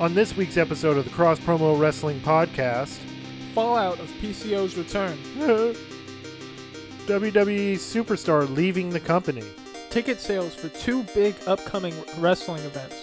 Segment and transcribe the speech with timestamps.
[0.00, 2.98] On this week's episode of the Cross Promo Wrestling Podcast,
[3.52, 5.18] Fallout of PCO's return.
[7.08, 9.42] WWE superstar leaving the company.
[9.90, 12.94] Ticket sales for two big upcoming wrestling events.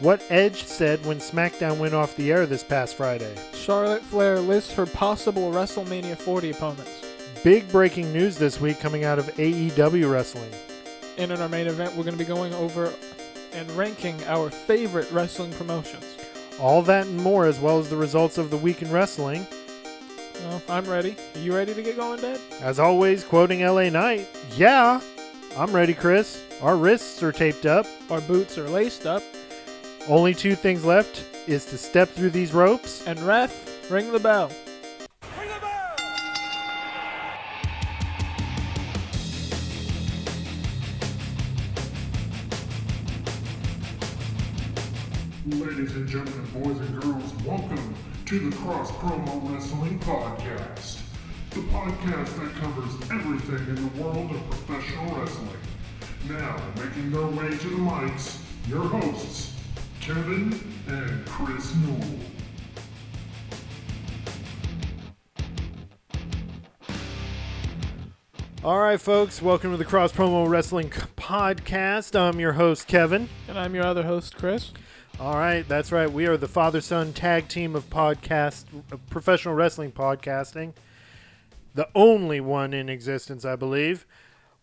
[0.00, 3.34] What Edge said when SmackDown went off the air this past Friday.
[3.54, 7.06] Charlotte Flair lists her possible WrestleMania 40 opponents.
[7.42, 10.52] Big breaking news this week coming out of AEW Wrestling.
[11.16, 12.92] And in our main event, we're going to be going over
[13.54, 16.13] and ranking our favorite wrestling promotions.
[16.60, 19.46] All that and more, as well as the results of the week in wrestling.
[20.44, 21.16] Well, I'm ready.
[21.34, 22.40] Are you ready to get going, Dad?
[22.60, 25.00] As always, quoting LA Knight, yeah,
[25.56, 26.42] I'm ready, Chris.
[26.62, 27.86] Our wrists are taped up.
[28.10, 29.22] Our boots are laced up.
[30.08, 33.06] Only two things left is to step through these ropes.
[33.06, 34.50] And ref, ring the bell.
[48.38, 50.98] To the Cross Promo Wrestling Podcast.
[51.50, 55.56] The podcast that covers everything in the world of professional wrestling.
[56.28, 59.56] Now, making their way to the mics, your hosts,
[60.00, 60.52] Kevin
[60.88, 62.18] and Chris Newell.
[68.64, 72.18] All right, folks, welcome to the Cross Promo Wrestling Podcast.
[72.18, 73.28] I'm your host, Kevin.
[73.46, 74.72] And I'm your other host, Chris.
[75.20, 76.10] All right, that's right.
[76.10, 80.72] We are the father son tag team of podcast, of professional wrestling podcasting.
[81.74, 84.06] The only one in existence, I believe.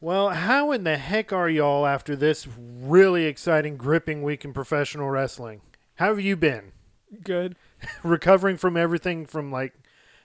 [0.02, 5.10] Well, how in the heck are y'all after this really exciting, gripping week in professional
[5.10, 5.62] wrestling?
[5.96, 6.74] How have you been?
[7.24, 7.56] Good.
[8.04, 9.74] Recovering from everything from like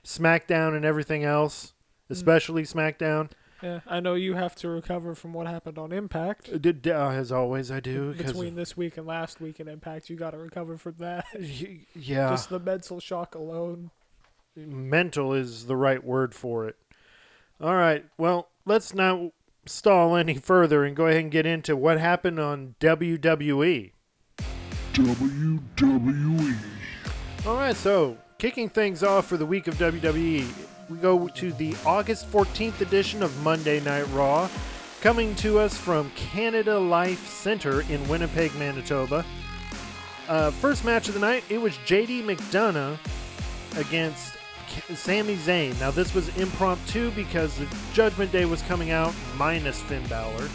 [0.05, 1.73] SmackDown and everything else, mm.
[2.11, 3.31] especially SmackDown?
[3.62, 6.51] Yeah, I know you have to recover from what happened on Impact.
[6.53, 8.13] Uh, did- uh, as always, I do.
[8.13, 11.25] Between this week and last week in Impact, you got to recover from that.
[11.95, 12.29] Yeah.
[12.31, 13.91] Just the mental shock alone.
[14.55, 16.77] mental is the right word for it.
[17.61, 18.05] All right.
[18.19, 19.33] Well, let's not
[19.64, 22.75] stall any further and go ahead and get into what happened on.
[22.80, 23.92] WWE.
[24.92, 26.57] WWE.
[27.47, 27.77] All right.
[27.77, 30.47] So, kicking things off for the week of WWE,
[30.89, 34.48] we go to the August 14th edition of Monday Night Raw,
[35.01, 39.24] coming to us from Canada Life Center in Winnipeg, Manitoba.
[40.29, 42.98] Uh, first match of the night, it was JD McDonagh
[43.79, 44.36] against
[44.95, 45.79] Sami Zayn.
[45.80, 50.48] Now, this was impromptu because the Judgment Day was coming out minus Finn Balor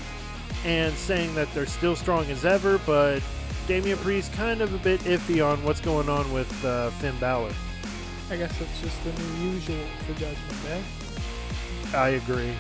[0.66, 3.22] and saying that they're still strong as ever, but
[3.68, 7.52] Damian Priest kind of a bit iffy on what's going on with uh, Finn Balor.
[8.32, 10.82] I guess that's just the new usual for Judgment Day.
[11.94, 12.54] I agree.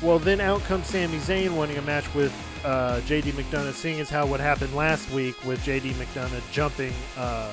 [0.00, 2.32] Well, then out comes Sami Zayn wanting a match with
[2.64, 7.52] uh, JD McDonagh, seeing as how what happened last week with JD McDonagh jumping uh,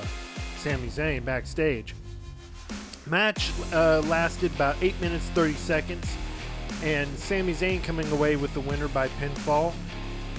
[0.58, 1.96] Sami Zayn backstage.
[3.08, 6.16] Match uh, lasted about 8 minutes 30 seconds,
[6.84, 9.74] and Sami Zayn coming away with the winner by pinfall,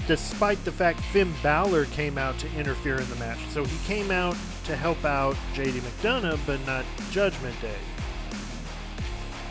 [0.07, 3.39] despite the fact Finn Balor came out to interfere in the match.
[3.49, 4.37] So he came out
[4.69, 7.73] to help out JD McDonagh, but not Judgment Day.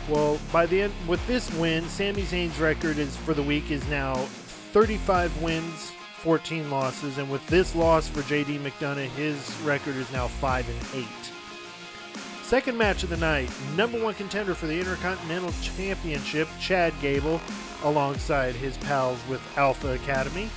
[0.07, 3.85] Well, by the end with this win, Sami Zayn's record is for the week is
[3.89, 4.15] now
[4.71, 10.29] 35 wins, 14 losses, and with this loss for JD McDonagh, his record is now
[10.29, 11.07] 5 and 8.
[12.43, 17.41] Second match of the night, number one contender for the Intercontinental Championship, Chad Gable,
[17.83, 20.49] alongside his pals with Alpha Academy,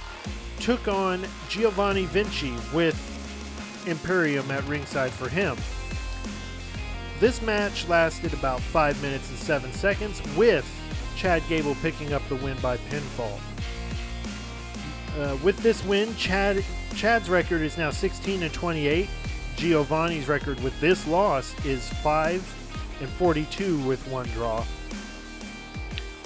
[0.60, 3.11] took on Giovanni Vinci with
[3.86, 5.56] Imperium at ringside for him.
[7.20, 10.68] This match lasted about 5 minutes and 7 seconds, with
[11.16, 13.38] Chad Gable picking up the win by pinfall.
[15.18, 19.08] Uh, with this win, Chad Chad's record is now 16 and 28.
[19.56, 24.64] Giovanni's record with this loss is 5 and 42 with one draw.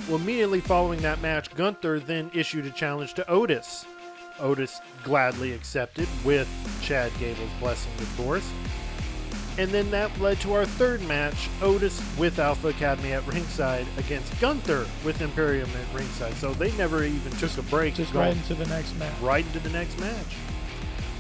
[0.08, 3.86] Well, immediately following that match, Gunther then issued a challenge to Otis.
[4.40, 6.48] Otis gladly accepted with
[6.82, 8.50] Chad Gable's blessing, of course.
[9.58, 14.38] And then that led to our third match Otis with Alpha Academy at ringside against
[14.38, 16.34] Gunther with Imperium at ringside.
[16.34, 17.94] So they never even took a break.
[17.94, 19.18] Just right into the next match.
[19.20, 20.36] right into the next match.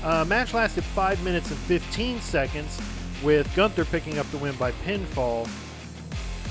[0.04, 2.80] Uh, match lasted 5 minutes and 15 seconds
[3.22, 5.48] with Gunther picking up the win by pinfall.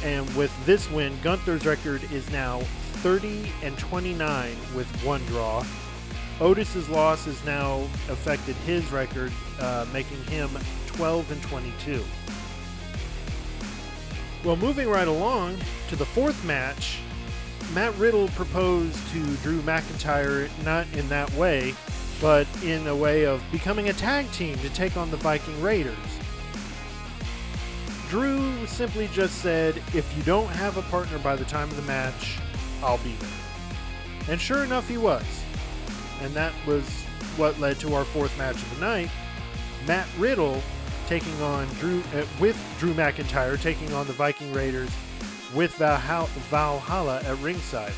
[0.03, 2.59] And with this win, Gunther's record is now
[3.03, 5.63] 30 and 29 with one draw.
[6.41, 7.79] Otis's loss has now
[8.09, 10.49] affected his record, uh, making him
[10.87, 12.03] 12 and 22.
[14.43, 15.57] Well, moving right along
[15.89, 16.99] to the fourth match,
[17.73, 21.73] Matt Riddle proposed to Drew McIntyre not in that way.
[22.21, 25.97] but in a way of becoming a tag team to take on the Viking Raiders.
[28.09, 31.81] Drew simply just said, if you don't have a partner by the time of the
[31.81, 32.37] match,
[32.81, 33.29] I'll be there.
[34.29, 35.25] And sure enough, he was.
[36.21, 36.83] And that was
[37.37, 39.09] what led to our fourth match of the night.
[39.87, 40.61] Matt Riddle
[41.07, 44.89] taking on Drew uh, with Drew McIntyre taking on the Viking Raiders
[45.53, 47.93] with Valhalla, at ringside.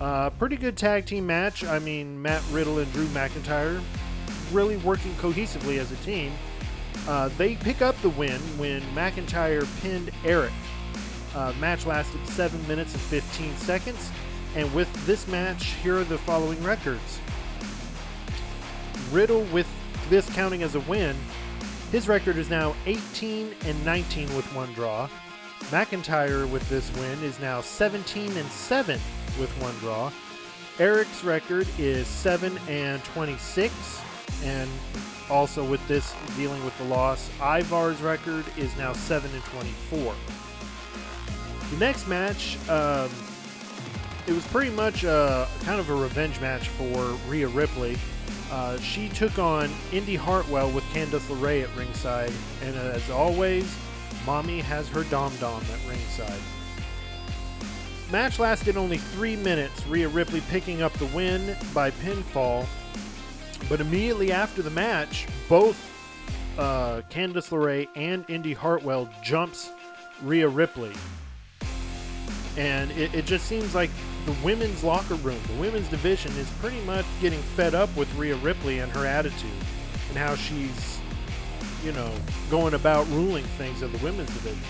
[0.00, 1.64] Uh, pretty good tag team match.
[1.64, 3.82] I mean, Matt Riddle and Drew McIntyre
[4.52, 6.32] really working cohesively as a team.
[7.08, 10.52] Uh, they pick up the win when McIntyre pinned Erik.
[11.34, 14.10] Uh, match lasted 7 minutes and 15 seconds.
[14.54, 17.18] And with this match, here are the following records.
[19.10, 19.68] Riddle, with
[20.10, 21.16] this counting as a win,
[21.90, 25.08] his record is now 18 and 19 with one draw.
[25.70, 29.00] McIntyre, with this win, is now 17 and 7
[29.38, 30.10] with one draw.
[30.78, 34.00] Erik's record is 7 and 26,
[34.44, 34.68] and
[35.30, 40.14] also with this dealing with the loss, Ivar's record is now 7 and 24.
[41.70, 43.08] The next match, um,
[44.26, 47.96] it was pretty much a, kind of a revenge match for Rhea Ripley.
[48.50, 52.32] Uh, she took on Indy Hartwell with Candice LeRae at ringside,
[52.62, 53.76] and as always,
[54.26, 56.40] Mommy has her dom dom at ringside.
[58.12, 62.66] Match lasted only three minutes, Rhea Ripley picking up the win by pinfall.
[63.68, 65.78] But immediately after the match, both
[66.58, 69.70] uh, Candice LeRae and Indy Hartwell jumps
[70.22, 70.92] Rhea Ripley.
[72.58, 73.90] And it, it just seems like
[74.24, 78.36] the women's locker room, the women's division, is pretty much getting fed up with Rhea
[78.36, 79.50] Ripley and her attitude
[80.08, 81.00] and how she's,
[81.84, 82.12] you know,
[82.50, 84.62] going about ruling things in the women's division.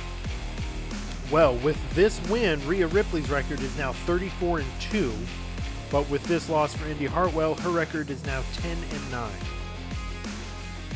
[1.30, 5.12] Well, with this win, Rhea Ripley's record is now 34 and 2,
[5.90, 9.30] but with this loss for Indy Hartwell, her record is now 10 and 9.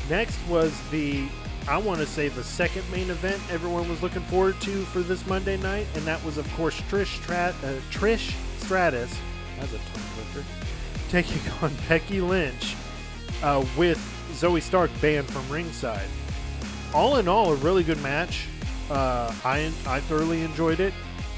[0.09, 1.29] Next was the
[1.69, 5.27] I want to say the second main event everyone was looking forward to for this
[5.27, 8.33] Monday night, and that was of course Trish Strat- uh, Trish
[8.67, 9.17] Stratus.
[9.59, 10.45] A tongue twister.
[11.09, 12.75] Taking on Becky Lynch
[13.43, 13.99] uh, with
[14.33, 16.09] Zoey Stark banned from ringside.
[16.93, 18.49] All in all, a really good match.
[18.91, 20.93] Uh, I I thoroughly enjoyed it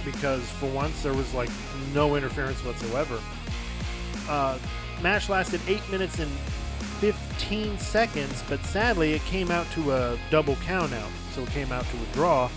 [0.05, 1.51] because for once there was like
[1.93, 3.21] no interference whatsoever.
[4.29, 4.59] Uh,
[5.03, 6.31] match lasted eight minutes and
[7.01, 11.73] 15 seconds, but sadly it came out to a double count out, so it came
[11.73, 12.49] out to a draw.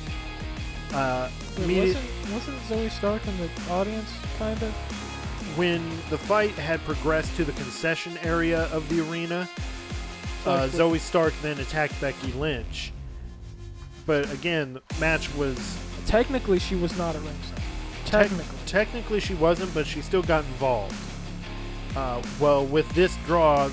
[0.94, 4.74] Uh, immediate- wasn't, wasn't Zoey Stark in the audience, kind of?
[5.58, 9.50] when the fight had progressed to the concession area of the arena,
[10.46, 12.94] uh, Zoey Stark then attacked Becky Lynch.
[14.06, 17.58] But again, the match was Technically, she was not at ringside.
[18.06, 18.58] tec- Technically.
[18.66, 20.96] technically she wasn't, but she still got involved.
[21.98, 23.70] Uh, well, with this draw,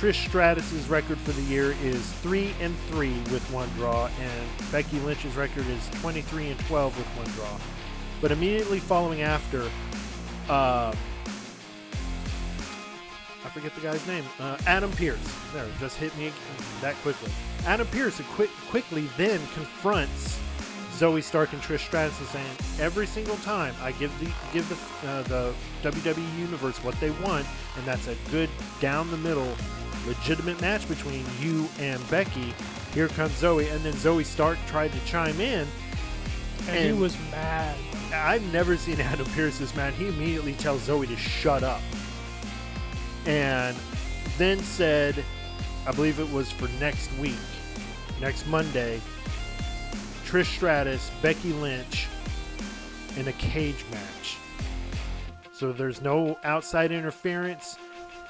[0.00, 4.98] Trish Stratus's record for the year is three and three with one draw, and Becky
[5.00, 7.58] Lynch's record is 23 and 12 with one draw.
[8.22, 9.68] But immediately following after,
[10.48, 10.94] uh,
[13.44, 14.24] I forget the guy's name.
[14.38, 15.18] Uh, Adam Pearce.
[15.52, 16.32] There, just hit me
[16.80, 17.30] that quickly.
[17.66, 20.40] Adam Pearce quick, quickly then confronts
[20.92, 25.08] Zoey Stark and Trish Stratus and saying every single time I give the give the
[25.08, 28.48] uh, the WWE universe what they want, and that's a good
[28.80, 29.54] down the middle,
[30.06, 32.54] legitimate match between you and Becky.
[32.94, 35.66] Here comes Zoe, and then Zoey Stark tried to chime in.
[36.68, 37.76] And, he was mad.
[38.12, 39.92] I've never seen Adam Pearce this man.
[39.92, 41.80] He immediately tells Zoe to shut up.
[43.26, 43.76] And
[44.38, 45.24] then said,
[45.86, 47.34] I believe it was for next week,
[48.20, 49.00] next Monday,
[50.24, 52.06] Trish Stratus, Becky Lynch
[53.16, 54.36] in a cage match.
[55.52, 57.76] So there's no outside interference.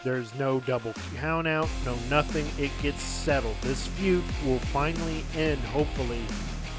[0.02, 2.46] There's no double count out, no nothing.
[2.62, 3.56] It gets settled.
[3.60, 6.22] This feud will finally end, hopefully,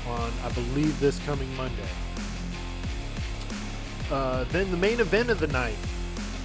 [0.07, 1.87] on, I believe, this coming Monday.
[4.11, 5.77] Uh, then the main event of the night,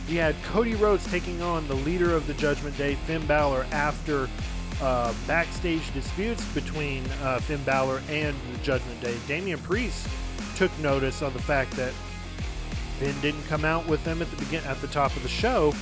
[0.09, 4.29] we had Cody Rhodes taking on the leader of the Judgment Day, Finn Balor, after
[4.83, 9.17] uh, backstage disputes between uh, Finn Balor and the Judgment Day.
[9.27, 10.07] Damian Priest
[10.57, 11.93] took notice of the fact that
[12.99, 15.75] Finn didn't come out with them at the begin at the top of the show,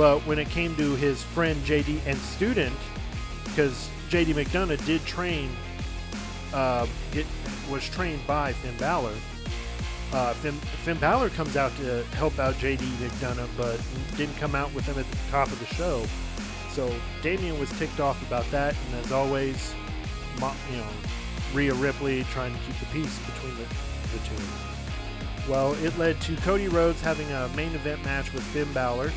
[0.00, 2.74] but when it came to his friend JD and student,
[3.44, 5.50] because JD McDonagh did train,
[6.54, 6.86] uh,
[7.70, 9.12] was trained by Finn Balor.
[10.14, 13.78] Uh, Finn, Finn Balor comes out to help out JD McDonagh, but
[14.16, 16.02] didn't come out with him at the top of the show.
[16.70, 16.90] So
[17.20, 19.74] Damian was ticked off about that, and as always,
[20.36, 20.86] you know,
[21.52, 23.64] Rhea Ripley trying to keep the peace between the,
[24.16, 24.42] the two.
[25.46, 29.12] Well, it led to Cody Rhodes having a main event match with Finn Balor.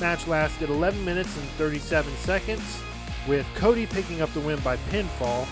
[0.00, 2.82] Match lasted 11 minutes and 37 seconds,
[3.28, 5.46] with Cody picking up the win by pinfall.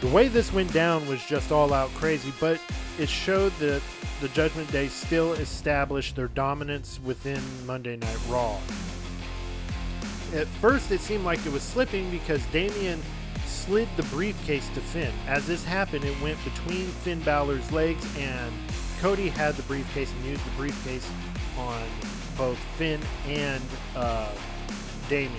[0.00, 2.60] The way this went down was just all out crazy, but
[2.98, 3.82] it showed that
[4.20, 8.58] the Judgment Day still established their dominance within Monday Night Raw.
[10.34, 13.02] At first, it seemed like it was slipping because Damian
[13.46, 15.12] slid the briefcase to Finn.
[15.26, 18.52] As this happened, it went between Finn Balor's legs, and
[19.00, 21.08] Cody had the briefcase and used the briefcase
[21.56, 21.82] on
[22.38, 23.62] both Finn and
[23.96, 24.30] uh,
[25.10, 25.32] Damian.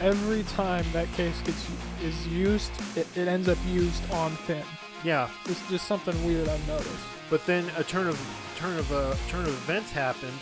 [0.00, 1.68] Every time that case gets
[2.02, 4.64] is used, it, it ends up used on Finn.
[5.04, 6.90] Yeah, It's just something weird I've noticed.
[7.30, 8.18] but then a turn of
[8.56, 10.32] turn of uh, turn of events happened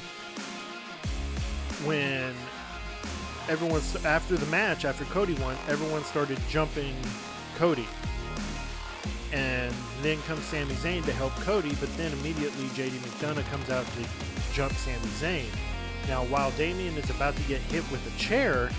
[1.85, 2.33] when
[3.49, 6.95] everyone after the match after Cody won, everyone started jumping
[7.57, 7.87] Cody.
[9.33, 13.85] And then comes Sami Zayn to help Cody, but then immediately JD McDonagh comes out
[13.85, 15.45] to jump Sami Zayn.
[16.09, 18.71] Now, while Damian is about to get hit with a chair,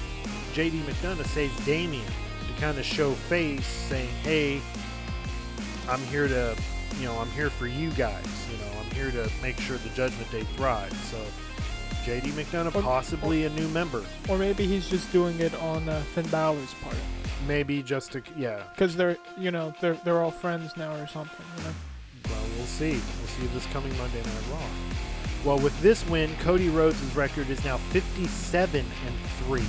[0.53, 4.61] JD McDonagh saves Damian to kind of show face, saying, "Hey,
[5.89, 6.55] I'm here to,
[6.99, 8.25] you know, I'm here for you guys.
[8.51, 11.17] You know, I'm here to make sure the Judgment Day thrives." So,
[12.05, 16.01] JD McDonagh, Or- possibly a new member, Or maybe he's just doing it on uh,
[16.15, 16.95] Finn Balor's part.
[17.45, 18.63] maybe just to, yeah.
[18.73, 21.45] Because they're, you know, they're they're all friends now or something.
[21.57, 21.73] You know.
[22.29, 22.91] Well, we'll see.
[22.93, 24.59] We'll see this coming Monday Night Raw.
[25.47, 29.63] Well, with this win, Cody Rhodes' record is now 57 and 3.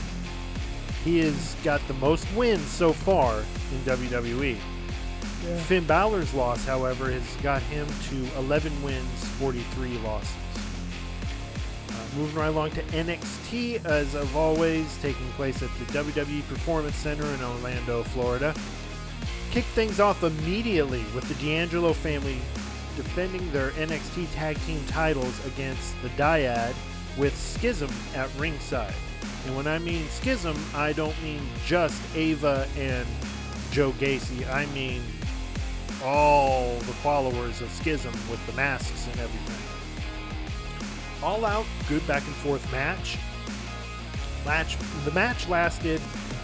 [1.04, 4.56] He has got the most wins so far in WWE.
[5.46, 5.56] Yeah.
[5.58, 10.34] Finn Balor's loss, however, has got him to 11 wins, 43 losses.
[11.90, 16.96] Uh, moving right along to NXT, as of always, taking place at the WWE Performance
[16.96, 18.52] Center in Orlando, Florida.
[19.52, 22.40] Kick things off immediately with the D'Angelo family
[22.98, 26.74] defending their NXT Tag Team titles against the Dyad
[27.16, 28.92] with Schism at ringside.
[29.46, 33.06] And when I mean Schism, I don't mean just Ava and
[33.70, 34.52] Joe Gacy.
[34.52, 35.00] I mean
[36.02, 39.64] all the followers of Schism with the masks and everything.
[41.22, 43.16] All out, good back and forth match.
[44.44, 44.76] Match.
[45.04, 46.00] The match lasted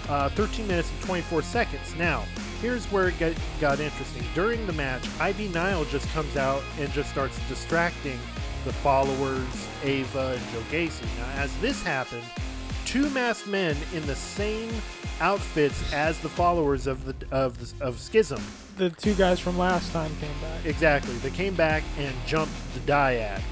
[0.09, 1.97] uh, 13 minutes and 24 seconds.
[1.97, 2.25] Now,
[2.65, 4.23] here's where it got, got interesting.
[4.35, 8.19] During the match, Ivy Nile just comes out and just starts distracting
[8.65, 11.05] the followers, Ava and Joe Gacy.
[11.19, 12.25] Now, as this happened,
[12.87, 14.73] two masked men in the same
[15.21, 18.43] outfits as the followers of the of the, of Schism.
[18.79, 20.65] The two guys from last time came back.
[20.65, 21.17] Exactly.
[21.19, 23.43] They came back and jumped the Dyad.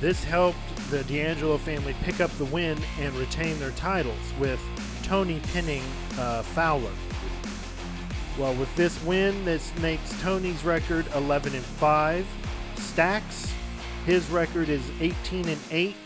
[0.00, 0.58] This helped
[0.90, 4.60] the D'Angelo family pick up the win and retain their titles, with
[5.02, 5.82] Tony pinning
[6.16, 6.92] uh, Fowler.
[8.38, 12.24] Well, with this win, this makes Tony's record 11 and 5.
[12.76, 13.52] Stacks,
[14.06, 15.96] his record is 18 and 8.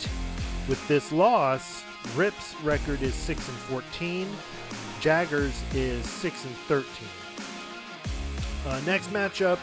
[0.67, 1.85] With this loss,
[2.17, 4.27] Rip's record is 6 and 14.
[5.01, 6.87] Jaggers is 6 and 13.
[8.67, 9.59] Uh, next matchup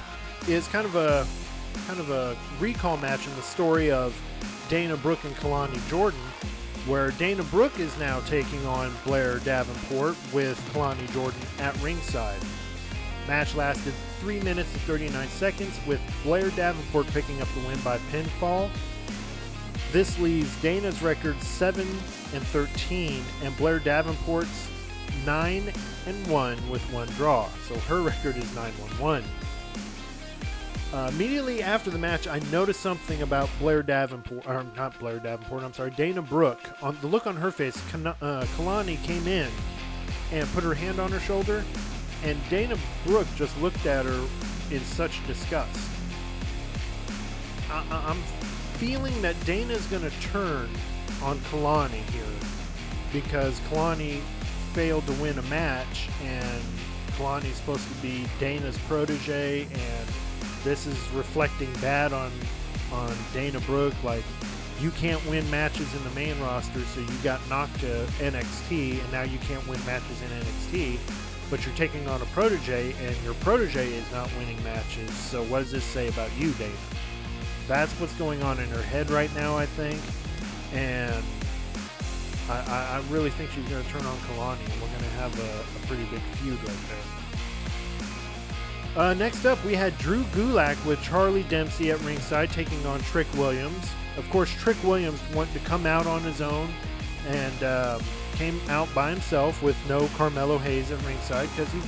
[0.47, 1.25] is kind of a
[1.87, 4.15] kind of a recall match in the story of
[4.69, 6.19] Dana Brooke and Kelani Jordan,
[6.85, 12.39] where Dana Brooke is now taking on Blair Davenport with Kelani Jordan at ringside.
[13.29, 17.99] Match lasted 3 minutes and 39 seconds, with Blair Davenport picking up the win by
[18.11, 18.71] pinfall.
[19.91, 21.87] This leaves Dana's record 7
[22.33, 24.67] and 13, and Blair Davenport's
[25.27, 25.71] 9
[26.07, 27.47] and 1 with one draw.
[27.67, 29.23] So her record is 9 1 1.
[30.91, 35.61] Uh, immediately after the match, I noticed something about Blair Davenport, or not Blair Davenport,
[35.61, 36.67] I'm sorry, Dana Brooke.
[36.81, 39.51] On the look on her face, uh, Kelani came in
[40.31, 41.63] and put her hand on her shoulder,
[42.23, 44.27] and Dana Brooke just looked at her
[44.71, 45.79] in such disgust.
[47.71, 48.21] I- I'm
[48.77, 50.69] feeling that Dana's going to turn
[51.21, 52.23] on Kelani here
[53.11, 54.21] because Kelani
[54.73, 56.61] failed to win a match, and
[57.17, 60.09] Kelani's supposed to be Dana's protege, and
[60.63, 62.31] this is reflecting bad on
[62.91, 63.93] on Dana Brooke.
[64.03, 64.23] Like,
[64.81, 69.11] you can't win matches in the main roster, so you got knocked to NXT, and
[69.11, 70.97] now you can't win matches in NXT.
[71.49, 75.11] But you're taking on a protege, and your protege is not winning matches.
[75.11, 76.73] So what does this say about you, Dana?
[77.67, 79.99] That's what's going on in her head right now, I think,
[80.73, 81.23] and
[82.49, 85.39] I, I, really think she's going to turn on Kelani, and we're going to have
[85.39, 86.77] a, a pretty big feud right
[88.95, 89.03] there.
[89.03, 93.27] Uh, next up, we had Drew Gulak with Charlie Dempsey at ringside taking on Trick
[93.35, 93.91] Williams.
[94.17, 96.73] Of course, Trick Williams wanted to come out on his own
[97.27, 98.01] and um,
[98.33, 101.79] came out by himself with no Carmelo Hayes at ringside because he,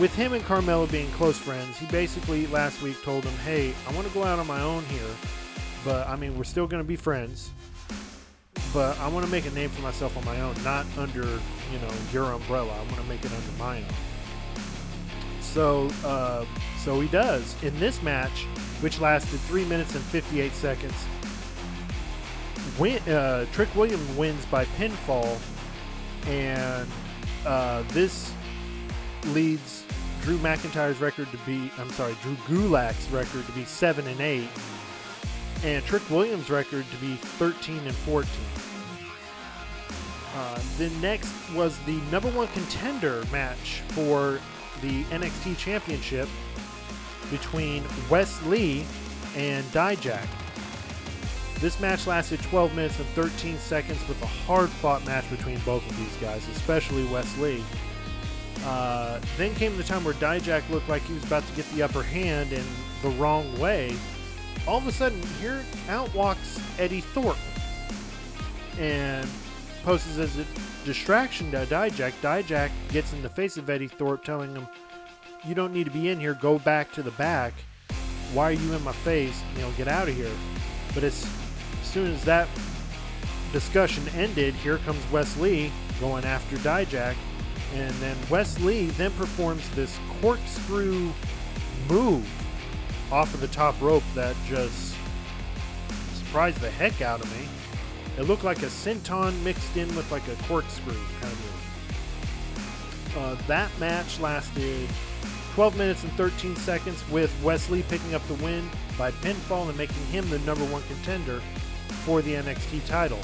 [0.00, 3.92] with him and Carmelo being close friends, he basically last week told him, "Hey, I
[3.92, 5.14] want to go out on my own here,
[5.84, 7.50] but I mean, we're still going to be friends,
[8.72, 11.78] but I want to make a name for myself on my own, not under you
[11.80, 12.72] know your umbrella.
[12.72, 13.94] I want to make it under my own.
[15.52, 16.46] So, uh,
[16.78, 18.46] so he does in this match,
[18.80, 20.94] which lasted three minutes and 58 seconds.
[22.78, 25.38] Win, uh, Trick Williams wins by pinfall,
[26.26, 26.88] and
[27.46, 28.32] uh, this
[29.26, 29.84] leads
[30.22, 34.48] Drew McIntyre's record to be, I'm sorry, Drew Gulak's record to be 7 and 8,
[35.64, 38.30] and Trick Williams' record to be 13 and 14.
[40.34, 40.60] Uh,
[41.00, 44.40] next was the number one contender match for
[44.80, 46.28] the NXT Championship
[47.30, 48.86] between Wes Lee
[49.36, 50.26] and Dijak.
[51.62, 55.88] This match lasted 12 minutes and 13 seconds with a hard fought match between both
[55.88, 57.62] of these guys, especially Wes Lee.
[58.64, 61.80] Uh, then came the time where Dijak looked like he was about to get the
[61.84, 62.64] upper hand in
[63.02, 63.94] the wrong way.
[64.66, 67.38] All of a sudden, here out walks Eddy Thorpe
[68.76, 69.28] and
[69.84, 70.46] poses as a
[70.84, 72.12] distraction to Dijak.
[72.20, 74.66] Dijak gets in the face of Eddy Thorpe, telling him,
[75.44, 77.52] You don't need to be in here, go back to the back.
[78.32, 79.40] Why are you in my face?
[79.54, 80.32] You know, get out of here.
[80.92, 81.24] But as
[81.92, 82.48] soon as that
[83.52, 85.70] discussion ended, here comes Wes Lee
[86.00, 87.14] going after Dijak.
[87.74, 91.12] And then Wes Lee then performs this corkscrew
[91.88, 92.26] move
[93.12, 94.94] off of the top rope that just
[96.14, 97.46] surprised the heck out of me.
[98.18, 103.16] It looked like a senton mixed in with like a corkscrew kind of move.
[103.18, 104.88] Uh, that match lasted
[105.54, 109.76] 12 minutes and 13 seconds with Wes Lee picking up the win by pinfall and
[109.76, 111.42] making him the number one contender
[112.04, 113.20] for the NXT title.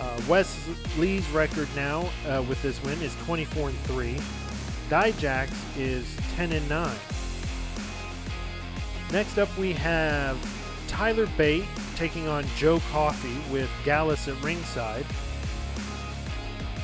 [0.00, 0.68] Uh, Wes
[0.98, 4.16] Lee's record now uh, with this win is 24 and 3.
[4.88, 6.96] Dijak's is 10 and 9.
[9.12, 10.38] Next up, we have
[10.88, 11.64] Tyler Bate
[11.96, 15.06] taking on Joe Coffey with Gallus at ringside.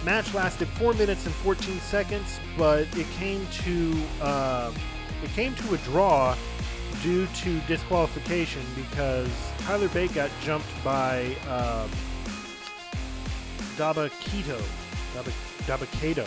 [0.04, 4.72] Match lasted 4 minutes and 14 seconds, but it came to uh,
[5.22, 6.35] it came to a draw
[7.03, 11.87] due to disqualification because Tyler Bate got jumped by uh,
[13.76, 14.61] Dabakito.
[15.14, 15.33] Daba,
[15.66, 16.26] Dabba-Kato.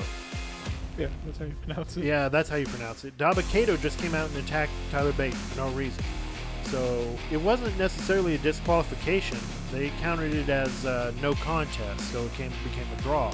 [0.98, 2.04] Yeah, that's how you pronounce it.
[2.04, 3.18] Yeah, that's how you pronounce it.
[3.18, 6.04] Dabba-Kato just came out and attacked Tyler Bate for no reason.
[6.66, 9.38] So it wasn't necessarily a disqualification.
[9.72, 13.34] They counted it as uh, no contest, so it came, became a draw.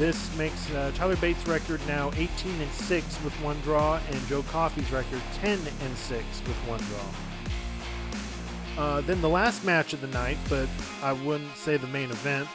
[0.00, 4.42] This makes uh, Tyler Bates' record now 18 and 6 with one draw, and Joe
[4.44, 8.82] Coffey's record 10 and 6 with one draw.
[8.82, 10.70] Uh, then the last match of the night, but
[11.02, 12.48] I wouldn't say the main event.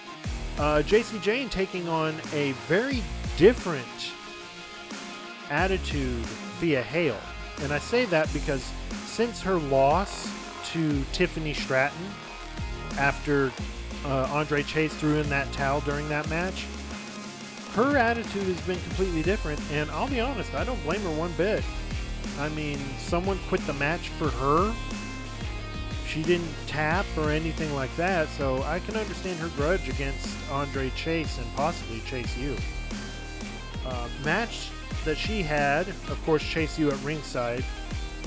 [0.57, 3.03] Uh, Jacy Jayne taking on a very
[3.37, 3.85] different
[5.51, 6.25] attitude
[6.59, 7.21] Thea Hale.
[7.61, 8.67] And I say that because
[9.05, 10.27] since her loss
[10.71, 12.07] to Tiffany Stratton
[12.97, 13.51] after
[14.03, 16.65] uh, Andre Chase threw in that towel during that match,
[17.75, 19.59] her attitude has been completely different.
[19.71, 21.63] And I'll be honest, I don't blame her one bit.
[22.39, 24.73] I mean, someone quit the match for her.
[26.07, 30.89] She didn't tap or anything like that, so I can understand her grudge against Andre
[30.91, 32.55] Chase and possibly Chase U.
[33.85, 34.69] Uh, match
[35.03, 37.65] that she had, of course, Chase U at ringside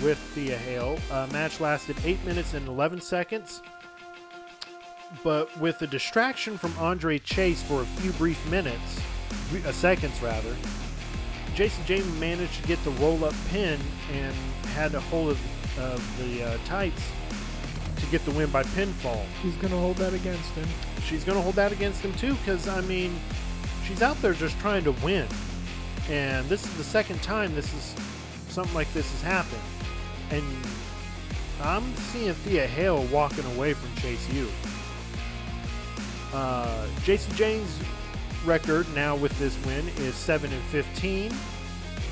[0.02, 0.98] with Thea Hale.
[1.10, 3.62] Uh, match lasted 8 minutes and 11 seconds.
[5.24, 9.00] But with a distraction from Andre Chase for a few brief minutes,
[9.64, 10.54] uh, seconds rather,
[11.54, 13.78] Jacy Jayne managed to get the roll up pin
[14.12, 14.34] and
[14.74, 17.10] had a hold of, of the uh, tights
[17.96, 19.24] to get the win by pinfall.
[19.42, 20.68] She's gonna hold that against him.
[21.08, 23.18] She's going to hold that against him too, because I mean,
[23.86, 25.26] she's out there just trying to win,
[26.10, 27.94] and this is the second time this is
[28.50, 29.62] something like this has happened,
[30.30, 30.44] and
[31.62, 34.48] I'm seeing Thea Hale walking away from Chase U.
[36.34, 37.78] Uh, Jacy Jayne's
[38.44, 41.30] record now with this win is 7 and 15.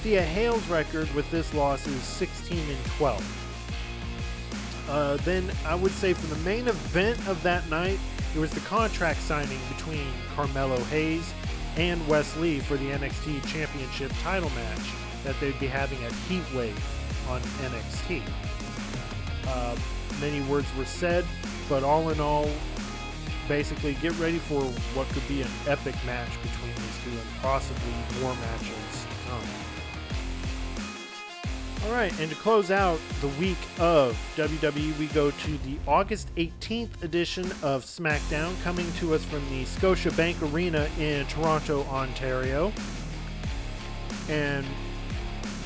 [0.03, 4.87] Thea Hale's record with this loss is 16 and 12.
[4.89, 7.99] Uh, then I would say for the main event of that night,
[8.35, 11.33] it was the contract signing between Carmelo Hayes
[11.77, 14.91] and Wes Lee for the NXT Championship title match
[15.25, 16.79] that they'd be having at Heatwave
[17.29, 18.23] on NXT.
[19.47, 19.77] Uh,
[20.21, 21.25] many words were said,
[21.69, 22.49] but all in all,
[23.49, 24.63] basically get ready for
[24.95, 29.07] what could be an epic match between these two and possibly more matches.
[31.87, 36.35] All right, and to close out the week of WWE, we go to the August
[36.35, 42.73] 18th edition of SmackDown, coming to us from the Scotiabank Arena in Toronto, Ontario.
[44.29, 44.67] And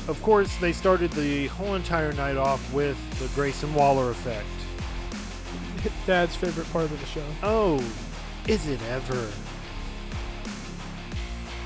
[0.07, 4.45] of course, they started the whole entire night off with the Grayson Waller effect.
[6.05, 7.25] Dad's favorite part of the show.
[7.43, 7.83] Oh,
[8.47, 9.29] Is it ever?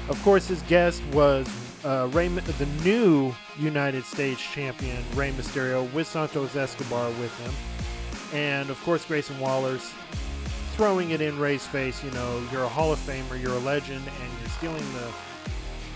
[0.07, 1.47] Of course, his guest was
[1.83, 7.53] uh, the new United States champion, Rey Mysterio, with Santos Escobar with him.
[8.33, 9.93] And of course, Grayson Waller's
[10.75, 12.03] throwing it in Rey's face.
[12.03, 15.11] You know, you're a Hall of Famer, you're a legend, and you're stealing the.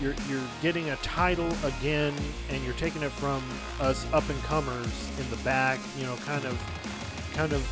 [0.00, 2.14] You're, you're getting a title again,
[2.48, 3.42] and you're taking it from
[3.80, 5.78] us up and comers in the back.
[5.98, 6.58] You know, kind of,
[7.34, 7.62] kind of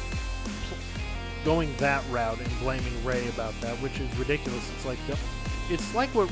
[1.49, 4.71] going that route and blaming Rey about that, which is ridiculous.
[4.77, 5.17] It's like the,
[5.71, 6.29] it's like what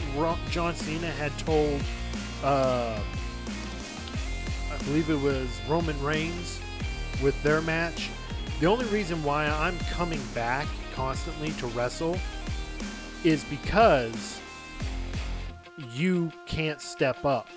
[0.50, 1.80] John Cena had told,
[2.44, 3.00] uh,
[4.70, 6.60] I believe it was Roman Reigns
[7.22, 8.10] with their match.
[8.60, 12.18] The only reason why I'm coming back constantly to wrestle
[13.24, 14.38] is because
[15.94, 17.48] you can't step up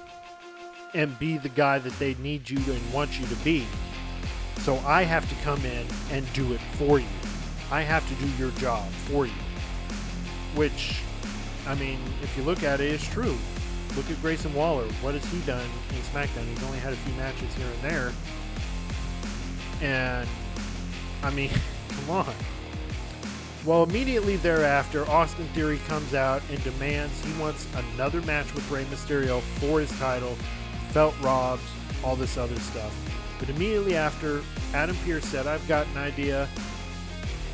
[0.93, 3.67] and be the guy that they need you and want you to be.
[4.60, 7.06] So I have to come in and do it for you.
[7.72, 9.34] I have to do your job for you.
[10.56, 11.02] Which,
[11.68, 13.38] I mean, if you look at it, it's true.
[13.96, 14.88] Look at Grayson Waller.
[15.02, 16.48] What has he done in SmackDown?
[16.48, 18.14] He's only had a few matches here and there.
[19.82, 20.28] And,
[21.24, 21.52] I mean,
[21.90, 22.34] come on.
[23.66, 28.86] Well, immediately thereafter, Austin Theory comes out and demands he wants another match with Rey
[28.86, 30.36] Mysterio for his title.
[30.92, 31.62] Felt robbed,
[32.04, 32.96] all this other stuff.
[33.38, 34.42] But immediately after,
[34.74, 36.48] Adam Pearce said, I've got an idea.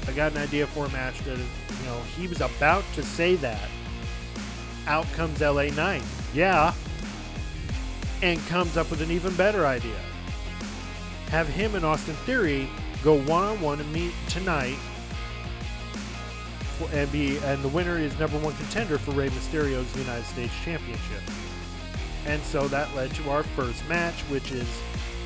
[0.08, 3.36] I got an idea for a match that, you know, he was about to say
[3.36, 3.70] that.
[4.88, 6.04] Out comes LA Knight.
[6.34, 6.74] Yeah.
[8.22, 9.98] And comes up with an even better idea.
[11.30, 12.70] Have him and Austin Theory
[13.04, 14.78] go one on one and meet tonight.
[16.92, 21.22] And be and the winner is number one contender for Rey Mysterio's United States Championship.
[22.26, 24.68] And so that led to our first match, which is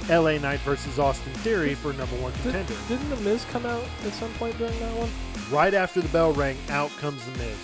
[0.10, 2.74] LA Knight versus Austin Theory for number one Did, contender.
[2.88, 5.10] didn't the Miz come out at some point during that one?
[5.52, 7.58] right after the bell rang, out comes the Miz,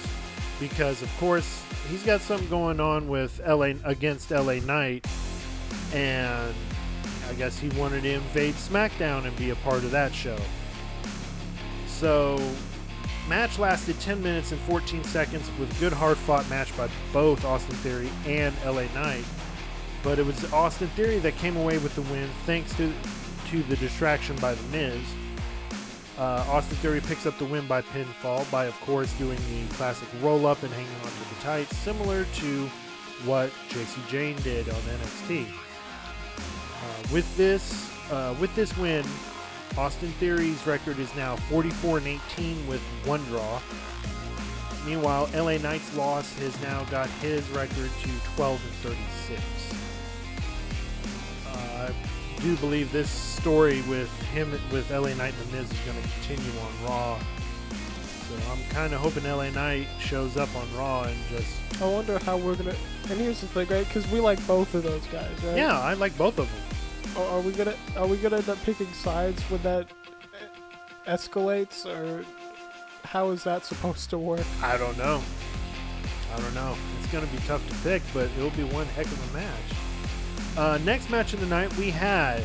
[0.59, 5.05] because of course he's got something going on with LA against LA Knight,
[5.93, 6.53] and
[7.29, 10.37] I guess he wanted to invade SmackDown and be a part of that show.
[11.87, 12.39] So,
[13.29, 17.75] match lasted 10 minutes and 14 seconds with good hard fought match by both Austin
[17.77, 19.23] Theory and LA Knight.
[20.05, 22.93] But it was Austin Theory that came away with the win thanks to
[23.49, 25.01] to the distraction by the Miz.
[26.17, 30.07] Uh, Austin Theory picks up the win by pinfall by, of course, doing the classic
[30.21, 32.67] roll up and hanging onto the tights, similar to
[33.25, 35.47] what Jacy Jayne did on NXT.
[35.47, 39.03] Uh, with this, uh, with this win,
[39.77, 43.59] Austin Theory's record is now 44 and 18 with one draw.
[44.85, 49.54] Meanwhile, LA Knight's loss has now got his record to 12 and 36.
[52.35, 56.01] I do believe this story with him with LA Knight and The Miz is going
[56.01, 57.19] to continue on Raw.
[58.27, 62.17] So I'm kind of hoping LA Knight shows up on Raw and just I wonder
[62.19, 62.75] how we're gonna.
[63.09, 63.85] And here's the thing, right?
[63.85, 65.57] Because we like both of those guys, right?
[65.57, 67.23] yeah, I like both of them.
[67.23, 69.87] Are, are we gonna Are we gonna end up picking sides when that
[71.05, 72.25] escalates, or
[73.03, 74.45] how is that supposed to work?
[74.61, 75.21] I don't know.
[76.33, 76.75] I don't know.
[76.99, 79.84] It's going to be tough to pick, but it'll be one heck of a match.
[80.57, 82.41] Uh, next match of the night, we had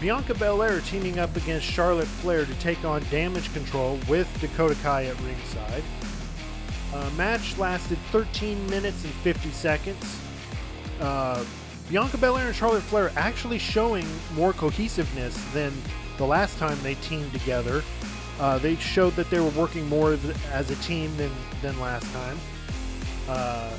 [0.00, 5.06] Bianca Belair teaming up against Charlotte Flair to take on Damage Control with Dakota Kai
[5.06, 5.82] at ringside.
[6.94, 10.20] Uh, match lasted 13 minutes and 50 seconds.
[11.00, 11.44] Uh,
[11.88, 15.72] Bianca Belair and Charlotte Flair actually showing more cohesiveness than
[16.18, 17.82] the last time they teamed together.
[18.38, 20.18] Uh, they showed that they were working more
[20.52, 21.30] as a team than,
[21.62, 22.38] than last time.
[23.28, 23.70] Uh,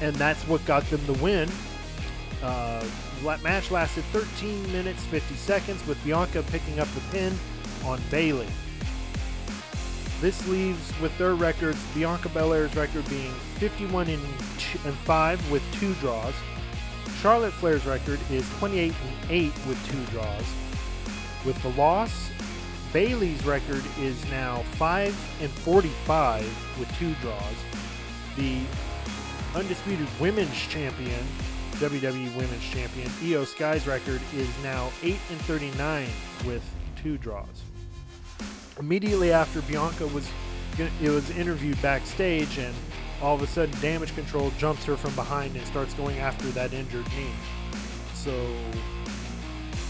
[0.00, 1.48] and that's what got them the win.
[2.42, 2.84] Uh,
[3.42, 7.32] match lasted 13 minutes 50 seconds with Bianca picking up the pin
[7.84, 8.48] on Bayley.
[10.20, 14.22] This leaves with their records Bianca Belair's record being 51 and,
[14.84, 16.34] and 5 with two draws.
[17.20, 20.44] Charlotte Flair's record is 28 and 8 with two draws.
[21.44, 22.30] With the loss,
[22.92, 27.56] Bayley's record is now 5 and 45 with two draws.
[28.36, 28.60] The
[29.54, 31.24] undisputed women's champion,
[31.82, 36.06] WWE Women's Champion, Iyo Sky's record is now 8 and 39
[36.46, 36.62] with
[36.94, 37.64] two draws.
[38.78, 40.30] Immediately after Bianca was
[40.78, 42.72] it was interviewed backstage and
[43.20, 46.72] all of a sudden damage control jumps her from behind and starts going after that
[46.72, 47.34] injured knee.
[48.14, 48.32] So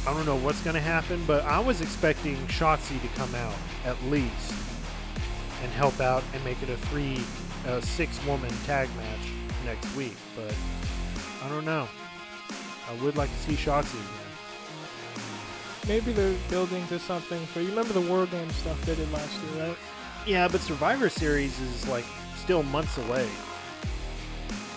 [0.07, 3.55] I don't know what's going to happen, but I was expecting Shotzi to come out
[3.85, 4.55] at least
[5.63, 7.21] and help out and make it a three,
[7.67, 9.29] uh, six woman tag match
[9.67, 10.17] next week.
[10.35, 10.55] But
[11.45, 11.89] I don't know.
[12.89, 14.23] I would like to see Shotzi again.
[15.89, 17.61] Maybe they're building to something for.
[17.61, 19.77] You remember the War Game stuff they did last year, right?
[20.27, 22.05] Yeah, but Survivor Series is like
[22.37, 23.29] still months away.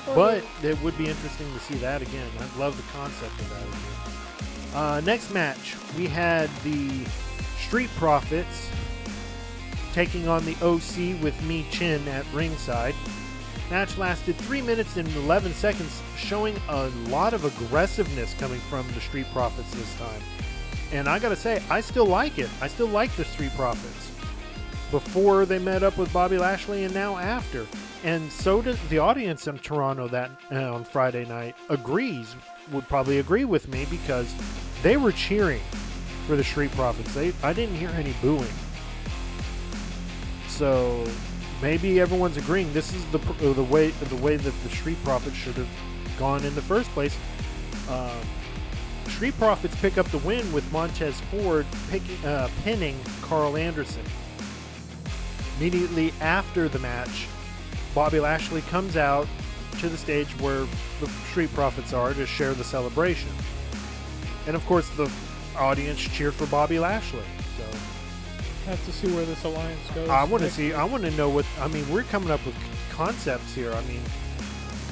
[0.07, 2.27] Well, But it would be interesting to see that again.
[2.39, 4.75] I love the concept of that again.
[4.75, 7.05] Uh, next match, we had the
[7.59, 8.69] Street Profits
[9.93, 12.93] taking on the OC with Michin at ringside.
[13.69, 19.01] Match lasted 3 minutes and 11 seconds, showing a lot of aggressiveness coming from the
[19.01, 20.21] Street Profits this time.
[20.91, 22.49] And I gotta say, I still like it.
[22.61, 24.11] I still like the Street Profits.
[24.91, 27.65] Before they met up with Bobby Lashley and now after.
[28.03, 32.35] And so does the audience in Toronto that uh, on Friday night agrees,
[32.71, 34.33] would probably agree with me because
[34.83, 35.61] they were cheering
[36.27, 37.13] for the Street Profits.
[37.13, 38.47] They, I didn't hear any booing.
[40.47, 41.05] So
[41.61, 45.35] maybe everyone's agreeing this is the uh, the way the way that the Street Profits
[45.35, 45.69] should have
[46.17, 47.17] gone in the first place.
[47.89, 48.11] Um,
[49.07, 54.03] Street Profits pick up the win with Montez Ford picking, uh, pinning Carl Anderson.
[55.57, 57.27] Immediately after the match,
[57.93, 59.27] Bobby Lashley comes out
[59.79, 60.65] to the stage where
[60.99, 63.29] the Street Profits are to share the celebration.
[64.47, 65.11] And of course, the
[65.57, 67.23] audience cheered for Bobby Lashley.
[68.65, 70.09] Have to see where this alliance goes.
[70.09, 70.73] I want to see.
[70.73, 71.45] I want to know what.
[71.59, 72.55] I mean, we're coming up with
[72.91, 73.71] concepts here.
[73.71, 74.01] I mean,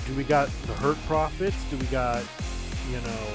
[0.06, 1.56] do we got the Hurt Profits?
[1.72, 2.24] Do we got,
[2.92, 3.28] you know,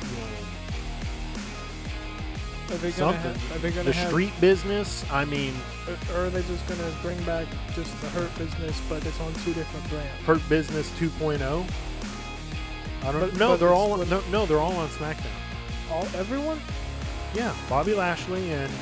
[0.00, 1.42] you know,
[2.74, 3.34] Are they gonna something.
[3.34, 3.56] have?
[3.56, 4.08] Are they gonna the have?
[4.08, 5.04] street business?
[5.10, 5.52] I mean,
[6.14, 9.52] Or are they just gonna bring back just the Hurt business, but it's on two
[9.52, 10.22] different brands?
[10.24, 11.66] Hurt Business 2.0.
[13.02, 13.20] I don't.
[13.20, 13.98] But- no, but they're all.
[13.98, 15.26] No, no, they're all on SmackDown.
[15.92, 16.58] All everyone?
[17.34, 18.72] Yeah, Bobby Lashley and.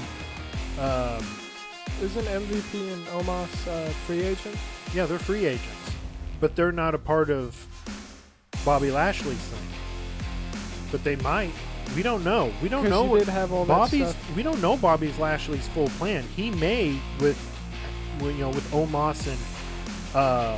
[0.79, 1.25] Um,
[2.03, 4.59] Isn't MVP and Omos uh, free agents?
[4.93, 5.93] yeah, they're free agents,
[6.41, 7.67] but they're not a part of
[8.65, 9.69] Bobby Lashley's thing.
[10.91, 11.53] But they might.
[11.95, 12.53] We don't know.
[12.63, 14.15] We don't know what did have all Bobby's.
[14.35, 16.25] We don't know Bobby's Lashley's full plan.
[16.35, 17.39] He may with,
[18.21, 20.57] with, you know, with Omos and uh,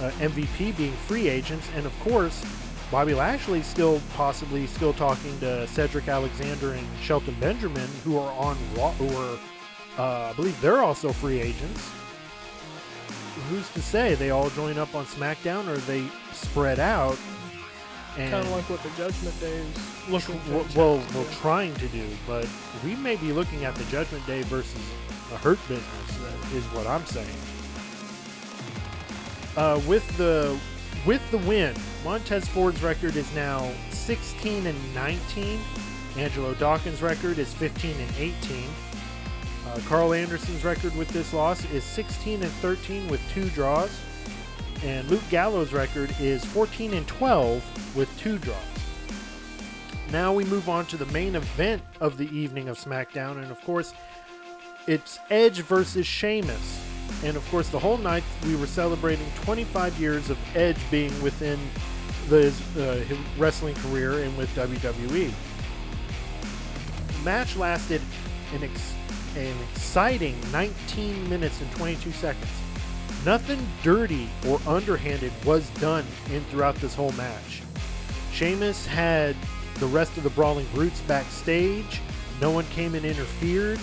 [0.00, 2.44] uh, MVP being free agents, and of course,
[2.90, 8.56] Bobby Lashley's still possibly still talking to Cedric Alexander and Shelton Benjamin, who are on
[8.76, 9.38] Raw, who are,
[9.98, 11.88] uh, I believe, they're also free agents.
[13.48, 17.16] Who's to say they all join up on SmackDown or they spread out?
[18.18, 21.30] And Kind of like what the Judgment Day is look looking w- to well we're
[21.32, 22.48] trying to do but
[22.84, 24.80] we may be looking at the judgment day versus
[25.32, 27.28] a hurt business is what i'm saying
[29.56, 30.58] uh, with the
[31.06, 35.58] with the win montez ford's record is now 16 and 19
[36.16, 38.64] angelo dawkins record is 15 and 18
[39.70, 44.00] uh, carl anderson's record with this loss is 16 and 13 with two draws.
[44.82, 48.56] And luke gallows record is 14 and 12 with two draws.
[50.10, 53.60] Now we move on to the main event of the evening of SmackDown, and of
[53.60, 53.94] course,
[54.88, 56.89] it's Edge versus Sheamus.
[57.22, 61.58] And of course, the whole night we were celebrating 25 years of Edge being within
[62.28, 65.30] the, uh, his wrestling career and with WWE.
[67.08, 68.00] The match lasted
[68.54, 68.94] an, ex-
[69.36, 72.50] an exciting 19 minutes and 22 seconds.
[73.26, 77.62] Nothing dirty or underhanded was done in throughout this whole match.
[78.32, 79.36] Sheamus had
[79.74, 82.00] the rest of the Brawling Brutes backstage.
[82.40, 83.78] No one came and interfered.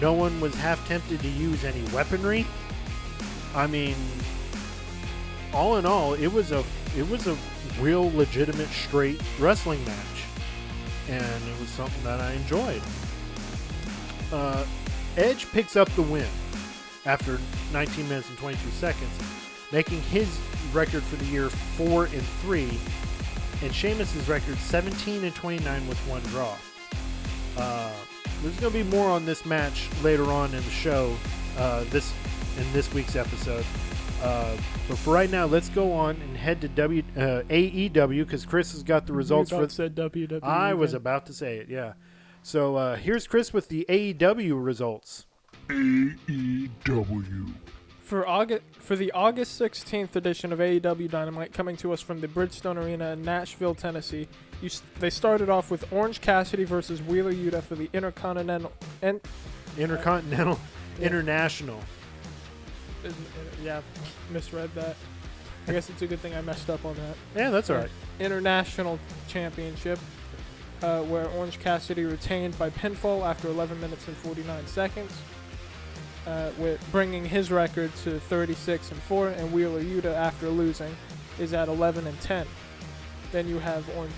[0.00, 2.46] No one was half tempted to use any weaponry.
[3.54, 3.94] I mean,
[5.52, 6.64] all in all, it was a
[6.96, 7.36] it was a
[7.80, 10.24] real legitimate straight wrestling match,
[11.08, 12.82] and it was something that I enjoyed.
[14.32, 14.64] Uh,
[15.16, 16.26] Edge picks up the win
[17.06, 17.38] after
[17.72, 19.12] 19 minutes and 22 seconds,
[19.70, 20.38] making his
[20.72, 22.78] record for the year four and three
[23.62, 26.54] and Sheamus's record 17 and 29 with one draw.
[27.56, 27.92] Uh,
[28.44, 31.16] there's going to be more on this match later on in the show,
[31.56, 32.12] uh, this
[32.58, 33.64] in this week's episode.
[34.22, 34.54] Uh,
[34.86, 38.72] but for right now, let's go on and head to W uh, AEW because Chris
[38.72, 39.62] has got the results You for.
[39.64, 40.42] about said WWE.
[40.42, 41.94] I was about to say it, yeah.
[42.42, 45.24] So uh, here's Chris with the AEW results.
[45.68, 47.54] AEW.
[48.00, 52.28] For August for the August 16th edition of AEW Dynamite coming to us from the
[52.28, 54.28] Bridgestone Arena in Nashville, Tennessee.
[54.64, 58.72] You, they started off with Orange Cassidy versus Wheeler Yuta for the Intercontinental
[59.02, 59.20] and
[59.76, 60.58] Intercontinental,
[60.98, 61.06] Yeah.
[61.08, 61.80] International.
[63.04, 63.10] uh,
[63.62, 63.82] yeah,
[64.32, 64.96] misread that.
[65.68, 67.16] I guess it's a good thing I messed up on that.
[67.36, 67.90] Yeah, that's all right.
[68.20, 68.98] International
[69.28, 69.98] Championship,
[70.82, 75.12] uh, where Orange Cassidy retained by pinfall after 11 minutes and 49 seconds,
[76.26, 80.96] uh, with bringing his record to 36 and 4, and Wheeler Yuta after losing
[81.38, 82.46] is at 11 and 10.
[83.32, 84.12] Then you have Orange,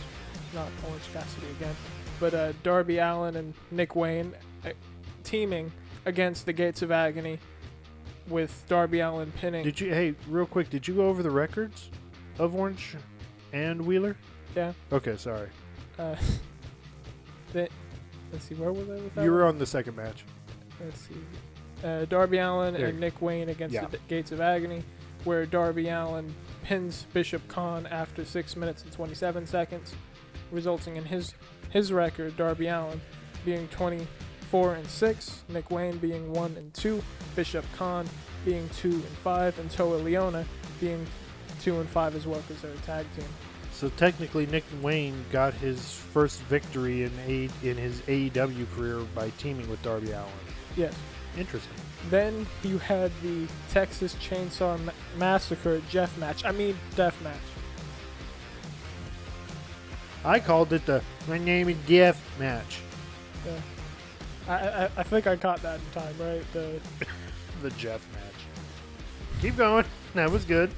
[0.56, 1.76] not Orange Cassidy again,
[2.18, 4.32] but uh, Darby Allin and Nick Wayne
[4.64, 4.70] uh,
[5.22, 5.70] teaming
[6.06, 7.38] against the Gates of Agony,
[8.28, 9.62] with Darby Allin pinning.
[9.64, 9.92] Did you?
[9.92, 11.90] Hey, real quick, did you go over the records
[12.38, 12.96] of Orange
[13.52, 14.16] and Wheeler?
[14.56, 14.72] Yeah.
[14.92, 15.48] Okay, sorry.
[15.98, 16.16] Uh,
[17.52, 17.68] the,
[18.32, 19.24] let's see, where was I with that?
[19.24, 19.54] You were one?
[19.54, 20.24] on the second match.
[20.82, 21.14] Let's see.
[21.84, 22.86] Uh, Darby Allin There.
[22.86, 23.84] and Nick Wayne against Yeah.
[23.86, 24.82] the D- Gates of Agony,
[25.24, 29.94] where Darby Allin pins Bishop Kaun after 6 minutes and 27 seconds,
[30.50, 31.34] resulting in his
[31.70, 33.00] his record, Darby Allin,
[33.44, 37.02] being 24 and 6, Nick Wayne being 1 and 2,
[37.34, 38.06] Bishop Kaun
[38.44, 40.44] being 2 and 5, and Toa Liona
[40.80, 41.04] being
[41.62, 43.26] 2 and 5 as well because they're a tag team.
[43.72, 49.30] So technically, Nick Wayne got his first victory in a, in his AEW career by
[49.30, 50.30] teaming with Darby Allin.
[50.76, 50.94] Yes.
[51.36, 51.76] Interesting.
[52.08, 56.44] Then you had the Texas Chainsaw Ma- Massacre Jeff match.
[56.44, 57.36] I mean, death match.
[60.26, 62.80] I called it the My Name is Jeff match.
[63.46, 63.60] Yeah.
[64.48, 66.44] I, I I think I caught that in time, right?
[66.52, 66.80] The
[67.62, 68.46] The Jeff match.
[69.40, 69.84] Keep going.
[70.14, 70.70] That was good.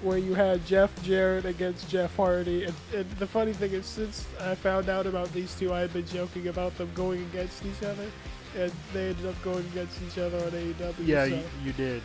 [0.00, 4.26] where you had Jeff Jarrett against Jeff Hardy, and, and the funny thing is, since
[4.40, 7.82] I found out about these two, I had been joking about them going against each
[7.82, 8.08] other,
[8.56, 10.94] and they ended up going against each other on AEW.
[11.00, 12.02] Yeah, so you, you did.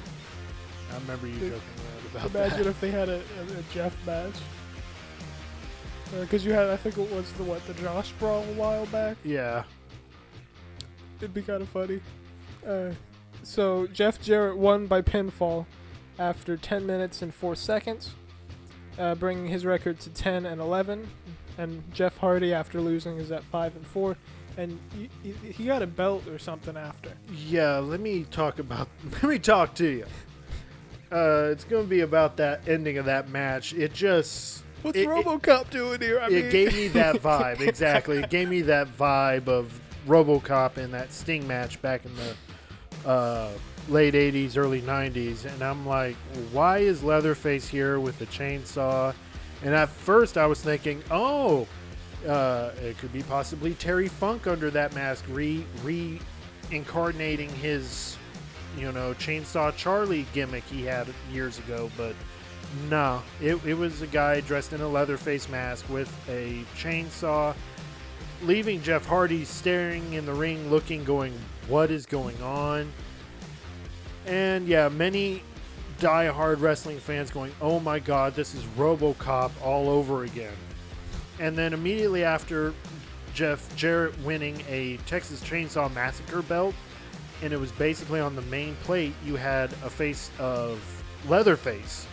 [0.91, 2.47] I remember you joking around about imagine that.
[2.49, 4.35] Imagine if they had a, a, a Jeff match.
[6.21, 9.17] Because you had, I think it was the what, the Josh Brawl a while back.
[9.23, 9.63] Yeah.
[11.17, 12.01] It'd be kind of funny.
[12.67, 12.91] Uh,
[13.43, 15.65] so Jeff Jarrett won by pinfall
[16.19, 18.11] after 10 minutes and 4 seconds,
[18.99, 21.07] uh, bringing his record to 10 and 11.
[21.57, 24.15] And Jeff Hardy, after losing, is at 5 and 4.
[24.57, 27.11] And he, he- he got a belt or something after.
[27.47, 28.87] Yeah, let me talk about.
[29.11, 30.05] Let me talk to you.
[31.11, 33.73] Uh, it's going to be about that ending of that match.
[33.73, 34.62] It just.
[34.83, 36.19] What's It- it- RoboCop doing here?
[36.19, 38.17] I it mean, gave me that vibe exactly.
[38.19, 43.49] It gave me that vibe of RoboCop in that Sting match back in the uh,
[43.89, 46.15] late '80s, early '90s, and I'm like,
[46.51, 49.13] why is Leatherface here with the chainsaw?
[49.63, 51.65] And at first, I was thinking, oh,
[52.27, 55.65] uh, it could be possibly Terry Funk under that mask, re
[56.69, 58.17] reincarnating his,
[58.77, 62.13] you know, chainsaw Charlie gimmick he had years ago, but.
[62.89, 67.53] No, it, it was a guy dressed in a leather face mask with a chainsaw,
[68.43, 71.33] leaving Jeff Hardy staring in the ring, looking, going,
[71.67, 72.91] What is going on?
[74.25, 75.43] And yeah, many
[75.99, 80.55] die-hard wrestling fans going, Oh my god, this is Robocop all over again.
[81.39, 82.73] And then immediately after
[83.33, 86.75] Jeff Jarrett winning a Texas Chainsaw Massacre belt,
[87.41, 90.79] and it was basically on the main plate, you had a face of
[91.27, 92.07] Leatherface.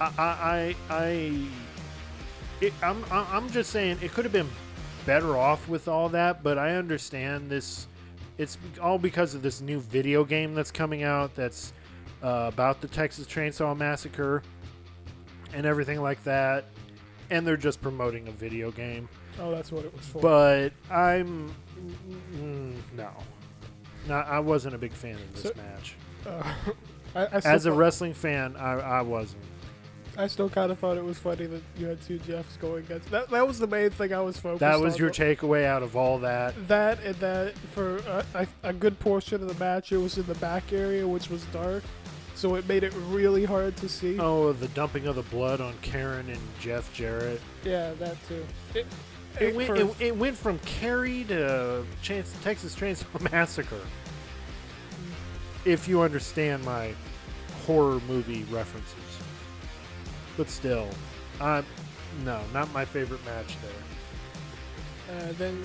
[0.00, 1.46] I, I, I, I
[2.60, 4.48] it, I'm, I- I'm just saying it could have been
[5.06, 7.86] better off with all that, but I understand this.
[8.38, 11.72] It's all because of this new video game that's coming out that's
[12.22, 14.42] uh, about the Texas Chainsaw Massacre
[15.52, 16.64] and everything like that,
[17.30, 19.08] and they're just promoting a video game.
[19.38, 20.20] Oh, that's what it was for.
[20.22, 21.54] But I'm
[22.34, 23.10] mm, no,
[24.08, 25.96] no, I wasn't a big fan of this So- match.
[26.26, 26.52] Uh,
[27.14, 29.42] I, I As a wrestling fan, I, I wasn't.
[30.20, 33.10] I still kind of thought it was funny that you had two Jeffs going against.
[33.10, 34.62] That that was the main thing I was focused.
[34.62, 34.70] On.
[34.70, 35.00] That was on.
[35.00, 36.54] your takeaway out of all that.
[36.68, 40.26] That and that for a, a, a good portion of the match, it was in
[40.26, 41.82] the back area, which was dark,
[42.34, 44.18] so it made it really hard to see.
[44.18, 47.40] Oh, the dumping of the blood on Karen and Jeff Jarrett.
[47.64, 48.46] Yeah, that too.
[48.74, 48.86] It,
[49.40, 53.76] It went, for- it, it went from Carrie to Chance, Texas Chainsaw Massacre.
[53.76, 55.66] Mm.
[55.66, 56.94] If you understand my
[57.66, 58.94] horror movie references.
[60.40, 60.88] But still,
[61.38, 65.18] no, not my favorite match there.
[65.28, 65.62] uh, then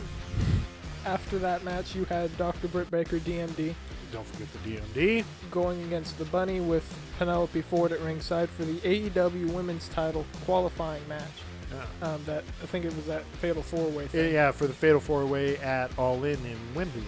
[1.06, 2.68] after that match, you had Dr.
[2.68, 3.74] Britt Baker, DMD,
[4.12, 5.24] Don't forget the DMD.
[5.50, 6.84] going against the Bunny with
[7.18, 11.24] Penelope Ford at ringside for the AEW Women's Title qualifying match.
[11.72, 12.10] Yeah.
[12.10, 14.34] Um, that I think it was that Fatal Four Way Yeah, thing.
[14.34, 17.02] yeah, for the Fatal Four Way at All In in Wembley.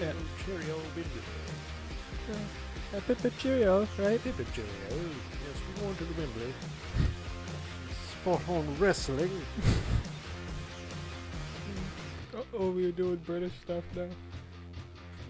[0.00, 0.12] Yeah.
[0.44, 1.04] Cheerio, Wembley.
[2.94, 4.22] Uh, Pip Pip Cheerio, right?
[4.22, 4.70] Pip Pip Cheerio.
[5.76, 6.54] We're going to the Wembley.
[8.22, 9.30] Spot on wrestling.
[12.58, 14.02] Oh, we're doing British stuff now.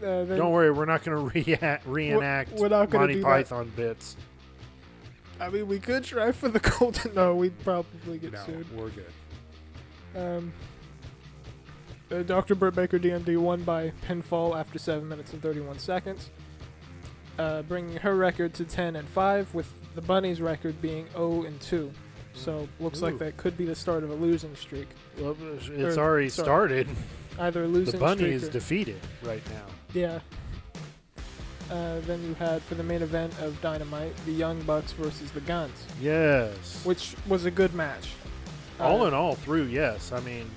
[0.07, 3.21] Uh, then, Don't worry, we're not going to rea- reenact we're not gonna Monty do
[3.23, 3.27] that.
[3.27, 4.17] Python bits.
[5.41, 7.15] I mean, we could try for the golden.
[7.15, 8.67] No, we'd probably get No, sued.
[8.77, 9.13] we're good.
[10.15, 10.53] Um,
[12.11, 12.55] uh, Dr.
[12.55, 16.31] Britt Baker DMD won by pinfall after 7 minutes and 31 seconds,
[17.39, 21.61] uh, bringing her record to 10 and 5, with the Bunny's record being 0 and
[21.61, 21.91] 2.
[22.35, 23.07] So looks Ooh.
[23.07, 24.87] like that could be the start of a losing streak.
[25.19, 26.29] Well, it's Or- already sorry.
[26.29, 26.89] started.
[27.39, 29.65] either a losing The bunny is or- defeated right now.
[29.93, 30.21] Yeah.
[31.71, 35.41] Uh, then you had for the main event of Dynamite, the Young Bucks versus the
[35.41, 36.81] Gunns, Yes.
[36.85, 38.13] which was a good match.
[38.79, 40.13] all Uh, in all, through yes.
[40.13, 40.49] I mean,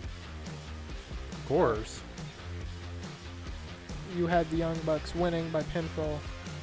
[1.32, 2.02] of course.
[4.18, 6.18] you had the Young Bucks winning by pinfall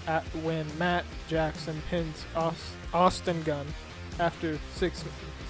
[0.07, 3.67] at when Matt Jackson pins Aus- Austin Gunn
[4.19, 5.05] after six,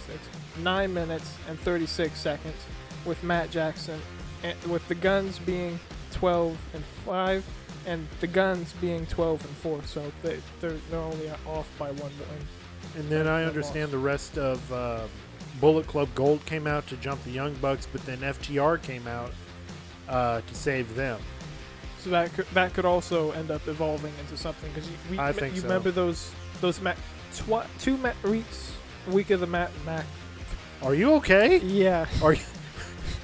[0.07, 0.19] six,
[0.63, 2.57] nine minutes and 36 seconds,
[3.05, 4.01] with Matt Jackson,
[4.43, 5.79] and with the Gunns being
[6.13, 7.45] 12 and five,
[7.87, 9.83] and the Gunns being 12 and four.
[9.85, 12.47] So they they're, they're only off by one win.
[12.97, 15.07] And then I understand the rest of uh,
[15.61, 19.33] Bullet Club Gold came out to jump the Young Bucks, but then FTR came out
[20.09, 21.21] uh, to save them.
[22.07, 25.33] So that could, that could also end up evolving into something because you, we, I
[25.33, 25.67] think you so.
[25.67, 26.31] remember those
[26.61, 26.95] those ma-
[27.35, 28.75] twa- two ma- weeks
[29.09, 30.03] week of the mat ma-
[30.85, 31.59] Are you okay?
[31.59, 32.41] yeah Are you?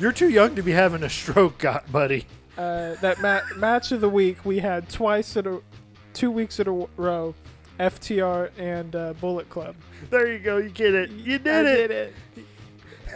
[0.01, 2.27] You're too young to be having a stroke, got buddy.
[2.59, 5.61] uh, that ma- match of the week we had twice in a
[6.13, 7.37] two weeks in a w- row
[7.79, 9.77] FTR and uh, Bullet Club
[10.11, 10.57] There you go.
[10.57, 11.11] You get it.
[11.13, 11.89] You did I it.
[11.89, 11.91] did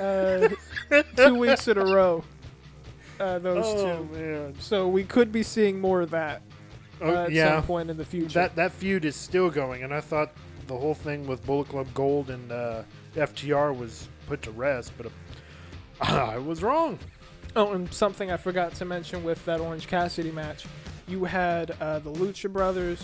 [0.00, 0.58] it
[0.94, 2.22] uh, two weeks in a row
[3.20, 4.54] uh, those Oh two man.
[4.58, 6.42] so we could be seeing more of that
[7.00, 7.56] Oh, uh, at yeah.
[7.56, 10.32] some point in the future That that feud is still going, and I thought
[10.66, 12.82] the whole thing with Bullet Club Gold and uh,
[13.14, 15.10] FTR was put to rest, but uh,
[16.00, 16.98] I was wrong.
[17.54, 20.64] Oh, and something I forgot to mention with that Orange Cassidy match,
[21.06, 23.02] you had uh, the Lucha Brothers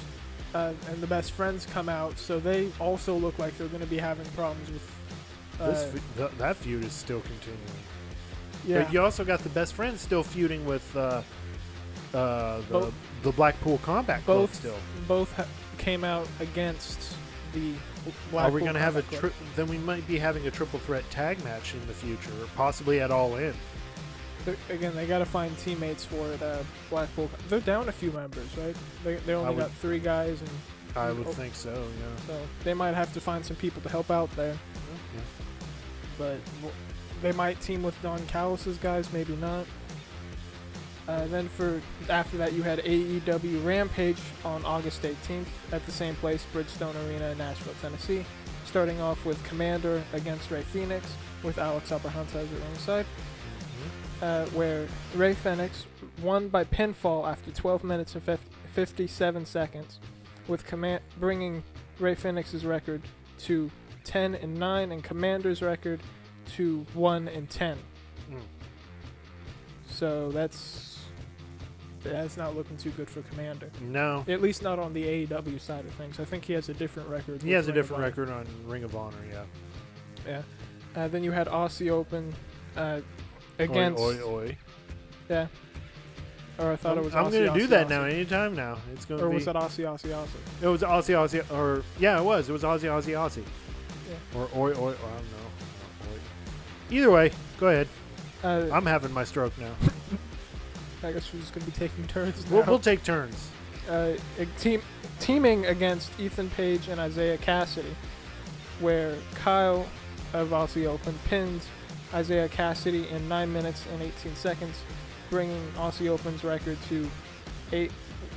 [0.54, 3.86] uh, and the Best Friends come out, so they also look like they're going to
[3.86, 4.90] be having problems with.
[5.60, 7.60] Uh, this fe- th- that feud is still continuing.
[8.66, 11.22] Yeah, But you also got the best friends still feuding with uh,
[12.14, 14.76] uh, the Both- the Blackpool Combat Club both still.
[15.06, 15.46] both ha-
[15.78, 17.14] came out against
[17.52, 17.74] the.
[18.36, 21.08] Are we going to have a tri- then we might be having a triple threat
[21.10, 23.54] tag match in the future, or possibly at All In.
[24.44, 26.42] They're- Again, they got to find teammates for it.
[26.42, 26.58] Uh,
[26.90, 27.30] Blackpool.
[27.48, 28.74] They're down a few members, right?
[29.04, 30.50] They, they only would- got three guys, and
[30.96, 31.32] I would Oh.
[31.32, 31.70] think so.
[31.70, 32.26] Yeah.
[32.26, 34.58] so they might have to find some people to help out there.
[36.18, 36.74] but w-
[37.22, 39.64] they might team with Don Callis's guys, maybe not.
[41.08, 46.14] Uh, then for after that, you had AEW Rampage on August 18th at the same
[46.16, 48.24] place, Bridgestone Arena in Nashville, Tennessee.
[48.66, 51.06] Starting off with Komander against Rey Fenix,
[51.42, 54.22] with Alex Abrahantes at ringside, Mhm.
[54.22, 55.86] uh, where Rey Fenix
[56.22, 59.98] won by pinfall after 12 minutes and fif- 57 seconds,
[60.46, 61.64] with command bringing
[61.98, 63.02] Rey Fenix's record
[63.40, 63.70] to
[64.04, 66.00] 10 and 9 and Komander's record
[66.56, 67.76] to 1 and 10.
[68.30, 68.40] Mm.
[69.88, 70.98] So that's
[72.02, 73.68] that's not looking too good for Komander.
[73.80, 76.18] No, At least not on the AEW side of things.
[76.18, 77.40] I think he has a different record.
[77.42, 79.16] he has a Ring of different record on Ring of Honor.
[79.30, 79.42] Yeah.
[80.26, 80.42] Yeah.
[80.96, 82.34] Uh, then you had Aussie Open
[82.76, 83.00] uh,
[83.60, 84.58] against Oi, oi, oi.
[85.28, 85.46] yeah.
[86.58, 87.12] Or I thought it was.
[87.12, 87.16] Aussie.
[87.16, 87.90] I'm gonna do Aussie, that Aussie.
[87.90, 88.02] now.
[88.04, 88.78] Anytime now.
[88.92, 89.34] It's gonna be Or be.
[89.36, 90.28] was that Aussie Aussie Aussie?
[90.62, 92.48] It was Aussie, Aussie, or yeah, it was.
[92.48, 93.44] It was Aussie, Aussie, Aussie.
[94.10, 94.38] Yeah.
[94.40, 95.41] Or oi, oi, or I don't know.
[96.92, 97.88] Either way, go ahead.
[98.44, 99.72] Uh, I'm having my stroke now.
[101.08, 102.56] I guess we're just gonna be taking turns now.
[102.56, 103.48] We'll, we'll take turns.
[103.88, 104.82] uh, a team
[105.18, 107.94] teaming against Ethan Page and Isiah Kassidy,
[108.80, 109.86] where Kyle
[110.34, 111.62] of Aussie Open pinned
[112.16, 114.76] Isiah Kassidy in 9 minutes and 18 seconds,
[115.30, 117.08] bringing Aussie Open's record to
[117.72, 117.90] 8,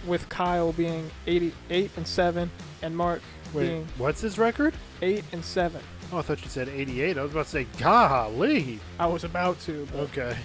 [0.07, 2.49] with Kyle being 88 and 7
[2.81, 3.21] and Mark
[3.53, 4.73] Wait, being what's his record?
[5.01, 5.81] 8 and 7.
[6.11, 7.17] Oh, I thought you said 88.
[7.17, 8.79] I was about to say, golly.
[8.99, 10.37] I was about to, but Okay.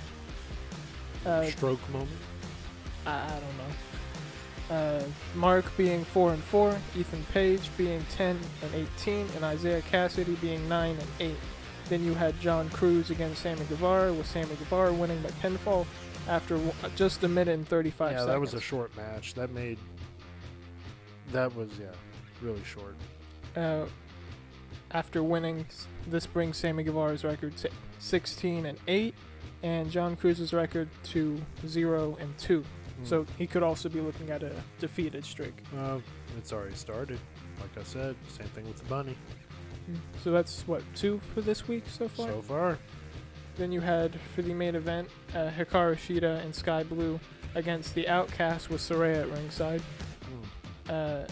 [1.27, 2.11] uh, Stroke moment.
[3.07, 4.75] I, I don't know.
[4.75, 5.03] Uh,
[5.35, 10.69] Mark being four and four, Ethan Page being ten and eighteen, and Isiah Kassidy being
[10.69, 11.37] nine and eight.
[11.89, 15.87] Then you had John Cruz against Sammy Guevara, with Sammy Guevara winning by pinfall
[16.29, 18.33] after w- just a minute and thirty-five Yeah, seconds.
[18.33, 19.35] that was a short match.
[19.35, 19.79] That made.
[21.33, 21.87] That was, yeah,
[22.41, 22.95] really short.
[23.57, 23.87] uh,
[24.93, 25.67] after winning,
[26.07, 29.15] this brings Sammy Guevara's record to 16 and 8,
[29.63, 32.61] and John Cruz's record to 0 and 2.
[32.63, 33.05] Hmm.
[33.05, 35.63] So he could also be looking at a defeated streak.
[35.79, 35.99] Uh,
[36.37, 37.19] it's already started.
[37.61, 39.17] Like I said, same thing with the bunny.
[40.23, 42.29] So that's what two for this week so far.
[42.29, 42.79] So far.
[43.57, 47.19] then you had for the main event uh, Hikaru Shida and Skye Blue
[47.55, 49.81] against the Outcast with Saraya at ringside.
[49.81, 50.93] Hmm.
[50.93, 51.25] Uh,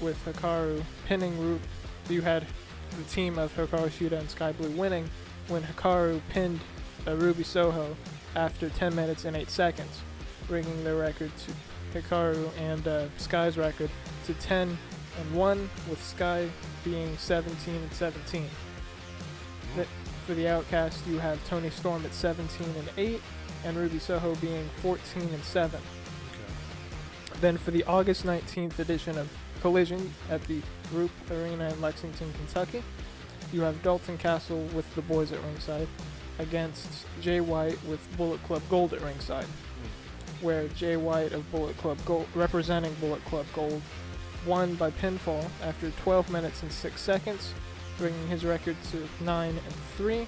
[0.00, 1.60] with Hikaru pinning Ru
[2.08, 2.46] You had
[2.96, 5.08] the team of Hikaru Shida and Skye Blue winning
[5.48, 6.60] when Hikaru pinned
[7.06, 7.96] Ruby Soho
[8.36, 10.00] after 10 minutes and 8 seconds,
[10.46, 13.90] bringing their record to Hikaru and uh, Skye's record
[14.26, 14.76] to 10
[15.18, 16.48] and 1, with Skye
[16.84, 18.48] being 17 and 17.
[19.74, 19.88] Th-
[20.26, 23.20] for the Outcast, you have Toni Storm at 17 and 8,
[23.64, 25.80] and Ruby Soho being 14 and 7.
[25.80, 27.40] Okay.
[27.40, 29.28] Then for the August 19th edition of
[29.60, 30.60] Collision at the
[30.92, 32.82] Rupp Arena in Lexington, Kentucky,
[33.52, 35.88] you have Dalton Castle with the boys at ringside
[36.38, 39.46] against Jay White with Bullet Club Gold at ringside,
[40.40, 43.82] where Jay White of Bullet Club Gold, representing Bullet Club Gold,
[44.46, 47.52] won by pinfall after 12 minutes and 6 seconds,
[47.98, 50.26] bringing his record to 9 and 3,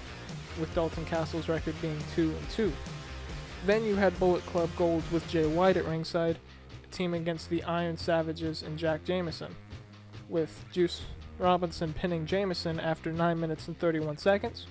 [0.59, 2.71] with Dalton Castle's record being 2 and 2.
[3.65, 6.37] Then you had Bullet Club Gold with Jay White at ringside,
[6.93, 9.53] team against the Iron Savages and Jack Jameson,
[10.29, 11.01] with Juice
[11.39, 14.67] Robinson pinning Jameson after 9 minutes and 31 seconds.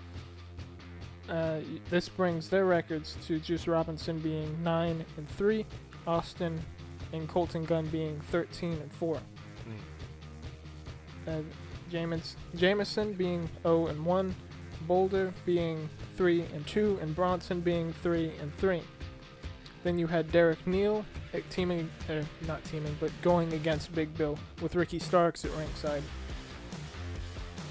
[1.29, 1.61] Uh,
[1.91, 5.66] this brings their records to Juice Robinson being 9 and 3,
[6.07, 6.61] Austin
[7.12, 9.20] and Colten Gunn being 13 and 4.
[11.27, 11.41] Uh,
[11.91, 14.35] James, Jameson being 0 and 1,
[14.87, 18.83] Boulder being 3 and 2, and Bronson being 3 and 3.
[19.83, 21.05] Then you had Derek Neal
[21.35, 26.03] uh, teaming, uh, not teaming, but going against Big Bill with Ricky Starks at ringside,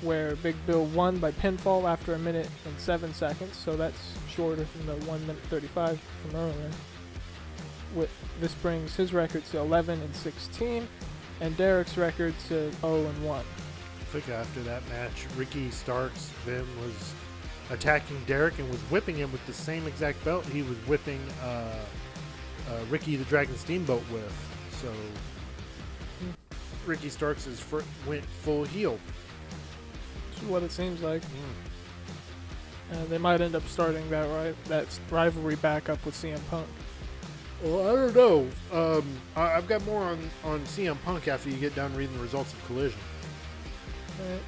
[0.02, 4.66] where Big Bill won by pinfall after a minute and seven seconds, so that's shorter
[4.78, 6.72] than the one minute 35 from earlier.
[7.96, 8.10] With
[8.40, 10.88] this brings his record to 11 and 16,
[11.40, 13.40] and Derek's record to 0 and 1.
[13.40, 17.14] I think after that match, Ricky Starks then was
[17.70, 21.80] attacking Derek and was whipping him with the same exact belt he was whipping uh,
[22.72, 24.34] uh, Ricky the Dragon Steamboat with.
[24.82, 24.92] So
[26.86, 28.94] Ricky Starks is fir- went full heel.
[30.30, 31.22] Which is what it seems like.
[32.92, 36.68] Uh, they might end up starting that right that rivalry back up with CM Punk.
[37.64, 38.48] Well, I don't know.
[38.98, 39.06] Um,
[39.36, 42.54] I- I've got more on, on CM Punk after you get done reading the results
[42.54, 43.00] of Collision.
[44.20, 44.42] Alright.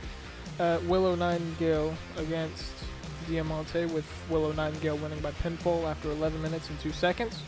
[0.60, 2.72] Uh, Willow Nightingale against
[3.28, 7.40] Diamante with Willow Nightingale winning by pinfall after 11 minutes and 2 seconds,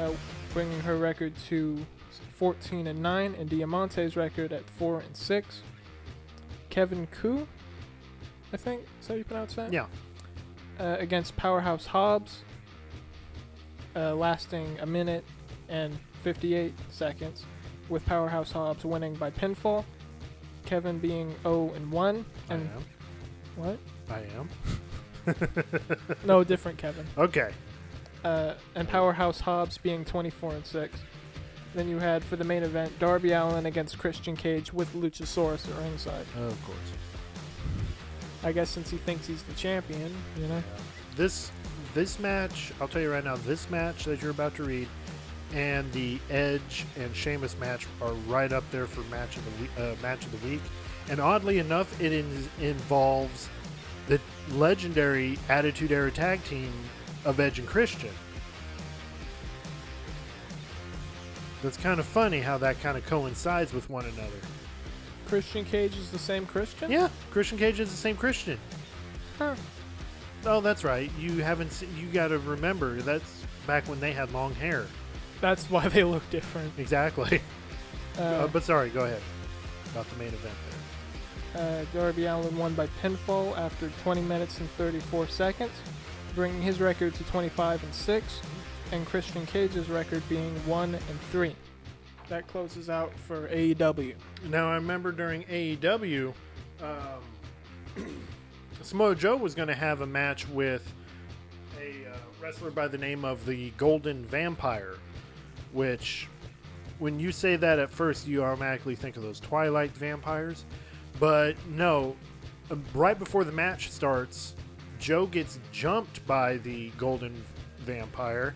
[0.00, 0.10] uh,
[0.52, 1.84] bringing her record to
[2.32, 5.62] 14 and 9 and Diamante's record at 4 and 6.
[6.70, 7.46] Kevin Ku,
[8.52, 9.72] I think, is how you pronounce that?
[9.72, 9.86] Yeah.
[10.78, 12.42] uh, against Powerhouse Hobbs,
[13.96, 15.24] uh, lasting a minute
[15.68, 17.44] and 58 seconds,
[17.88, 19.84] with Powerhouse Hobbs winning by pinfall.
[20.64, 22.84] Kevin being 0 and 1, I and am.
[23.56, 23.78] what?
[24.08, 24.48] I am.
[26.24, 27.06] No, different Kevin.
[27.18, 27.50] Okay.
[28.24, 30.98] Uh, and Powerhouse Hobbs being 24 and 6.
[31.74, 35.76] Then you had for the main event Darby Allin against Christian Cage with Luchasaurus at
[35.82, 36.26] ringside.
[36.36, 36.78] Of course.
[38.42, 40.62] I guess since he thinks he's the champion, you know.
[41.16, 41.52] This
[41.94, 44.88] this match, I'll tell you right now, this match that you're about to read,
[45.52, 49.70] and the Edge and Sheamus match are right up there for match of the week.
[49.78, 50.62] Uh, match of the week,
[51.08, 53.48] and oddly enough, it in, involves
[54.06, 54.20] the
[54.52, 56.72] legendary Attitude Era tag team
[57.24, 58.10] of Edge and Christian.
[61.62, 64.38] That's kind of funny how that kind of coincides with one another.
[65.28, 66.90] Christian Cage is the same Christian?
[66.90, 68.58] Yeah, Christian Cage is the same Christian.
[69.38, 69.54] Huh.
[70.46, 71.10] Oh, that's right.
[71.18, 71.70] You haven't.
[71.70, 74.86] Se- you got to remember that's back when they had long hair.
[75.42, 76.72] That's why they look different.
[76.78, 77.40] Exactly.
[78.18, 79.22] Uh, Uh, but sorry, go ahead.
[79.92, 80.54] About the main event
[81.54, 81.62] there.
[81.62, 85.72] Uh, Darby Allin won by pinfall after 20 minutes and 34 seconds,
[86.30, 88.40] bringing his record to 25 and 6,
[88.92, 91.54] and Christian Cage's record being 1 and 3.
[92.28, 94.14] That closes out for AEW.
[94.48, 96.32] Now I remember during AEW,
[96.82, 98.06] um,
[98.82, 100.92] Samoa Joe was going to have a match with
[101.80, 104.96] a uh, wrestler by the name of the Golden Vampire,
[105.72, 106.28] which,
[106.98, 110.64] when you say that at first, you automatically think of those Twilight vampires.
[111.18, 112.16] But no,
[112.70, 114.54] uh, right before the match starts,
[115.00, 117.42] Joe gets jumped by the Golden
[117.78, 118.54] Vampire,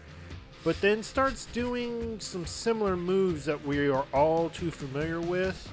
[0.63, 5.71] but then starts doing some similar moves that we are all too familiar with.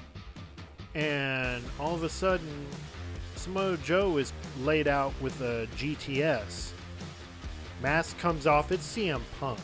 [0.94, 2.66] And all of a sudden,
[3.36, 6.70] Samoa Joe is laid out with a GTS.
[7.82, 9.60] Mask comes off, it's CM Punk.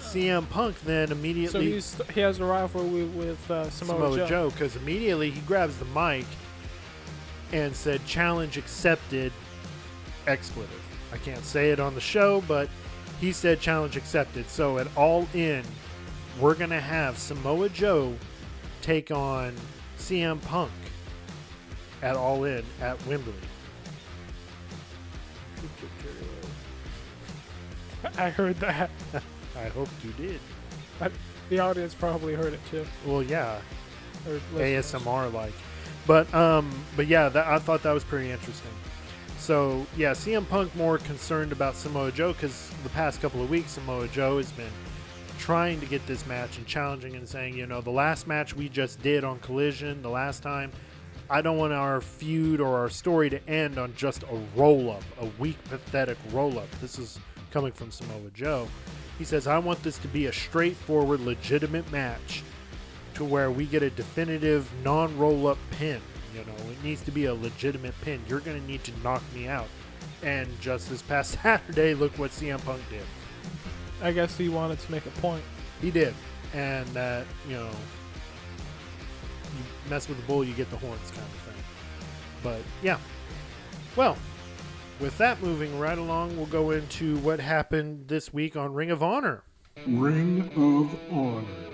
[0.00, 4.26] CM Punk then So immediately he's, he has a rivalry with uh, Samoa, Samoa Joe.
[4.26, 6.26] Joe because immediately he grabs the mic
[7.52, 9.32] and said, "Challenge accepted."
[10.26, 10.82] Expletive.
[11.12, 12.68] I can't say it on the show, but
[13.20, 15.62] he said, "Challenge accepted." So at All In,
[16.40, 18.14] we're gonna have Samoa Joe
[18.82, 19.54] take on
[19.98, 20.72] CM Punk
[22.02, 23.32] at All In at Wembley.
[28.18, 28.90] I heard that.
[29.56, 30.40] I hope you did.
[31.48, 32.86] The audience probably heard it too.
[33.06, 33.60] Well, yeah,
[34.54, 35.52] ASMR like.
[36.06, 38.70] But um, but yeah, that, I thought that was pretty interesting.
[39.44, 43.72] So yeah, CM Punk more concerned about Samoa Joe because the past couple of weeks
[43.72, 44.72] Samoa Joe has been
[45.38, 48.70] trying to get this match and challenging and saying, you know, the last match we
[48.70, 50.72] just did on Collision, the last time,
[51.28, 55.04] I don't want our feud or our story to end on just a roll up,
[55.20, 56.70] a weak, pathetic roll up.
[56.80, 57.18] This is
[57.50, 58.66] coming from Samoa Joe.
[59.18, 62.42] He says, I want this to be a straightforward, legitimate match
[63.12, 66.00] to where we get a definitive non roll up pin.
[66.34, 68.20] You know, it needs to be a legitimate pin.
[68.28, 69.68] You're going to need to knock me out.
[70.22, 73.04] And just this past Saturday, look what CM Punk did.
[74.02, 75.44] I guess he wanted to make a point.
[75.80, 76.14] He did.
[76.52, 77.70] And that, you know,
[79.56, 81.62] you mess with the bull, you get the horns kind of thing.
[82.42, 82.98] But yeah.
[83.96, 84.16] Well,
[85.00, 89.02] with that moving right along, we'll go into what happened this week on Ring of
[89.02, 89.42] Honor.
[89.86, 91.73] Ring of Honor.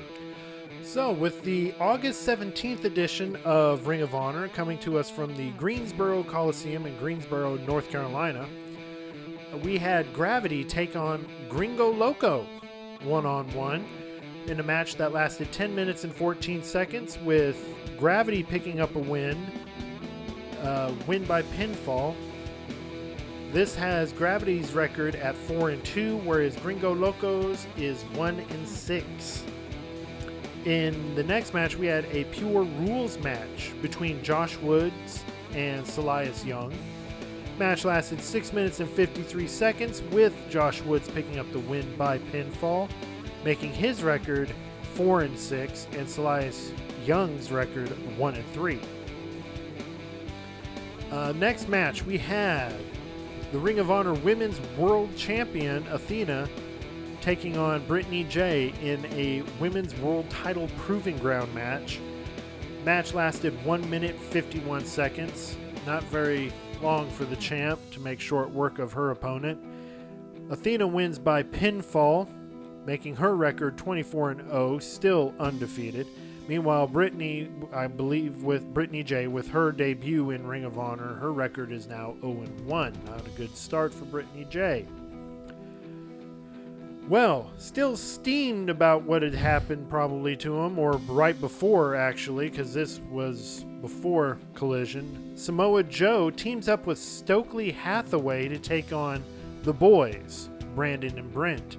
[0.93, 5.51] So, with the August 17th edition of Ring of Honor coming to us from the
[5.53, 8.49] Greensboro Coliseum in Greensboro, North Carolina,
[9.63, 12.45] we had Gravity take on Gringo Loco
[13.05, 13.87] one on one
[14.49, 17.65] in a match that lasted 10 minutes and 14 seconds, with
[17.97, 19.39] Gravity picking up a win,
[20.63, 22.17] uh, win by pinfall.
[23.53, 29.45] This has Gravity's record at 4 and 2, whereas Gringo Locos is 1 and 6.
[30.67, 36.45] In the next match, we had a pure rules match between Josh Woods and Silas
[36.45, 36.71] Young.
[37.59, 42.19] Match lasted 6 minutes and 53 seconds, with Josh Woods picking up the win by
[42.19, 42.91] pinfall,
[43.43, 44.53] making his record
[44.95, 46.73] 4 and 6, and Silas
[47.07, 47.89] Young's record
[48.19, 48.81] 1 and 3.
[51.11, 52.75] Uh, next match, we had
[53.51, 56.49] the Ring of Honor Women's World Champion Athena
[57.21, 62.01] taking on Brittany J in a Women's World Title Proving Ground match.
[62.85, 65.57] Match lasted 1 minute 51 seconds.
[65.87, 69.61] Not very long for the champ to make short work of her opponent.
[70.51, 72.29] Athena wins by pinfall,
[72.87, 76.07] making her record 24 and 0, still undefeated.
[76.49, 81.33] Meanwhile, Brittany, I believe, with Brittany J, with her debut in Ring of Honor, her
[81.33, 82.93] record is now 0 1.
[83.07, 84.87] Not a good start for Brittany J.
[87.11, 92.73] Well, still steamed about what had happened probably to him, or right before actually, because
[92.73, 95.33] this was before Collision.
[95.37, 99.25] Samoa Joe teams up with Stokely Hathaway to take on
[99.65, 101.79] the boys, Brandon and Brent.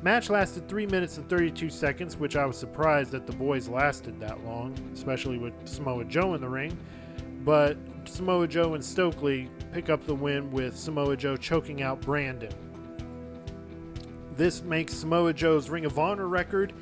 [0.00, 4.18] Match lasted 3 minutes and 32 seconds, which I was surprised that the boys lasted
[4.20, 6.74] that long, especially with Samoa Joe in the ring.
[7.44, 12.54] But Samoa Joe and Stokely pick up the win with Samoa Joe choking out Brandon.
[14.40, 16.72] This makes Samoa Joe's Ring of Honor record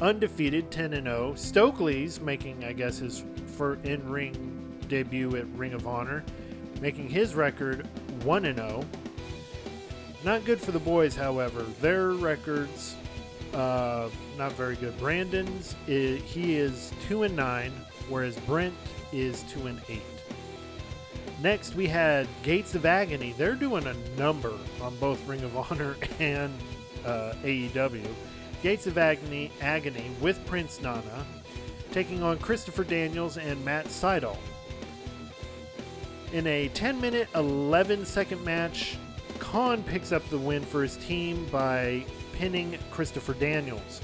[0.00, 1.34] undefeated 10 and 0.
[1.36, 3.24] Stokely's making, I guess, his
[3.58, 6.24] first in ring debut at Ring of Honor,
[6.80, 7.86] making his record
[8.22, 8.86] 1 and 0.
[10.24, 11.64] Not good for the boys, however.
[11.82, 12.96] Their records
[13.52, 14.98] uh, not very good.
[14.98, 17.70] Brandon's he is 2 and 9,
[18.08, 18.72] whereas Brent
[19.12, 20.00] is 2 and 8.
[21.42, 23.34] Next, we had Gates of Agony.
[23.36, 26.50] They're doing a number on both Ring of Honor and
[27.04, 28.06] uh, AEW.
[28.62, 31.26] Gates of Agony, Agony with Prince Nana,
[31.92, 34.36] taking on Christopher Daniels and Matt Sydal.
[36.32, 38.96] In a 10 minute, 11 second match,
[39.38, 44.00] Kaun picks up the win for his team by pinning Christopher Daniels.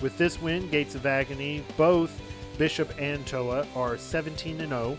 [0.00, 2.18] With this win, Gates of Agony, both
[2.56, 4.96] Bishop and Toa are 17 0.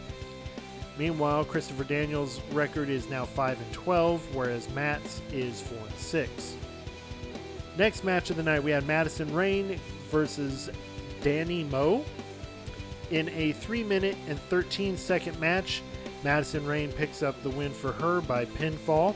[0.97, 6.55] Meanwhile, Christopher Daniels' record is now 5 and 12, whereas Matt's is 4 and 6.
[7.78, 10.69] Next match of the night, we had Madison Rayne versus
[11.22, 12.03] Danny Moe.
[13.11, 15.82] In a 3 minute and 13 second match,
[16.24, 19.15] Madison Rayne picks up the win for her by pinfall,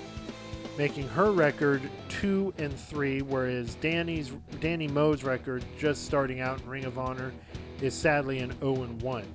[0.78, 6.68] making her record 2 and 3, whereas Danny's Danny Moe's record, just starting out in
[6.68, 7.34] Ring of Honor,
[7.82, 9.26] is sadly an 0 and 1.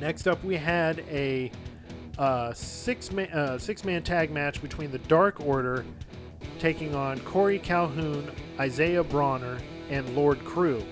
[0.00, 1.50] Next up, we had a
[2.18, 5.84] uh, six man uh, six man tag match between the Dark Order
[6.58, 9.58] taking on Corey Calhoun, Isaiah Bronner,
[9.90, 10.84] and Lord Crew.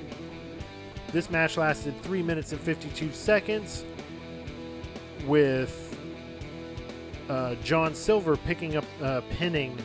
[1.13, 3.85] This match lasted 3 minutes and 52 seconds,
[5.27, 5.99] with
[7.29, 9.79] uh, John Silver picking up, uh, pinning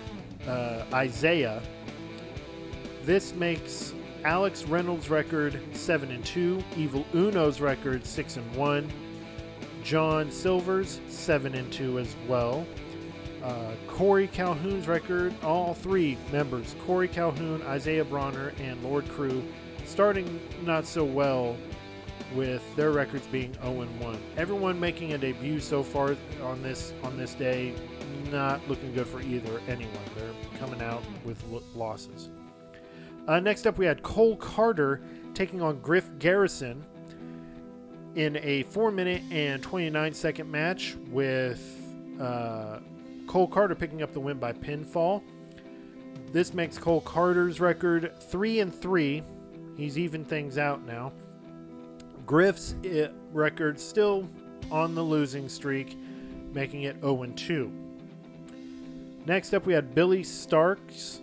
[0.48, 1.62] uh, Isaiah.
[3.04, 3.94] This makes
[4.24, 8.90] Alex Reynolds' record 7 and 2, Evil Uno's record 6 and 1,
[9.84, 12.66] John Silver's 7 and 2 as well.
[13.46, 19.44] Uh, Corey Calhoun's record, all three members, Corey Calhoun, Isaiah Bronner, and Lord Crew,
[19.86, 21.56] starting not so well
[22.34, 24.18] with their records being 0-1.
[24.36, 27.76] Everyone making a debut so far on this on this day,
[28.32, 29.94] not looking good for either anyone.
[30.16, 32.30] They're coming out with lo- losses.
[33.28, 35.02] Uh, next up, we had Cole Carter
[35.36, 36.84] taking on Griff Garrison
[38.16, 41.62] in a 4 minute and 29 second match with
[42.20, 42.80] uh,
[43.36, 45.22] Cole Carter picking up the win by pinfall.
[46.32, 49.22] This makes Cole Carter's record 3 and 3.
[49.76, 51.12] He's even things out now.
[52.26, 54.30] Griff's uh, record still
[54.72, 55.98] on the losing streak,
[56.54, 57.70] making it 0 and 2.
[59.26, 61.20] Next up, we had Billie Starkz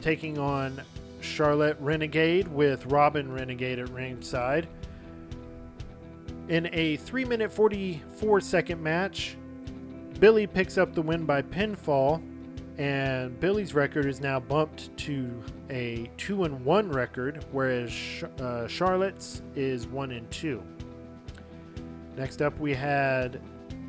[0.00, 0.82] taking on
[1.20, 4.66] Charlotte Renegade with Robyn Renegade at ringside.
[6.48, 9.36] In a 3 minute 44 second match,
[10.18, 12.22] Billie picks up the win by pinfall,
[12.78, 17.92] and Billie's record is now bumped to a 2 and 1 record, whereas
[18.40, 20.62] uh, Charlotte's is 1 and 2.
[22.16, 23.42] Next up, we had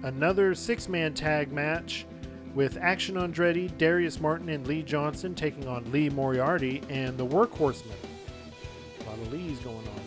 [0.03, 2.05] another six man tag match
[2.53, 7.95] with Action Andretti, Darius Martin, and Lee Johnson taking on Lee Moriarty and the Workhorsemen.
[8.99, 10.06] A lot of Lees going on.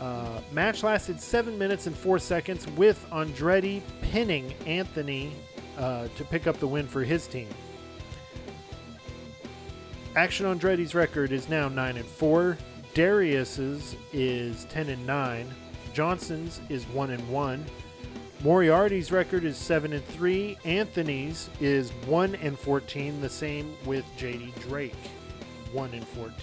[0.00, 5.32] Uh, match lasted 7 minutes and 4 seconds with Andretti pinning Anthony
[5.76, 7.48] uh, to pick up the win for his team.
[10.16, 12.56] Action Andretti's record is now 9 and 4.
[12.94, 15.54] Darius's is 10 and 9.
[15.92, 17.64] Johnson's is 1 and 1.
[18.42, 20.56] Moriarty's record is 7 and 3.
[20.64, 24.94] Anthony's is 1 and 14, the same with JD Drake,
[25.72, 26.34] 1 and 14.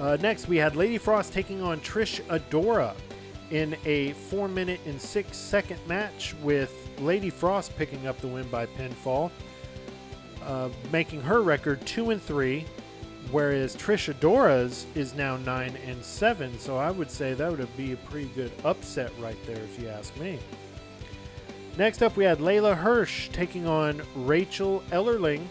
[0.00, 2.94] Uh, next, we had Lady Frost taking on Trish Adora
[3.50, 8.48] in a 4 minute and 6 second match with Lady Frost picking up the win
[8.48, 9.30] by pinfall,
[10.44, 12.64] uh, making her record 2 and 3
[13.30, 16.58] whereas Trish Adora's is now nine and seven.
[16.58, 19.88] So I would say that would be a pretty good upset right there, if you
[19.88, 20.38] ask me.
[21.78, 25.46] Next up, we had Leyla Hirsch taking on Rachael Ellering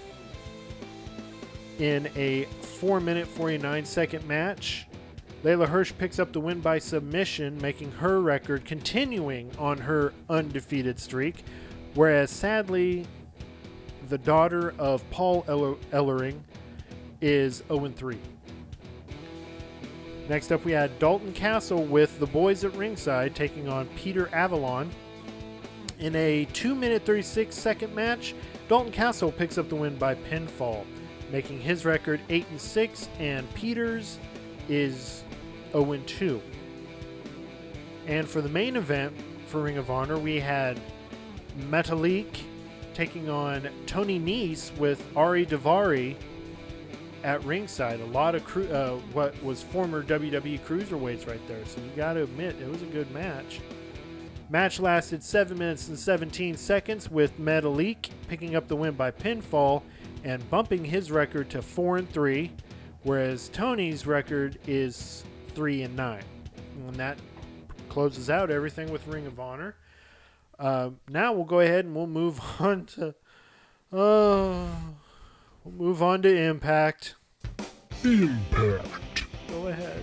[1.80, 2.46] in a
[2.80, 4.88] four-minute, 49-second match.
[5.44, 10.98] Leyla Hirsch picks up the win by submission, making her record continuing on her undefeated
[10.98, 11.44] streak.
[11.94, 13.06] Whereas sadly,
[14.08, 16.40] the daughter of Paul Eller- Ellering
[17.22, 18.18] is 0 3.
[20.30, 24.90] Next up, we had Dalton Castle with the boys at ringside taking on Peter Avalon.
[26.00, 28.36] In a 2 minute 36 second match,
[28.70, 30.86] Dalton Castle picks up the win by pinfall,
[31.32, 34.20] making his record 8 and 6, and Peter's
[34.68, 35.24] is
[35.72, 36.42] 0 and 2.
[38.08, 39.14] And for the main event
[39.48, 40.80] for Ring of Honor, we had
[41.70, 42.42] Metalik
[42.94, 46.16] taking on Tony Nese with Ari Daivari
[47.24, 48.00] at ringside.
[48.00, 51.66] A lot of cru- uh, what was former WWE cruiserweights right there.
[51.66, 53.62] So you got to admit it was a good match.
[54.50, 59.84] Match lasted seven minutes and 17 seconds with Metalik picking up the win by pinfall
[60.24, 62.52] and bumping his record to four and three,
[63.04, 65.24] whereas Tony's record is
[65.56, 66.24] three and nine.
[66.88, 67.18] And that
[67.90, 69.76] closes out everything with Ring of Honor.
[70.58, 73.16] Uh, now we'll go ahead and we'll move on to.
[73.94, 74.66] Uh,
[75.66, 77.16] We'll move on to Impact.
[78.04, 79.26] Impact.
[79.50, 80.02] Go ahead.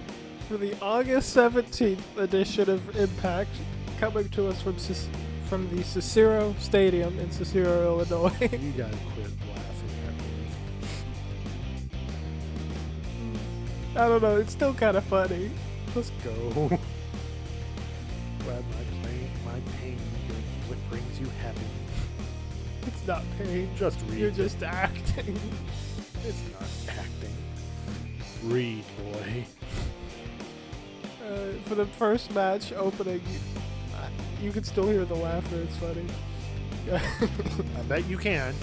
[0.48, 3.50] For the August 17th edition of Impact,
[3.98, 5.08] coming to us from Cic-
[5.48, 8.36] from the Cicero Stadium in Cicero, Illinois.
[8.52, 9.30] You gotta quit
[13.96, 15.50] I don't know, it's still kind of funny.
[15.94, 16.30] Let's go.
[18.44, 21.86] Glad my pain, my pain brings what brings you happiness.
[22.86, 23.70] It's not pain.
[23.76, 24.18] Just read.
[24.18, 25.38] You're just acting.
[26.24, 27.32] It's not acting.
[28.42, 29.46] Read, boy.
[31.24, 35.62] Uh, for the first match opening, you, you can still hear the laughter.
[35.62, 36.04] It's funny.
[37.78, 38.54] I bet you can.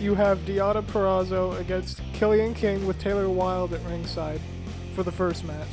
[0.00, 4.40] You have Deonna Purrazzo against Kilynn King with Taylor Wilde at ringside
[4.94, 5.68] for the first match,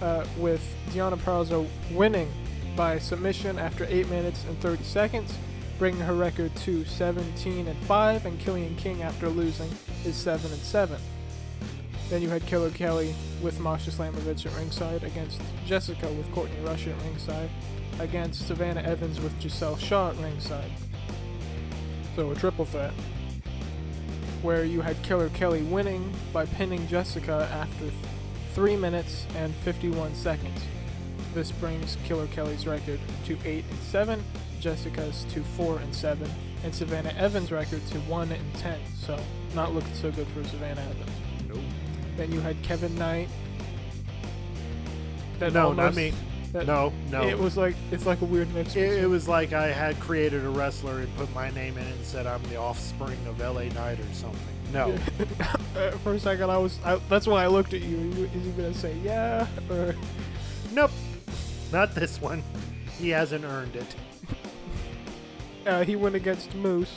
[0.00, 2.32] uh, with Deonna Purrazzo winning
[2.74, 5.36] by submission after 8 minutes and 30 seconds,
[5.78, 9.70] bringing her record to 17 and 5, and Kilynn King after losing
[10.06, 10.98] is 7 and 7.
[12.08, 16.86] Then you had Killer Kelly with Masha Slamovich at ringside against Jessica with Courtney Rush
[16.86, 17.50] at ringside
[18.00, 20.70] against Savannah Evans with Gisele Shaw at ringside.
[22.16, 22.94] So a triple threat
[24.42, 27.90] where you had Killer Kelly winning by pinning Jessica after
[28.54, 30.60] 3 minutes and 51 seconds.
[31.34, 34.24] This brings Killer Kelly's record to 8 and 7,
[34.60, 36.30] Jessica's to 4 and 7,
[36.64, 38.78] and Savannah Evans' record to 1 and 10.
[39.00, 39.18] So,
[39.54, 41.10] not looking so good for Savannah Evans.
[41.48, 41.58] Nope.
[42.16, 43.28] Then you had Kevin Knight
[45.38, 46.12] that no, not me.
[46.58, 47.22] That- No, no.
[47.28, 48.76] It was like it's like a weird mix.
[48.76, 51.94] It, it was like I had created a wrestler and put my name in it
[51.96, 54.40] and said I'm the offspring of LA Knight or something.
[54.72, 54.94] No.
[56.04, 56.78] for a second, I was.
[56.84, 58.28] I, that's why I looked at you.
[58.34, 59.94] Is he gonna say yeah or?
[60.72, 60.90] nope.
[61.72, 62.42] Not this one.
[62.98, 63.94] He hasn't earned it.
[65.66, 66.94] Uh, he went against Moose.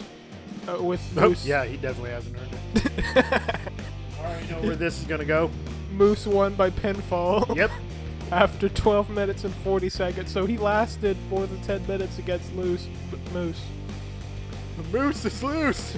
[0.68, 1.46] Uh, with Oh, Moose.
[1.46, 3.16] yeah, he definitely hasn't earned it.
[4.20, 5.50] All right, know where this is gonna go.
[5.94, 7.56] Moose won by pinfall.
[7.56, 7.72] Yep.
[8.32, 10.32] after 12 minutes and 40 seconds.
[10.32, 12.88] So he lasted more than 10 minutes against Loose
[13.34, 13.62] Moose.
[14.78, 15.96] The moose is loose.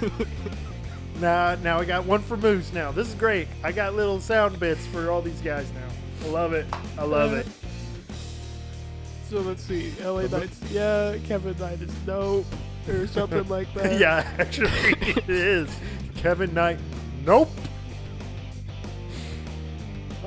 [1.20, 2.90] nah, now I got one for Moose now.
[2.90, 3.48] This is great.
[3.62, 6.26] I got little sound bits for all these guys now.
[6.28, 6.66] I love it.
[6.98, 7.46] I love it.
[9.30, 9.92] So let's see.
[10.02, 11.16] LA Knights, yeah.
[11.26, 12.46] Kevin Knight is nope.
[12.88, 14.00] Or something like that.
[14.00, 14.70] yeah, actually
[15.00, 15.70] it is.
[16.16, 16.78] Kevin Knight.
[17.24, 17.50] Nope.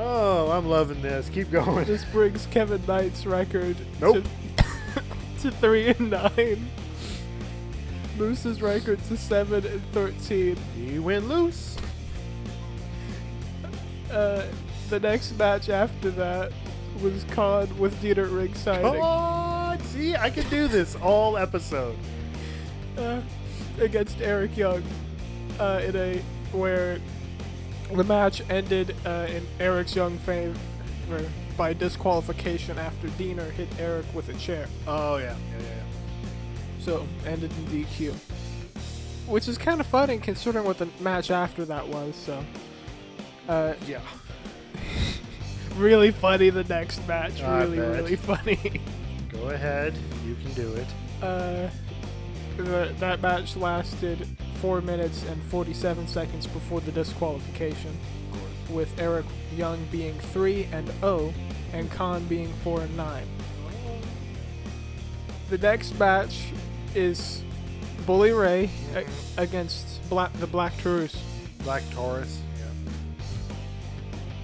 [0.04, 1.30] Oh, I'm loving this.
[1.30, 1.86] Keep going.
[1.86, 4.24] This brings Kevin Knight's record Nope.
[4.58, 5.04] to,
[5.43, 6.68] to 3 and 9.
[8.18, 10.56] Moose's record to 7 and 13.
[10.76, 11.78] He went loose.
[14.12, 14.43] Uh,
[14.89, 16.52] the next match after that
[17.02, 18.82] was Khan with Deaner Ring signing.
[18.82, 19.80] Come on.
[19.84, 21.95] See, I can do this all episode.
[22.97, 23.22] uh,
[23.80, 24.84] against Eric Young
[25.60, 26.18] uh, in a
[26.52, 26.99] where
[27.95, 30.55] the match ended uh, in Eric's Young favor
[31.57, 34.67] by disqualification after Deaner hit Eric with a chair.
[34.87, 35.83] Oh yeah, yeah, yeah.
[36.79, 38.13] So ended in DQ,
[39.27, 42.15] which is kind of funny considering what the match after that was.
[42.15, 42.43] So.
[43.49, 43.99] Uh, Yeah.
[45.77, 47.41] really funny the next match.
[47.41, 47.95] I really, bet.
[47.95, 48.81] really funny.
[49.29, 49.93] Go ahead.
[50.25, 50.87] You can do it.
[51.21, 51.69] Uh,
[52.58, 54.28] the, that match lasted
[54.62, 57.97] 4 minutes and 47 seconds before the disqualification,
[58.70, 59.26] with Eric
[59.56, 61.34] Young being 3 and 0
[61.74, 63.24] and Khan being 4 and 9.
[65.49, 66.45] The next match
[66.95, 67.43] is
[68.06, 69.06] Bully Ray a-
[69.41, 71.16] against Black, the Black Taurus,
[71.64, 72.39] Black Taurus.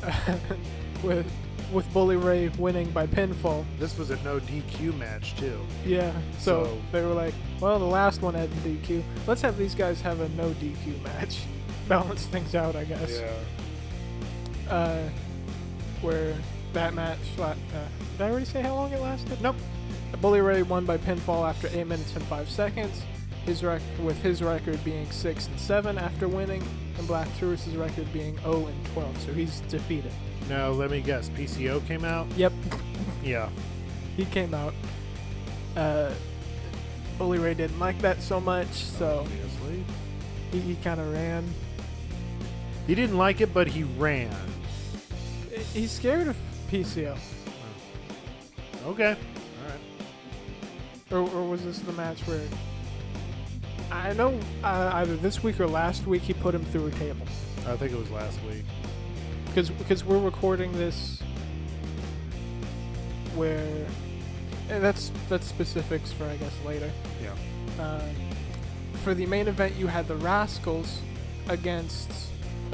[0.04, 0.38] Yeah.
[1.04, 1.26] with
[1.72, 3.66] with Bully Ray winning by pinfall.
[3.80, 5.60] This was a no DQ match too.
[5.86, 9.04] Yeah, so, So- they were like, well, the last one had DQ.
[9.26, 11.42] Let's have these guys have a no DQ match.
[11.88, 13.20] Balance things out, I guess.
[13.22, 14.72] Yeah.
[14.74, 15.10] Uh,
[16.02, 16.36] where
[16.74, 17.54] that match, uh,
[18.18, 19.42] did I already say how long it lasted?
[19.42, 19.56] Nope.
[20.22, 23.02] Bully Ray won by pinfall after 8 minutes and 5 seconds,
[23.46, 26.64] his rec- with his record being 6 and 7 after winning,
[26.98, 30.12] and Black Taurus' record being 0 and 12, so he's defeated.
[30.50, 31.30] No, let me guess.
[31.30, 32.28] PCO came out.
[32.38, 32.54] Yep,
[33.24, 33.50] Yeah.
[34.16, 34.74] he came out.
[35.76, 36.12] Uh,
[37.18, 39.84] Bully Ray didn't like that so much, so Obviously.
[40.52, 41.44] he, he kind of ran.
[42.86, 44.34] He didn't like it, but he ran.
[45.74, 46.38] He's scared of
[46.72, 47.18] PCO.
[48.86, 49.18] Okay.
[49.18, 51.12] All right.
[51.12, 52.42] Or, or was this the match where
[53.92, 57.26] I know uh, either this week or last week he put him through a table
[57.68, 58.64] I think it was last week.
[59.48, 61.22] Because because we're recording this
[63.36, 63.88] where
[64.70, 66.92] and that's that's specifics for I guess later.
[67.22, 67.84] Yeah.
[67.84, 68.02] Uh,
[69.04, 71.02] for the main event, you had the Rascals
[71.48, 72.12] against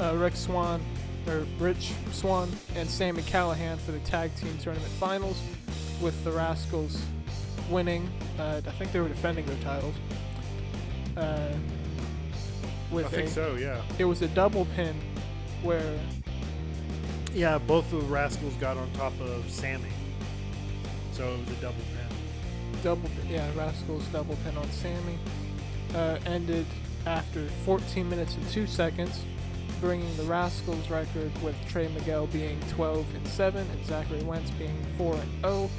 [0.00, 0.82] uh, Rick Swan
[1.28, 5.40] or Rich Swan and Sami Callihan for the tag team tournament finals,
[6.00, 7.00] with the Rascals
[7.70, 8.10] winning.
[8.38, 9.94] Uh, I think they were defending their titles.
[11.16, 11.52] Uh,
[12.90, 13.56] with I think a, so.
[13.56, 13.80] Yeah.
[13.98, 14.94] it was a double pin
[15.62, 15.98] where
[17.34, 17.58] Yeah.
[17.58, 19.90] Both of the rascals got on top of Sammy,
[21.12, 22.80] so it was a double pin.
[22.82, 25.18] double yeah Rascals double pin on Sammy
[25.94, 26.66] uh, ended
[27.06, 29.22] after 14 minutes and 2 seconds
[29.80, 34.76] bringing the Rascals record with Trey Miguel being 12 and 7 and Zachary Wentz being
[34.96, 35.70] 4 and 0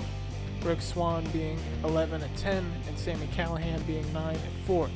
[0.64, 4.90] Rick Swan being 11 and 10 and Sami Callihan being 9 and 4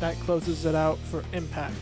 [0.00, 1.74] that closes it out for Impact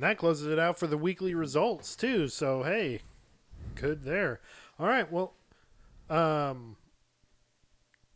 [0.00, 2.28] And that closes it out for the weekly results too.
[2.28, 3.00] So hey,
[3.74, 4.40] good there.
[4.78, 5.12] All right.
[5.12, 5.34] Well,
[6.08, 6.76] um,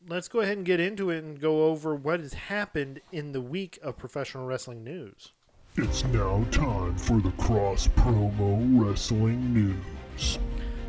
[0.09, 3.43] let's go ahead and get into it and go over what has happened in the
[3.43, 5.33] week of professional wrestling news.
[5.77, 10.39] It's now time for the Cross Promo Wrestling News.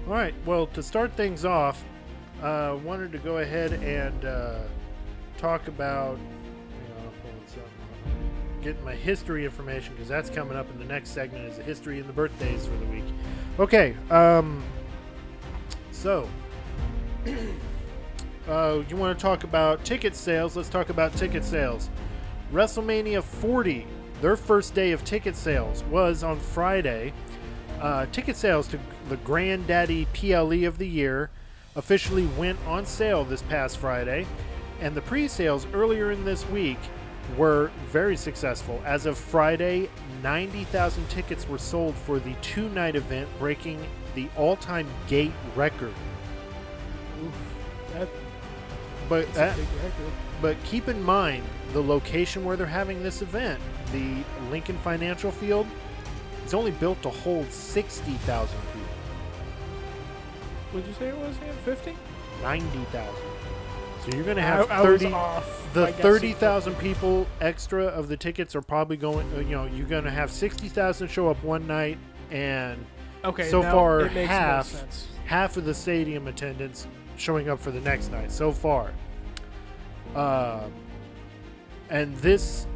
[0.08, 0.34] All right.
[0.46, 1.84] Well, to start things off,
[2.42, 4.60] uh, wanted to go ahead and uh,
[5.38, 6.18] talk about.
[8.66, 12.00] Getting my history information because that's coming up in the next segment is the history
[12.00, 13.04] and the birthdays for the week.
[13.60, 13.96] Okay.
[14.10, 14.64] Um.
[15.92, 16.28] So.
[18.48, 20.56] Uh, you want to talk about ticket sales?
[20.56, 21.90] Let's talk about ticket sales.
[22.54, 23.88] WrestleMania 40,
[24.22, 27.12] their first day of ticket sales was on Friday.
[27.82, 31.32] Uh, ticket sales to the Granddaddy PLE of the year
[31.76, 34.28] officially went on sale this past Friday,
[34.80, 36.78] and the pre sales earlier in this week
[37.38, 38.82] were very successful.
[38.86, 39.90] As of Friday,
[40.24, 45.94] 90,000 tickets were sold for the two night event, breaking the all time gate record.
[47.24, 47.34] Oof,
[47.94, 48.08] that,
[49.10, 50.12] But that, record.
[50.42, 53.60] but keep in mind the location where they're having this event,
[53.92, 55.68] the Lincoln Financial Field,
[56.46, 58.88] is only built to hold 60,000 people.
[60.74, 61.56] Would you say it was Ian?
[61.64, 61.98] 50?
[62.42, 63.16] 90,000.
[64.06, 65.74] So you're going to have I, I was off.
[65.74, 70.04] the 30,000 people extra of the tickets are probably going uh, you know, you're going
[70.04, 71.98] to have 60,000 show up one night
[72.30, 72.86] and
[73.24, 74.86] Okay, so far, half-
[75.26, 76.88] half of the stadium attendance
[77.18, 78.92] showing up for the next night so far.
[80.16, 80.72] Um,
[81.90, 82.68] and this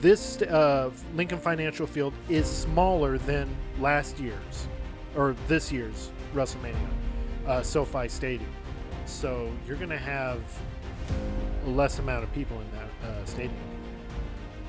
[0.00, 3.48] this uh, Lincoln Financial Field is smaller than
[3.80, 4.68] last year's
[5.16, 6.76] or this year's WrestleMania,
[7.46, 8.50] uh, SoFi Stadium.
[9.12, 10.40] So you're going to have
[11.64, 13.54] less amount of people in that uh, stadium.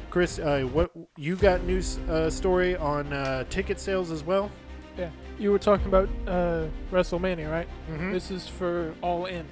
[0.10, 4.52] Chris, uh, what you got news uh, story on uh, ticket sales as well?
[4.96, 7.68] Yeah, you were talking about uh, WrestleMania, right?
[7.90, 8.12] Mm-hmm.
[8.12, 9.44] This is for All In.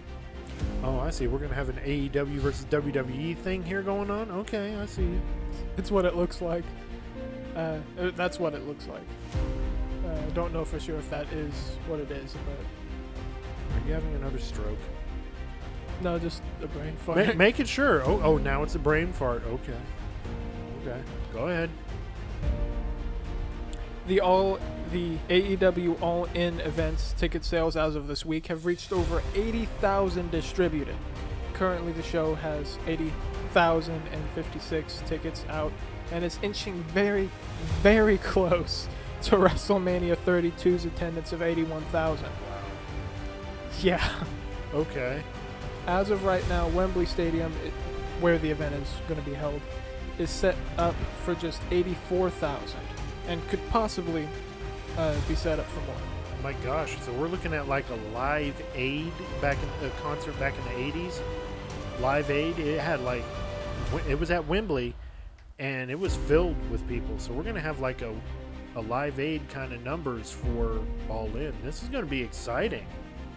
[0.83, 1.25] Oh, I see.
[1.25, 4.29] We're gonna have an AEW versus WWE thing here going on.
[4.29, 5.19] Okay, I see.
[5.77, 6.63] It's what it looks like.
[7.55, 7.79] Uh,
[8.15, 9.01] that's what it looks like.
[10.05, 11.53] Uh, I don't know for sure if that is
[11.87, 12.65] what it is, but
[13.73, 14.77] Are you having another stroke?
[16.01, 17.37] no, just a brain fart.
[17.37, 18.03] make it sure.
[18.03, 19.43] Oh, oh, now it's a brain fart.
[19.45, 19.77] Okay.
[20.81, 21.01] Okay.
[21.33, 21.69] Go ahead.
[24.07, 24.59] The all
[24.91, 30.31] the AEW All In events ticket sales as of this week have reached over 80,000
[30.31, 30.95] distributed.
[31.53, 35.71] Currently, the show has 80,056 tickets out,
[36.11, 37.29] and it's inching very,
[37.81, 38.87] very close
[39.23, 42.25] to WrestleMania 32's attendance of 81,000.
[43.81, 44.07] Yeah.
[44.73, 45.23] Okay.
[45.87, 47.73] As of right now, Wembley Stadium, it,
[48.19, 49.59] where the event is going to be held,
[50.19, 52.79] is set up for just 84,000
[53.27, 54.27] and could possibly
[54.97, 55.95] uh, be set up for more.
[56.43, 56.97] My gosh.
[57.01, 59.11] So we're looking at like a live aid
[59.41, 61.21] back in the concert back in the '80s.
[61.99, 62.57] Live aid.
[62.57, 63.23] It had like,
[64.09, 64.95] it was at Wembley,
[65.59, 67.17] and it was filled with people.
[67.19, 68.13] So we're gonna have like a,
[68.75, 71.53] a live aid kind of numbers for All In.
[71.63, 72.87] This is gonna be exciting.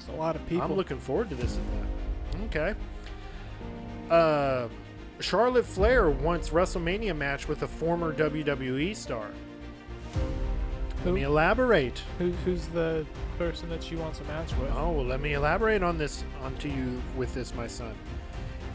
[0.07, 0.63] It's a lot of people.
[0.63, 2.55] I'm looking forward to this event.
[2.55, 2.75] Okay.
[4.11, 4.69] Uh,
[5.19, 9.31] Charlotte Flair wants WrestleMania match with a former WWE star.
[10.97, 11.13] Let Who?
[11.15, 12.03] me elaborate.
[12.19, 13.07] Who, who's the
[13.39, 14.71] person that she wants a match with?
[14.73, 17.95] Oh, well, let me elaborate on this onto you with this, my son.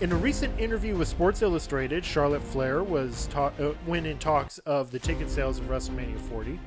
[0.02, 4.58] In a recent interview with Sports Illustrated, Charlotte Flair was ta- uh, when in talks
[4.60, 6.60] of the ticket sales of WrestleMania 40,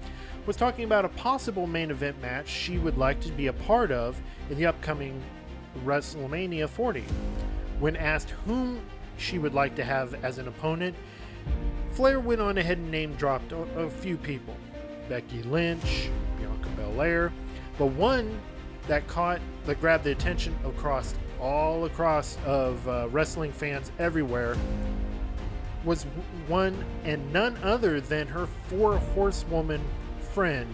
[0.46, 3.90] was talking about a possible main event match she would like to be a part
[3.90, 4.20] of
[4.52, 5.18] in the upcoming
[5.82, 7.02] WrestleMania 40.
[7.80, 8.82] When asked whom
[9.16, 10.94] she would like to have as an opponent,
[11.92, 14.54] Flair went on ahead and name dropped a, few people.
[15.08, 17.32] Becky Lynch, Bianca Belair,
[17.78, 18.38] but one
[18.88, 24.54] that caught, that grabbed the attention across all across of uh, wrestling fans everywhere
[25.82, 26.04] was
[26.46, 29.80] one and none other than her four horsewoman
[30.34, 30.72] friend,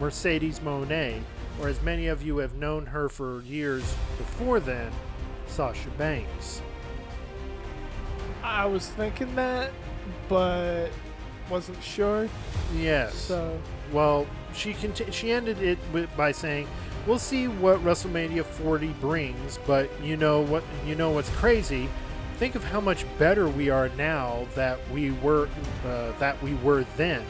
[0.00, 1.20] Mercedes Moné,
[1.60, 3.82] or as many of you have known her for years
[4.16, 4.90] before then,
[5.46, 6.62] Sasha Banks.
[8.42, 9.70] I was thinking that,
[10.28, 10.88] but
[11.50, 12.28] wasn't sure.
[12.76, 13.14] Yes.
[13.14, 13.58] So
[13.92, 16.68] Well, she conti- she ended it with, by saying,
[17.06, 20.62] "We'll see what WrestleMania 40 brings, but you know what?
[20.86, 21.88] You know what's crazy?
[22.36, 25.48] Think of how much better we are now that we were
[25.86, 27.22] uh, that we were then.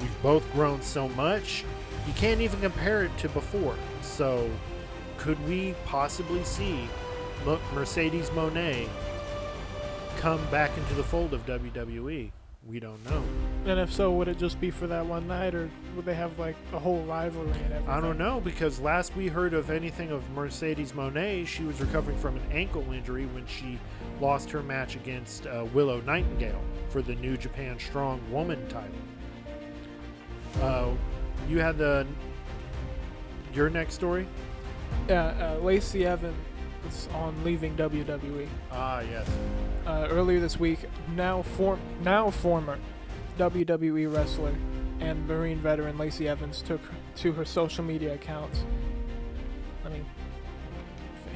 [0.00, 1.64] We've both grown so much.
[2.06, 3.76] You can't even compare it to before.
[4.02, 4.50] So,
[5.18, 6.88] could we possibly see
[7.74, 8.88] Mercedes Moné
[10.18, 12.30] come back into the fold of WWE?
[12.68, 13.22] We don't know."
[13.66, 16.38] and if so, would it just be for that one night, or would they have
[16.38, 17.88] like a whole rivalry and everything?
[17.88, 22.16] I don't know because last we heard of anything of Mercedes Moné, she was recovering
[22.18, 23.78] from an ankle injury when she
[24.20, 28.90] lost her match against uh, Willow Nightingale for the New Japan Strong Woman title.
[30.60, 30.92] Uh,
[31.48, 32.06] you had the
[33.52, 34.26] your next story.
[35.08, 36.36] Yeah, uh, Lacey Evans
[36.88, 38.48] is on leaving WWE.
[38.70, 39.28] Ah, yes.
[39.86, 40.80] uh, earlier this week.
[41.14, 42.78] Now, form now former
[43.38, 44.54] WWE wrestler
[45.00, 46.80] and Marine veteran Lacey Evans took
[47.16, 48.64] to her social media accounts.
[49.84, 50.06] I mean,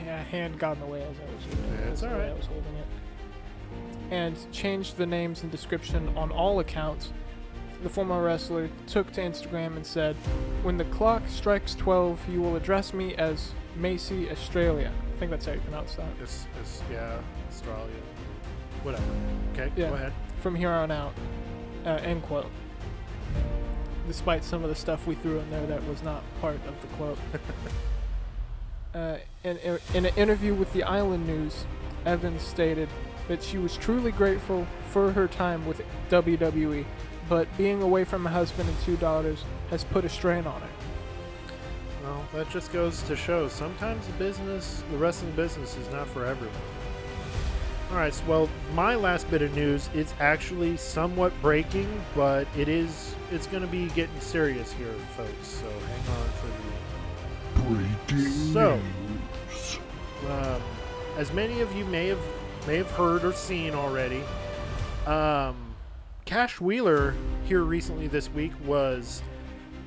[0.04, 1.84] yeah, hand got in the way as I was it.
[1.86, 2.30] That's the way alright.
[2.30, 2.86] I was holding it.
[4.10, 7.12] And changed the names and description on all accounts
[7.82, 10.16] the former wrestler took to Instagram and said,
[10.62, 15.46] "When the clock strikes 12, you will address me as Macy Australia." I think that's
[15.46, 16.06] how you pronounce that.
[16.22, 17.18] It's, it's, yeah,
[17.48, 17.92] Australia.
[18.82, 19.04] Whatever.
[19.52, 19.88] Okay, Yeah.
[19.88, 20.12] go ahead.
[20.40, 21.12] From here on out.
[21.84, 22.50] Uh, end quote.
[24.06, 26.88] Despite some of the stuff we threw in there that was not part of the
[26.96, 27.18] quote.
[28.94, 31.64] uh, in, in, in an interview with the Island News,
[32.06, 32.88] Evans stated
[33.28, 36.84] that she was truly grateful for her time with WWE,
[37.30, 40.68] but being away from a husband and two daughters has put a strain on her.
[42.02, 46.26] Well, that just goes to show sometimes the business, the wrestling business, is not for
[46.26, 46.56] everyone.
[47.90, 52.68] All right, so, well, my last bit of news is actually somewhat breaking, but it
[52.68, 55.46] is it's going to be getting serious here, folks.
[55.46, 57.70] So hang on for the
[58.08, 59.78] Breaking So- news.
[60.22, 60.32] the.
[60.56, 60.62] Um,
[61.16, 62.20] as many of you may have
[62.66, 64.22] may have heard or seen already,
[65.06, 65.56] um,
[66.30, 67.12] Cash Wheeler
[67.46, 69.20] here recently this week was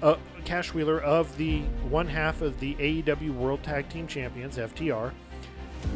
[0.01, 5.13] uh, Cash Wheeler of the one half of the AEW World Tag Team Champions (FTR)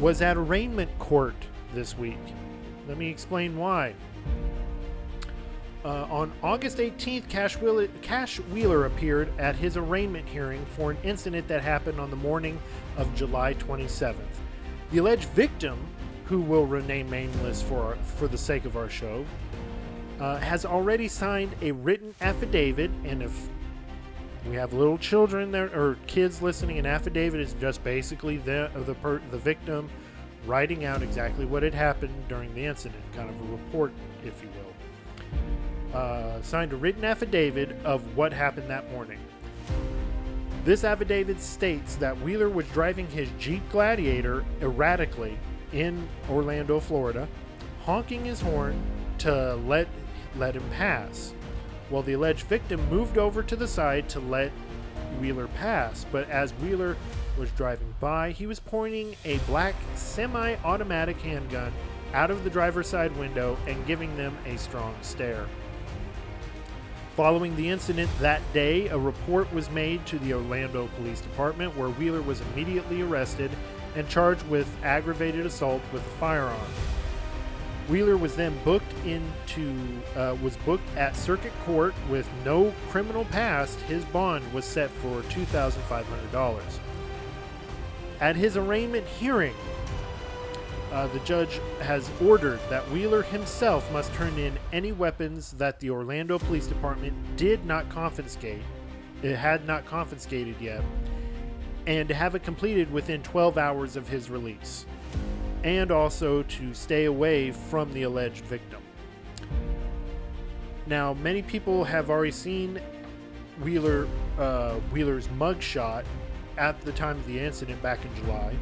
[0.00, 1.34] was at arraignment court
[1.74, 2.16] this week.
[2.88, 3.92] Let me explain why.
[5.84, 10.96] Uh, on August 18th, Cash Wheeler, Cash Wheeler appeared at his arraignment hearing for an
[11.04, 12.58] incident that happened on the morning
[12.96, 14.14] of July 27th.
[14.92, 15.78] The alleged victim,
[16.24, 19.26] who will remain nameless for our, for the sake of our show,
[20.20, 23.48] uh, has already signed a written affidavit, and if
[24.48, 28.94] we have little children there or kids listening, an affidavit is just basically the the
[28.94, 29.88] per, the victim
[30.46, 33.92] writing out exactly what had happened during the incident, kind of a report,
[34.24, 35.98] if you will.
[35.98, 39.18] Uh, signed a written affidavit of what happened that morning.
[40.64, 45.38] This affidavit states that Wheeler was driving his Jeep Gladiator erratically
[45.72, 47.28] in Orlando, Florida,
[47.84, 48.80] honking his horn
[49.18, 49.88] to let
[50.36, 51.34] let him pass,
[51.88, 54.50] while the alleged victim moved over to the side to let
[55.20, 56.06] Wheeler pass.
[56.10, 56.96] But as Wheeler
[57.38, 61.72] was driving by, he was pointing a black semi-automatic handgun
[62.12, 65.46] out of the driver's side window and giving them a strong stare.
[67.16, 71.88] Following the incident that day, a report was made to the Orlando Police Department where
[71.88, 73.50] Wheeler was immediately arrested
[73.96, 76.60] and charged with aggravated assault with a firearm.
[77.88, 79.74] Wheeler was then booked into
[80.14, 83.80] uh, was booked at circuit court with no criminal past.
[83.82, 86.80] His bond was set for two thousand five hundred dollars.
[88.20, 89.54] At his arraignment hearing,
[90.92, 95.90] uh, the judge has ordered that Wheeler himself must turn in any weapons that the
[95.90, 98.62] Orlando Police Department did not confiscate.
[99.22, 100.82] It had not confiscated yet,
[101.86, 104.86] and have it completed within 12 hours of his release,
[105.64, 108.82] and also to stay away from the alleged victim.
[110.86, 112.80] Now, many people have already seen
[113.62, 116.04] Wheeler uh, Wheeler's mugshot
[116.56, 118.54] at the time of the incident back in July.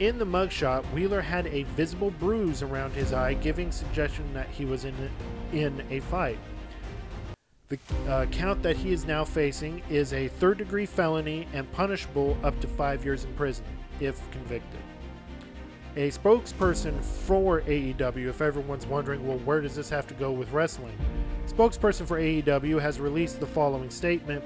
[0.00, 4.64] In the mugshot, Wheeler had a visible bruise around his eye, giving suggestion that he
[4.64, 4.94] was in
[5.52, 6.38] in a fight.
[7.68, 7.78] The
[8.08, 12.58] uh, count that he is now facing is a third degree felony and punishable up
[12.60, 13.64] to five years in prison
[14.00, 14.80] if convicted.
[15.96, 20.52] A spokesperson for AEW, if everyone's wondering, well, where does this have to go with
[20.52, 20.96] wrestling?
[21.48, 24.44] Spokesperson for AEW has released the following statement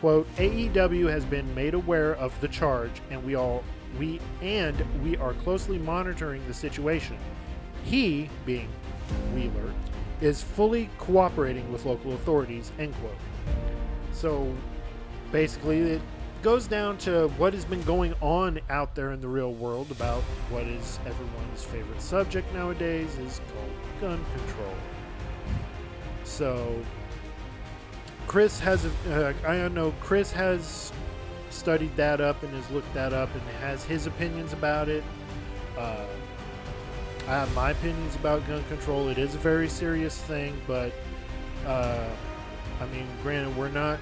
[0.00, 3.62] quote AEW has been made aware of the charge and we all
[4.00, 7.16] we and we are closely monitoring the situation.
[7.84, 8.68] He, being
[9.32, 9.72] Wheeler,
[10.20, 13.14] is fully cooperating with local authorities, end quote.
[14.12, 14.52] So
[15.30, 16.02] basically it
[16.42, 20.22] goes down to what has been going on out there in the real world about
[20.50, 23.70] what is everyone's favorite subject nowadays is called
[24.00, 24.74] gun control.
[26.24, 26.84] So
[28.26, 30.92] Chris has, uh, I know Chris has
[31.50, 35.04] studied that up and has looked that up and has his opinions about it.
[35.78, 36.06] Uh,
[37.28, 39.08] I have my opinions about gun control.
[39.08, 40.92] It is a very serious thing, but
[41.66, 42.08] uh,
[42.80, 44.00] I mean, granted, we're not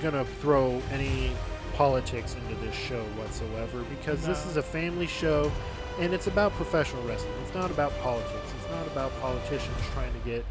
[0.00, 1.32] gonna throw any
[1.74, 5.50] politics into this show whatsoever because this is a family show
[5.98, 7.32] and it's about professional wrestling.
[7.44, 8.52] It's not about politics.
[8.58, 10.44] It's not about politicians trying to get,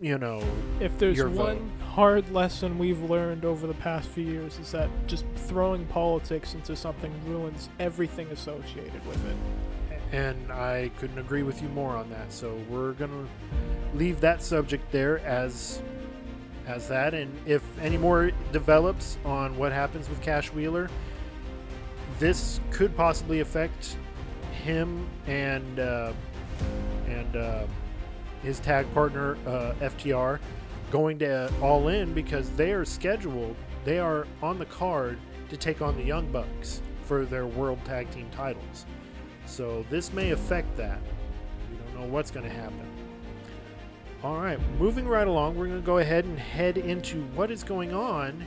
[0.00, 0.42] you know,
[0.80, 5.24] If there's one hard lesson we've learned over the past few years is that just
[5.36, 9.36] throwing politics into something ruins everything associated with it.
[10.12, 12.32] and I couldn't agree with you more on that.
[12.32, 13.26] So we're gonna
[13.94, 15.82] leave that subject there as
[16.66, 20.88] as that, and if any more develops on what happens with Cash Wheeler,
[22.18, 23.96] this could possibly affect
[24.52, 26.12] him and uh,
[27.06, 27.66] and uh,
[28.42, 30.38] his tag partner uh, FTR.
[30.90, 35.18] going to All In because they are scheduled, they are on the card
[35.48, 38.86] to take on the Young Bucks for their World Tag Team titles.
[39.46, 41.00] So this may affect that.
[41.70, 42.93] We don't know what's going to happen.
[44.24, 47.62] All right, moving right along, we're going to go ahead and head into what is
[47.62, 48.46] going on.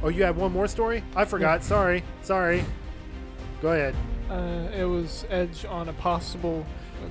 [0.00, 1.02] Oh, you have one more story?
[1.16, 1.64] I forgot.
[1.64, 2.04] Sorry.
[2.22, 2.64] Sorry.
[3.60, 3.96] Go ahead.
[4.30, 6.64] Uh, it was Edge on a possible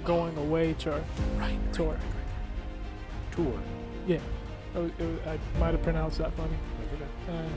[0.06, 1.03] going away tour.
[1.38, 1.60] Right.
[1.73, 1.97] Tour.
[3.31, 3.60] Tour.
[4.07, 4.19] Yeah.
[4.73, 6.56] It was, it was, I might have pronounced that funny.
[7.30, 7.49] Uh,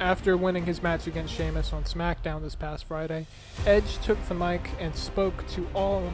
[0.00, 3.26] after winning his match against Sheamus on SmackDown this past Friday,
[3.64, 6.12] Edge took the mic and spoke to all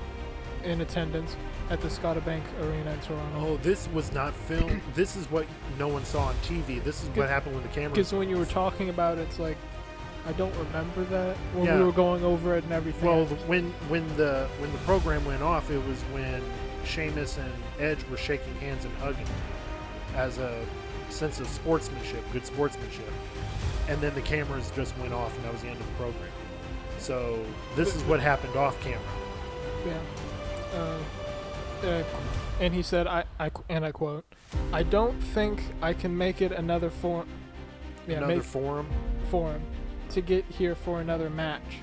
[0.63, 1.35] in attendance
[1.71, 3.39] at the Scotiabank Arena in Toronto.
[3.39, 4.83] Oh, this was not filmed.
[4.95, 5.47] this is what
[5.79, 6.83] no one saw on TV.
[6.83, 7.91] This is what happened when the camera.
[7.91, 9.57] Because when you were talking about it, it's like,
[10.27, 11.79] I don't remember that when Yeah.
[11.79, 13.09] we were going over it and everything.
[13.09, 16.43] Well, the, when when the when the program went off, it was when
[16.85, 19.27] Sheamus and Edge were shaking hands and hugging
[20.17, 20.63] as a
[21.09, 23.09] sense of sportsmanship, good sportsmanship.
[23.89, 26.31] And then the cameras just went off, and that was the end of the program.
[26.99, 27.43] So
[27.77, 29.01] this is what happened off camera.
[29.87, 29.99] Yeah.
[30.79, 30.99] Uh,
[31.85, 32.03] uh,
[32.61, 34.25] and he said, I, I, and I quote,
[34.73, 37.29] I don't think I can make it another form.
[38.07, 38.89] Yeah, Another forum.
[39.31, 39.63] forum
[40.11, 41.79] to get here for another match.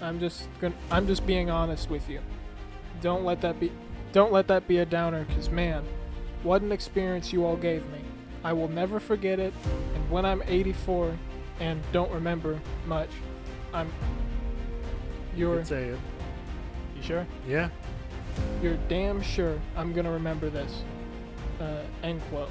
[0.00, 2.20] I'm just gonna, I'm just being honest with you.
[3.02, 3.70] Don't let that be,
[4.12, 5.84] don't let that be a downer, cause man,
[6.42, 7.98] what an experience you all gave me.
[8.44, 9.52] I will never forget it.
[9.94, 11.16] And when I'm 84
[11.60, 13.10] and don't remember much,
[13.74, 13.88] I'm.
[15.34, 15.56] You You're.
[15.58, 15.98] could say it.
[16.96, 17.26] You sure?
[17.46, 17.68] Yeah.
[18.62, 20.82] You're damn sure I'm gonna remember this.
[21.60, 22.50] Uh, end quote.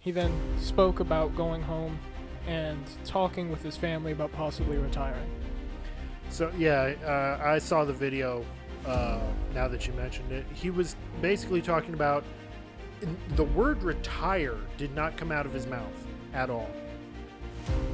[0.00, 1.98] He then spoke about going home
[2.46, 5.30] and talking with his family about possibly retiring.
[6.30, 8.44] So yeah, uh, I saw the video.
[8.86, 9.20] Uh,
[9.54, 12.24] now that you mentioned it, he was basically talking about
[13.36, 16.68] the word "retire" did not come out of his mouth at all.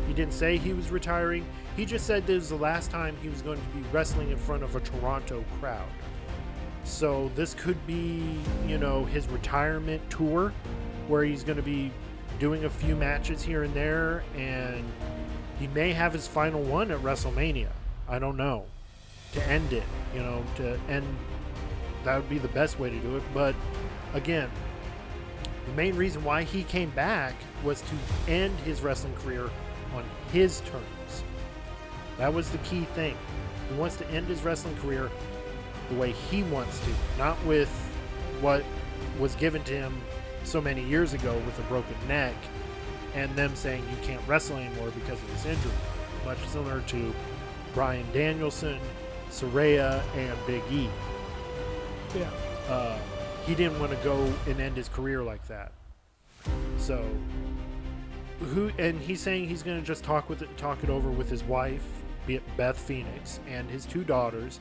[0.07, 1.47] He didn't say he was retiring.
[1.77, 4.39] He just said this was the last time he was going to be wrestling in
[4.39, 5.89] front of a Toronto crowd.
[6.89, 10.53] So this could be, you know, his retirement tour,
[11.07, 11.93] where he's going to be
[12.41, 14.85] doing a few matches here and there, and
[15.61, 17.69] he may have his final one at WrestleMania.
[18.09, 18.65] I don't know.
[19.35, 19.85] To end it,
[20.15, 21.07] you know, to end
[22.05, 23.23] that would be the best way to do it.
[23.35, 23.55] But
[24.15, 24.51] again,
[25.67, 29.51] the main reason why he came back was to end his wrestling career
[29.95, 31.23] on his terms.
[32.17, 33.17] That was the key thing.
[33.69, 35.11] He wants to end his wrestling career
[35.89, 37.69] the way he wants to, not with
[38.41, 38.65] what
[39.19, 40.01] was given to him
[40.45, 42.35] so many years ago with a broken neck
[43.15, 45.73] and them saying you can't wrestle anymore because of this injury.
[46.25, 47.15] Much similar to
[47.75, 48.79] Bryan Danielson,
[49.31, 50.89] Saraya, and Big E.
[52.17, 52.31] Yeah.
[52.69, 52.99] Uh,
[53.47, 55.73] he didn't want to go and end his career like that.
[56.77, 57.05] So,
[58.41, 58.71] who?
[58.79, 61.43] And he's saying he's going to just talk with it, talk it over with his
[61.45, 61.85] wife,
[62.27, 64.61] be it Beth Phoenix, and his two daughters,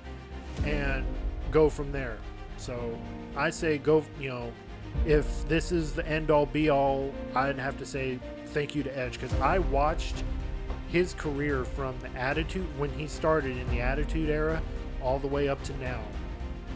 [0.66, 1.06] and
[1.52, 2.18] go from there.
[2.58, 2.98] So,
[3.36, 4.04] I say go.
[4.20, 4.52] You know,
[5.06, 8.98] if this is the end all be all, I'd have to say thank you to
[8.98, 10.24] Edge because I watched
[10.88, 14.62] his career from the Attitude when he started in the Attitude era
[15.02, 16.02] all the way up to now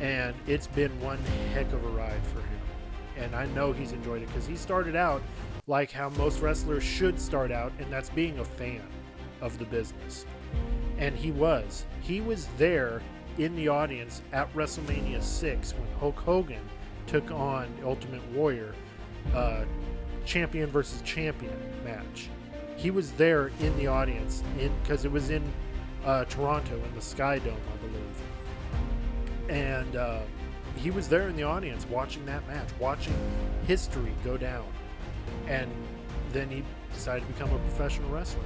[0.01, 1.19] and it's been one
[1.53, 2.59] heck of a ride for him.
[3.17, 5.21] And I know he's enjoyed it because he started out
[5.67, 8.81] like how most wrestlers should start out, and that's being a fan
[9.41, 10.25] of the business.
[10.97, 11.85] And he was.
[12.01, 13.01] He was there
[13.37, 16.63] in the audience at WrestleMania 6 when Hulk Hogan
[17.07, 18.73] took on Ultimate Warrior,
[19.33, 19.63] uh,
[20.25, 22.29] champion versus champion match.
[22.75, 25.43] He was there in the audience in because it was in
[26.05, 28.01] uh, Toronto in the Sky Dome, I believe
[29.51, 30.21] and uh,
[30.77, 33.13] he was there in the audience watching that match, watching
[33.67, 34.65] history go down,
[35.47, 35.69] and
[36.31, 36.63] then he
[36.93, 38.41] decided to become a professional wrestler.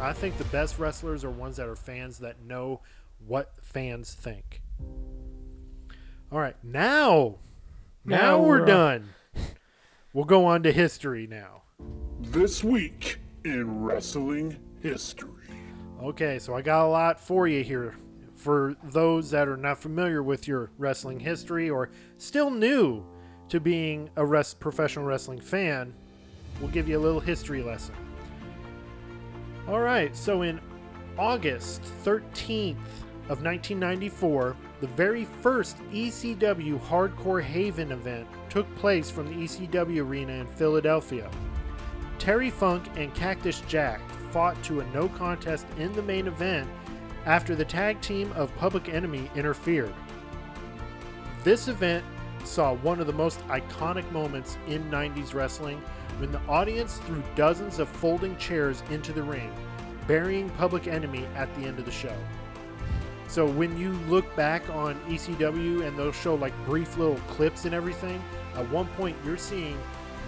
[0.00, 2.80] I think the best wrestlers are ones that are fans that know
[3.26, 4.62] what fans think.
[6.30, 7.36] All right, now,
[8.04, 9.08] now, Now we're, we're- uh, done.
[10.12, 11.62] We'll go on to history now.
[12.20, 15.30] This week in wrestling history.
[16.02, 17.94] Okay, so I got a lot for you here.
[18.34, 23.04] For those that are not familiar with your wrestling history or still new
[23.48, 25.94] to being a res- professional wrestling fan,
[26.60, 27.94] we'll give you a little history lesson.
[29.68, 30.60] All right, so in
[31.16, 32.76] August 13th
[33.28, 40.32] of 1994, the very first ECW Hardcore Heaven event took place from the ECW arena
[40.32, 41.30] in Philadelphia.
[42.18, 44.00] Terry Funk and Cactus Jack
[44.32, 46.68] fought to a no contest in the main event
[47.24, 49.94] after the tag team of Public Enemy interfered.
[51.44, 52.04] This event
[52.44, 55.80] saw one of the most iconic moments in 90s wrestling
[56.22, 59.52] when the audience threw dozens of folding chairs into the ring,
[60.06, 62.14] burying Public Enemy at the end of the show.
[63.26, 67.74] So when you look back on ECW and they'll show like brief little clips and
[67.74, 68.22] everything,
[68.54, 69.76] at one point you're seeing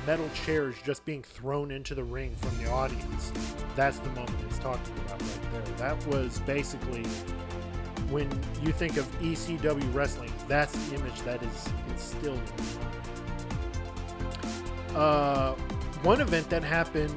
[0.05, 3.31] metal chairs just being thrown into the ring from the audience.
[3.77, 5.62] That's the moment it's talking about right there.
[5.77, 7.05] That was basically
[8.11, 8.29] when
[8.65, 13.05] you think of ECW wrestling, that's the image that is instilled in your mind.
[14.97, 15.55] Uh,
[16.05, 17.15] one event that happened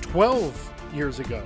[0.00, 1.42] 12 years ago.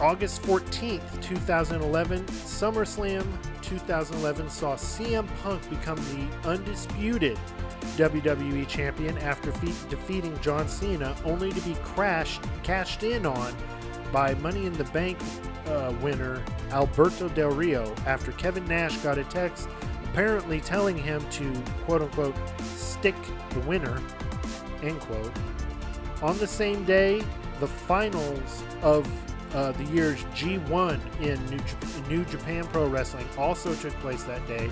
[0.00, 3.24] August 14th, 2011, SummerSlam
[3.62, 7.38] 2011 saw CM Punk become the undisputed
[7.96, 13.54] WWE champion after fe- defeating John Cena, only to be crashed, cashed in on
[14.12, 15.18] by Money in the Bank
[15.66, 19.68] uh, winner Alberto Del Rio after Kevin Nash got a text
[20.04, 21.52] apparently telling him to
[21.84, 23.14] quote unquote stick
[23.50, 24.00] the winner,
[24.86, 25.32] end quote.
[26.22, 27.22] On the same day,
[27.60, 29.06] the finals of
[29.54, 34.46] uh, the year's G1 in New, Jap- New Japan Pro Wrestling also took place that
[34.46, 34.70] day,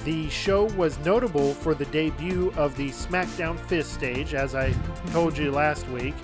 [0.04, 4.74] The show was notable for the debut of the SmackDown Fist stage, as I
[5.12, 6.16] told you last week,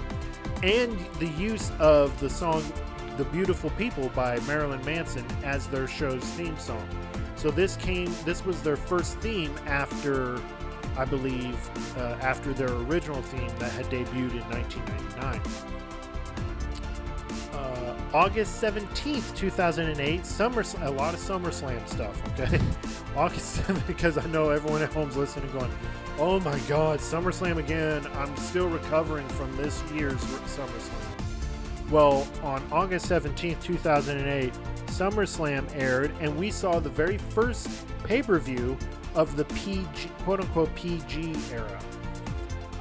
[0.63, 2.61] and the use of the song
[3.15, 6.87] The Beautiful People by Marilyn Manson as their show's theme song.
[7.37, 10.41] So this came this was their first theme after
[10.97, 11.57] I believe
[11.97, 15.41] uh, after their original theme that had debuted in 1999.
[17.53, 22.59] Uh, August 17th, 2008, Summer a lot of SummerSlam stuff, okay?
[23.15, 25.71] August 7th because I know everyone at home's listening going,
[26.17, 28.05] "Oh my god, SummerSlam again.
[28.15, 31.15] I'm still recovering from this year's SummerSlam."
[31.91, 34.53] Well, on August 17th, 2008,
[34.87, 38.77] SummerSlam aired, and we saw the very first pay per view
[39.15, 39.87] of the PG,
[40.23, 41.79] quote unquote PG era.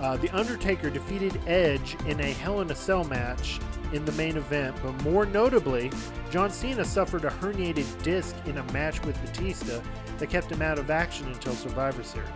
[0.01, 3.61] Uh, the Undertaker defeated Edge in a Hell in a Cell match
[3.93, 5.91] in the main event, but more notably,
[6.31, 9.81] John Cena suffered a herniated disc in a match with Batista
[10.19, 12.29] that kept him out of action until Survivor Series.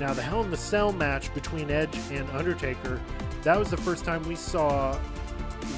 [0.00, 3.00] Now, the Hell in the Cell match between Edge and Undertaker,
[3.42, 4.96] that was the first time we saw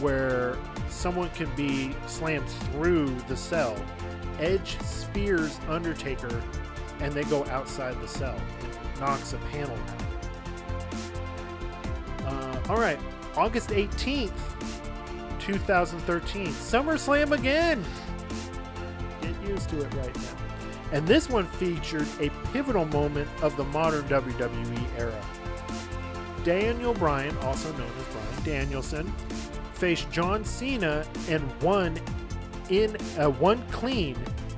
[0.00, 0.56] where
[0.88, 3.76] someone could be slammed through the cell.
[4.38, 6.42] Edge spears Undertaker
[7.00, 8.40] and they go outside the cell.
[9.00, 10.02] Knocks a panel out.
[12.26, 12.98] Uh, all right,
[13.36, 14.32] August 18th,
[15.40, 16.46] 2013.
[16.48, 17.84] SummerSlam again!
[19.20, 20.22] Get used to it right now.
[20.92, 25.24] And this one featured a pivotal moment of the modern WWE era.
[26.44, 29.12] Daniel Bryan, also known as Bryan Danielson,
[29.74, 31.98] faced John Cena and won
[32.70, 34.16] in a one clean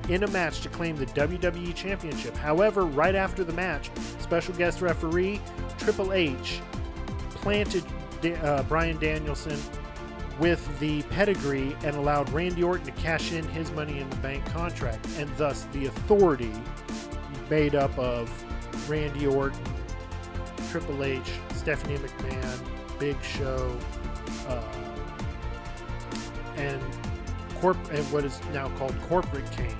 [0.09, 2.35] in a match to claim the WWE Championship.
[2.35, 5.41] However, right after the match, special guest referee
[5.77, 6.61] Triple H
[7.31, 7.83] planted
[8.41, 9.59] uh, Bryan Danielson
[10.39, 14.45] with the pedigree and allowed Randy Orton to cash in his Money in the Bank
[14.47, 16.51] contract, and thus the authority
[17.49, 18.29] made up of
[18.89, 19.59] Randy Orton,
[20.69, 23.77] Triple H, Stephanie McMahon, Big Show,
[24.47, 24.61] uh,
[26.57, 26.81] and
[27.59, 29.75] corp- and what is now called Corporate Kane.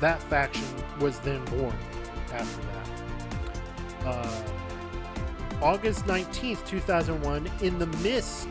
[0.00, 0.64] That faction
[1.00, 1.74] was then born
[2.32, 4.06] after that.
[4.06, 4.42] Uh,
[5.62, 8.48] August 19th, 2001, in the midst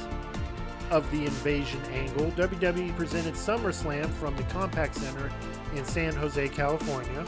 [0.92, 5.32] of the invasion angle, WWE presented SummerSlam from the Compaq Center
[5.76, 7.26] in San Jose, California.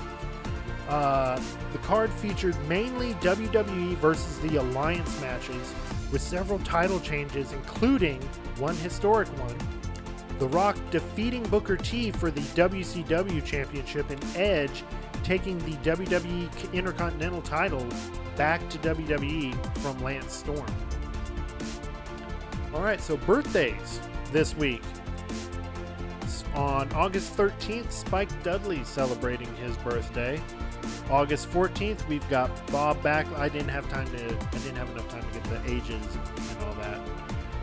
[0.90, 1.40] Uh,
[1.74, 5.74] the card featured mainly WWE versus the Alliance matches
[6.12, 8.22] with several title changes, including
[8.58, 9.56] one historic one.
[10.40, 14.84] The Rock defeating Booker T for the WCW Championship and Edge
[15.24, 17.86] taking the WWE Intercontinental title
[18.36, 20.66] back to WWE from Lance Storm.
[22.74, 24.00] All right, so birthdays
[24.32, 24.84] this week.
[26.54, 30.40] On August 13th, Spike Dudley celebrating his birthday.
[31.10, 33.28] August 14th, we've got Bob Back.
[33.38, 34.26] I didn't have time to.
[34.26, 36.04] I didn't have enough time to get the ages.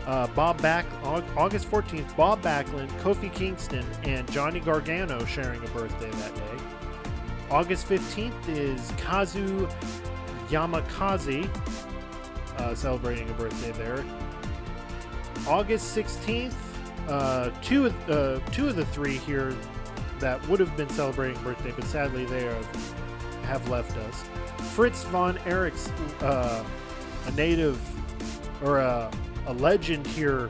[0.06, 0.86] Uh, Bob Back.
[1.02, 6.64] August 14th, Bob Backlund, Kofi Kingston, and Johnny Gargano sharing a birthday that day.
[7.51, 9.66] August 15th is Kazu
[10.48, 11.48] Yamakaze
[12.59, 14.05] uh, celebrating a birthday there.
[15.47, 16.55] August 16th,
[17.09, 19.55] uh, two of uh, two of the three here
[20.20, 22.94] that would have been celebrating birthday, but sadly they have,
[23.43, 24.24] have left us.
[24.72, 25.90] Fritz von Erichs,
[26.22, 26.64] uh,
[27.26, 27.78] a native
[28.62, 29.10] or a,
[29.46, 30.48] a legend here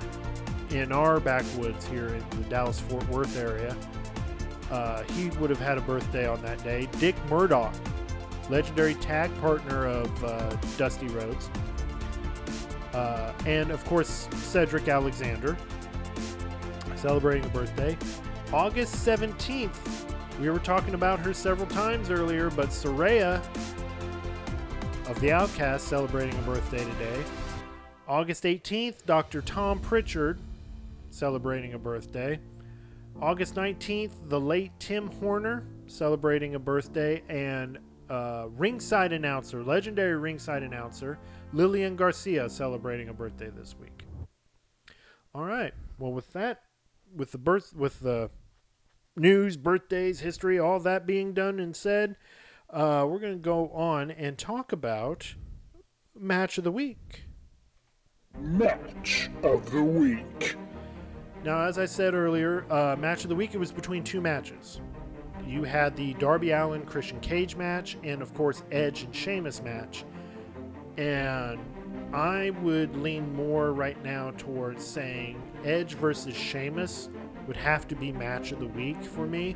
[0.70, 3.76] in our backwoods here in the Dallas Fort Worth area.
[4.70, 6.88] Uh, he would have had a birthday on that day.
[6.98, 7.74] Dick Murdoch,
[8.50, 11.50] legendary tag partner of uh, Dusty Rhodes.
[12.92, 15.56] Uh, and of course, Cedric Alexander
[16.96, 17.96] celebrating a birthday.
[18.52, 19.76] August 17th,
[20.40, 23.44] we were talking about her several times earlier, but Saraya
[25.08, 27.24] of the Outcast celebrating a birthday today.
[28.06, 29.40] August 18th, Dr.
[29.42, 30.38] Tom Pritchard
[31.10, 32.38] celebrating a birthday.
[33.20, 37.78] August 19th, the late Tim Horner celebrating a birthday, and
[38.10, 41.18] uh, ringside announcer, legendary ringside announcer,
[41.52, 44.04] Lillian Garcia celebrating a birthday this week.
[45.34, 45.72] All right.
[45.98, 46.62] Well, with that,
[47.14, 48.30] with the birth, with the
[49.16, 52.16] news, birthdays, history, all that being done and said,
[52.70, 55.34] uh, we're going to go on and talk about
[56.14, 57.24] match of the week.
[58.40, 60.56] Match of the week.
[61.44, 64.80] Now, as I said earlier, uh, match of the week it was between two matches.
[65.46, 70.04] You had the Darby Allin Christian Cage match, and of course Edge and Sheamus match.
[70.96, 71.60] And
[72.12, 77.10] I would lean more right now towards saying Edge versus Sheamus
[77.46, 79.54] would have to be match of the week for me,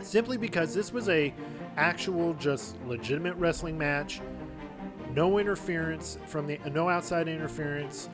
[0.00, 1.34] simply because this was a
[1.76, 4.20] actual, just legitimate wrestling match.
[5.14, 8.08] No interference from the no outside interference.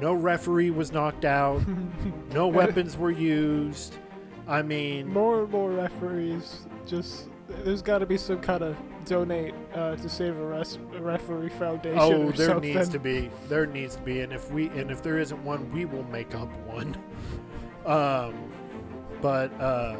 [0.00, 1.62] No referee was knocked out.
[2.32, 3.96] no weapons were used.
[4.48, 7.28] I mean, More and more referees just.
[7.64, 11.48] There's got to be some kind of donate uh, to save a, res- a referee
[11.50, 11.98] foundation.
[11.98, 12.74] oh, there something.
[12.74, 13.30] needs to be.
[13.48, 16.34] There needs to be, and if we and if there isn't one, we will make
[16.34, 16.96] up one.
[17.86, 18.52] Um,
[19.22, 19.96] but uh,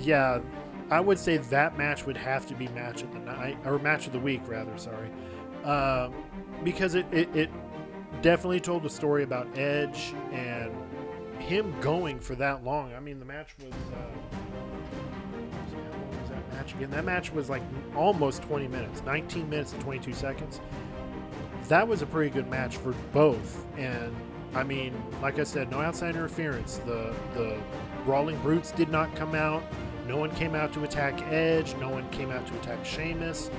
[0.00, 0.40] yeah,
[0.90, 4.06] I would say that match would have to be match of the night or match
[4.08, 4.76] of the week, rather.
[4.76, 5.08] Sorry,
[5.64, 6.12] um,
[6.64, 7.50] because it, it it
[8.22, 10.72] definitely told a story about Edge and
[11.38, 12.94] him going for that long.
[12.94, 13.74] I mean, the match was.
[13.92, 14.38] Uh,
[16.20, 16.90] was that match again?
[16.90, 17.62] That match was like
[17.96, 20.60] almost 20 minutes, 19 minutes and 22 seconds.
[21.68, 24.14] That was a pretty good match for both, and
[24.54, 26.78] I mean, like I said, no outside interference.
[26.78, 27.58] The the
[28.04, 29.62] Brawling Brutes did not come out.
[30.06, 31.74] No one came out to attack Edge.
[31.76, 33.50] No one came out to attack Sheamus.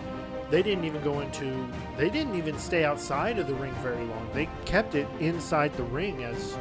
[0.54, 1.68] They didn't even go into.
[1.98, 4.30] They didn't even stay outside of the ring very long.
[4.36, 6.56] They kept it inside the ring as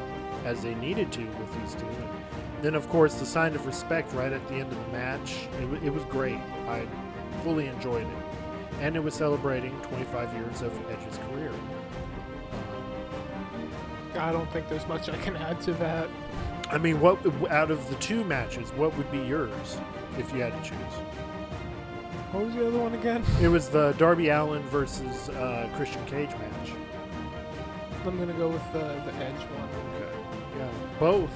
[0.47, 1.85] as they needed to with these two.
[1.85, 5.47] And then, of course, the sign of respect right at the end of the match.
[5.60, 6.39] It, it was great.
[6.69, 6.86] I
[7.43, 11.52] fully enjoyed it, and it was celebrating 25 years of Edge's career.
[14.14, 16.09] I don't think there's much I can add to that.
[16.70, 17.19] I mean, what
[17.51, 19.77] out of the two matches, what would be yours
[20.16, 21.31] if you had to choose?
[22.32, 23.22] What was the other one again?
[23.42, 26.72] It was the Darby Allin versus uh, Christian Cage match.
[28.06, 29.68] I'm gonna go with uh, the Edge one.
[30.02, 30.18] Okay.
[30.59, 30.68] Yeah.
[30.98, 31.30] Both,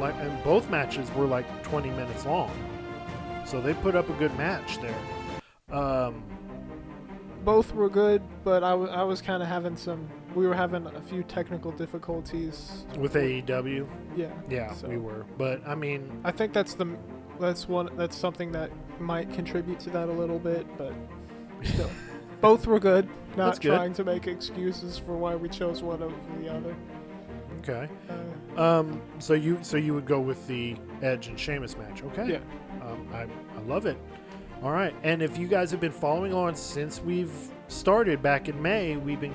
[0.00, 2.50] like, and both matches were like 20 minutes long,
[3.46, 5.76] so they put up a good match there.
[5.76, 6.22] Um,
[7.44, 10.08] Both were good, but I wa- I was kind of having some.
[10.34, 12.84] We were having a few technical difficulties.
[12.98, 14.26] with AEW, Yeah.
[14.48, 15.24] yeah, so- we were.
[15.36, 16.86] But I mean, I think that's the
[17.38, 18.70] that's one that's something that
[19.00, 20.92] might contribute to that a little bit, but
[21.62, 21.90] still,
[22.40, 23.08] both were good.
[23.36, 23.68] Not good.
[23.74, 26.74] trying to make excuses for why we chose one over the other.
[27.60, 27.88] okay.
[28.56, 32.32] Uh, Um, so you so you would go with the Edge and Sheamus match, okay?
[32.32, 32.84] yeah.
[32.84, 33.96] Um, I, I love it.
[34.62, 34.94] All right.
[35.04, 37.32] And if you guys have been following on since we've
[37.68, 39.34] started back in May, we've been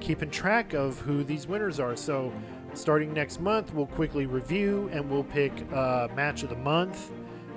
[0.00, 1.96] keeping track of who these winners are.
[1.96, 2.32] So
[2.74, 7.10] starting next month, we'll quickly review and we'll pick uh, match of the month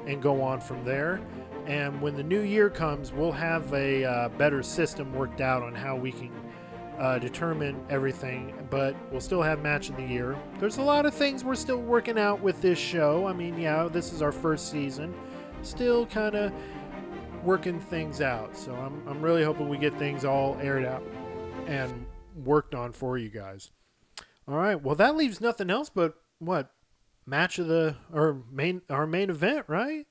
[0.07, 1.21] and go on from there.
[1.65, 5.75] And when the new year comes, we'll have a uh, better system worked out on
[5.75, 6.31] how we can
[6.99, 10.37] uh, determine everything, but we'll still have match of the year.
[10.59, 13.25] There's a lot of things we're still working out with this show.
[13.25, 15.13] I mean, yeah, this is our first season,
[15.61, 16.51] still kind of
[17.43, 18.55] working things out.
[18.55, 21.03] So I'm, I'm really hoping we get things all aired out
[21.65, 22.05] and
[22.35, 23.71] worked on for you guys.
[24.47, 26.71] All right, well, that leaves nothing else but what
[27.25, 30.07] match of the or main our main event, right?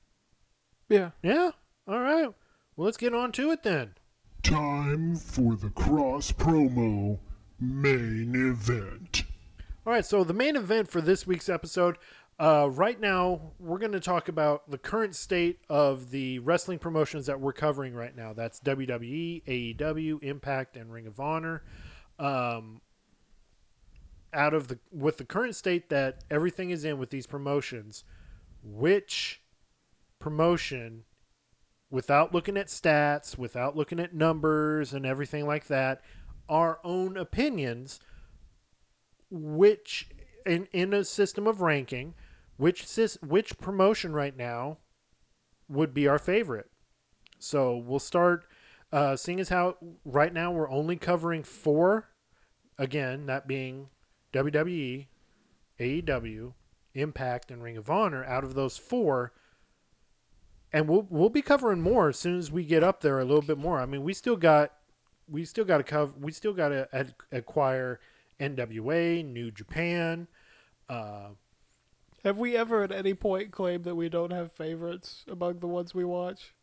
[0.89, 1.11] Yeah.
[1.23, 1.51] Yeah.
[1.87, 2.29] All right.
[2.75, 3.95] Well, let's get on to it then.
[4.43, 7.19] Time for the cross promo
[7.59, 9.23] main event.
[9.85, 11.97] All right, so the main event for this week's episode,
[12.39, 17.27] uh, right now, we're going to talk about the current state of the wrestling promotions
[17.27, 18.33] that we're covering right now.
[18.33, 21.63] That's WWE, AEW, Impact, and Ring of Honor.
[22.17, 22.81] Um,
[24.33, 28.03] out of the with the current state that everything is in with these promotions,
[28.63, 29.41] which
[30.19, 31.03] promotion,
[31.89, 36.01] without looking at stats, without looking at numbers and everything like that,
[36.49, 37.99] our own opinions
[39.29, 40.09] which
[40.45, 42.13] in in a system of ranking,
[42.57, 42.85] which
[43.21, 44.77] which promotion right now
[45.67, 46.69] would be our favorite.
[47.39, 48.45] So we'll start
[48.91, 52.09] uh, seeing as how right now we're only covering four,
[52.77, 53.87] again that being
[54.33, 55.07] WWE,
[55.79, 56.53] AEW,
[56.93, 58.23] Impact, and Ring of Honor.
[58.25, 59.33] Out of those four,
[60.73, 63.41] and we'll we'll be covering more as soon as we get up there a little
[63.41, 63.79] bit more.
[63.79, 64.73] I mean, we still got
[65.29, 67.99] we still got to cover we still got to ad- acquire
[68.39, 70.27] NWA, New Japan.
[70.89, 71.29] Uh,
[72.23, 75.93] Have we ever at any point claimed that we don't have favorites among the ones
[75.93, 76.53] we watch?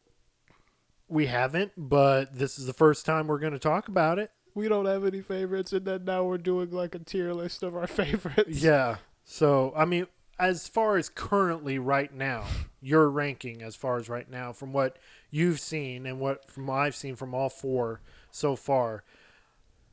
[1.10, 4.30] we haven't, but this is the first time we're going to talk about it.
[4.58, 7.76] We don't have any favorites, and then now we're doing like a tier list of
[7.76, 8.60] our favorites.
[8.60, 8.96] Yeah.
[9.24, 10.08] So, I mean,
[10.38, 12.44] as far as currently right now,
[12.80, 14.98] your ranking as far as right now from what
[15.30, 18.00] you've seen and what from I've seen from all four
[18.32, 19.04] so far,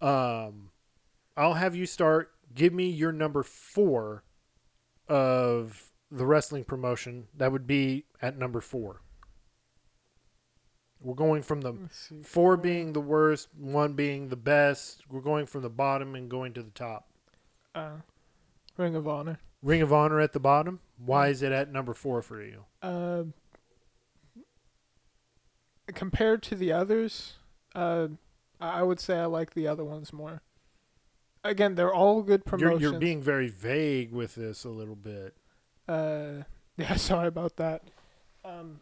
[0.01, 0.71] um,
[1.37, 2.31] I'll have you start.
[2.53, 4.23] Give me your number four
[5.07, 7.27] of the wrestling promotion.
[7.37, 9.01] That would be at number four.
[11.05, 11.75] We're going from the
[12.23, 15.03] four being the worst, one being the best.
[15.07, 17.07] We're going from the bottom and going to the top.
[17.75, 17.97] Uh,
[18.75, 19.39] Ring of Honor.
[19.61, 20.79] Ring of Honor at the bottom.
[20.97, 22.65] Why is it at number four for you?
[22.81, 23.25] Uh,
[25.93, 27.33] compared to the others,
[27.75, 28.07] uh,
[28.59, 30.41] I would say I like the other ones more.
[31.43, 32.81] Again, they're all good You're, promotions.
[32.81, 35.35] you're being very vague with this a little bit.
[35.87, 36.45] Uh,
[36.77, 37.83] yeah, sorry about that.
[38.43, 38.79] Um,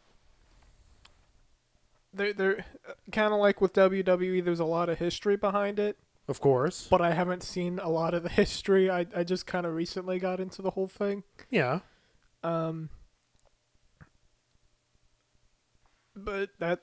[2.13, 2.65] they're they're
[3.11, 4.43] kind of like with WWE.
[4.43, 6.87] There's a lot of history behind it, Of course.
[6.89, 8.89] but I haven't seen a lot of the history.
[8.89, 11.23] I I just kind of recently got into the whole thing.
[11.49, 11.79] Yeah.
[12.43, 12.89] Um,
[16.15, 16.81] but that,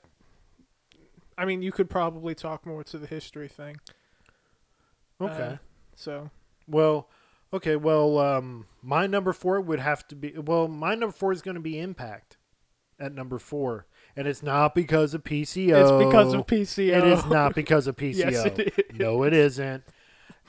[1.37, 3.77] I mean, you could probably talk more to the history thing.
[5.19, 5.43] Okay.
[5.43, 5.57] Uh,
[5.95, 6.29] so
[6.67, 7.09] well,
[7.53, 7.75] okay.
[7.75, 10.33] Well, um, my number four would have to be.
[10.37, 12.37] Well, my number four is going to be Impact
[12.99, 15.73] at number four, and it's not because of PCO.
[15.81, 16.97] it's because of PCO.
[16.97, 18.15] It is not because of PCO.
[18.15, 18.99] Yes, it is.
[18.99, 19.83] No, it isn't.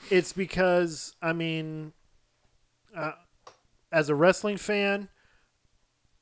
[0.09, 1.93] It's because I mean,
[2.95, 3.13] uh,
[3.91, 5.09] as a wrestling fan,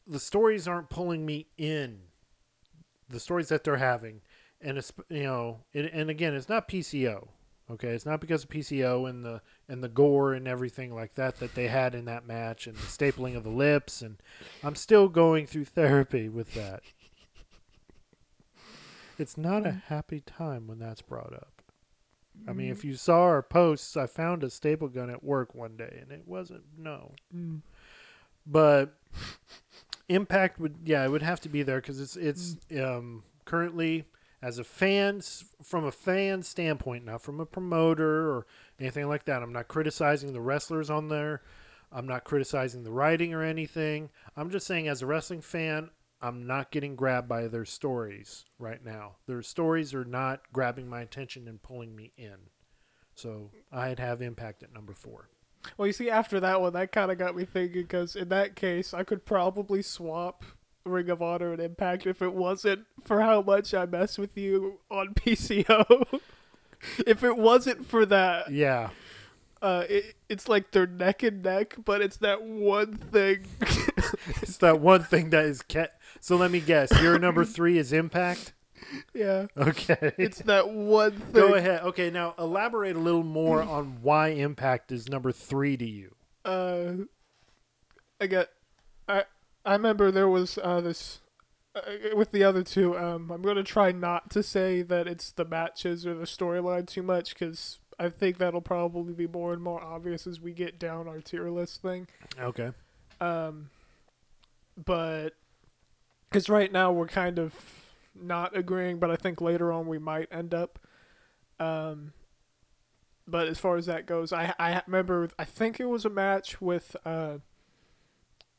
[0.07, 1.99] the stories aren't pulling me in.
[3.09, 4.22] The stories that they're having,
[4.61, 7.27] and it's you know, it, and again, it's not PCO.
[7.69, 11.38] Okay, it's not because of PCO and the and the gore and everything like that
[11.39, 14.18] that they had in that match and the stapling of the lips and
[14.61, 16.81] I'm still going through therapy with that.
[19.22, 21.61] It's not a happy time when that's brought up.
[22.48, 25.77] I mean, if you saw our posts, I found a staple gun at work one
[25.77, 27.14] day, and it wasn't no.
[27.35, 27.61] Mm.
[28.45, 28.98] But
[30.10, 34.06] Impact would, yeah, it would have to be there because it's it's um, currently
[34.41, 35.22] as a fan,
[35.64, 38.48] from a fan standpoint, not from a promoter or
[38.80, 39.43] anything like that.
[39.43, 41.43] I'm not criticizing the wrestlers on there.
[41.91, 44.10] I'm not criticizing the writing or anything.
[44.35, 45.91] I'm just saying, as a wrestling fan,
[46.22, 49.15] I'm not getting grabbed by their stories right now.
[49.27, 52.35] Their stories are not grabbing my attention and pulling me in.
[53.15, 55.30] So I'd have Impact at number four.
[55.77, 58.56] Well, you see, after that one, that kind of got me thinking because in that
[58.56, 60.43] case, I could probably swap
[60.85, 64.80] Ring of Honor and Impact if it wasn't for how much I mess with you
[64.89, 66.19] on PCO.
[67.06, 68.89] if it wasn't for that, Yeah.
[69.61, 73.45] uh, it, it's like they're neck and neck, but it's that one thing
[74.41, 76.01] it's that one thing that is kept.
[76.22, 76.89] So let me guess.
[77.02, 78.53] Your number three is Impact.
[79.14, 79.48] Yeah.
[79.57, 80.14] Okay.
[80.18, 81.34] It's that one thing.
[81.34, 81.81] Go ahead.
[81.81, 86.15] Okay, now elaborate a little more on why Impact is number three to you.
[86.45, 86.93] uh,
[88.19, 88.49] I get,
[89.07, 89.23] I
[89.65, 91.22] I remember there was uh, this
[91.76, 91.81] uh,
[92.15, 92.95] with the other two.
[92.98, 97.02] Um, I'm gonna try not to say that it's the matches or the storyline too
[97.02, 101.07] much because I think that'll probably be more and more obvious as we get down
[101.07, 102.07] our tier list thing.
[102.39, 102.72] Okay.
[103.19, 103.69] Um,
[104.85, 105.34] but
[106.32, 107.53] because right now we're kind of
[108.16, 110.80] not agreeing, but I think later on we might end up.
[111.60, 112.14] Um,
[113.28, 116.62] but as far as that goes, I I remember I think it was a match
[116.62, 117.38] with uh,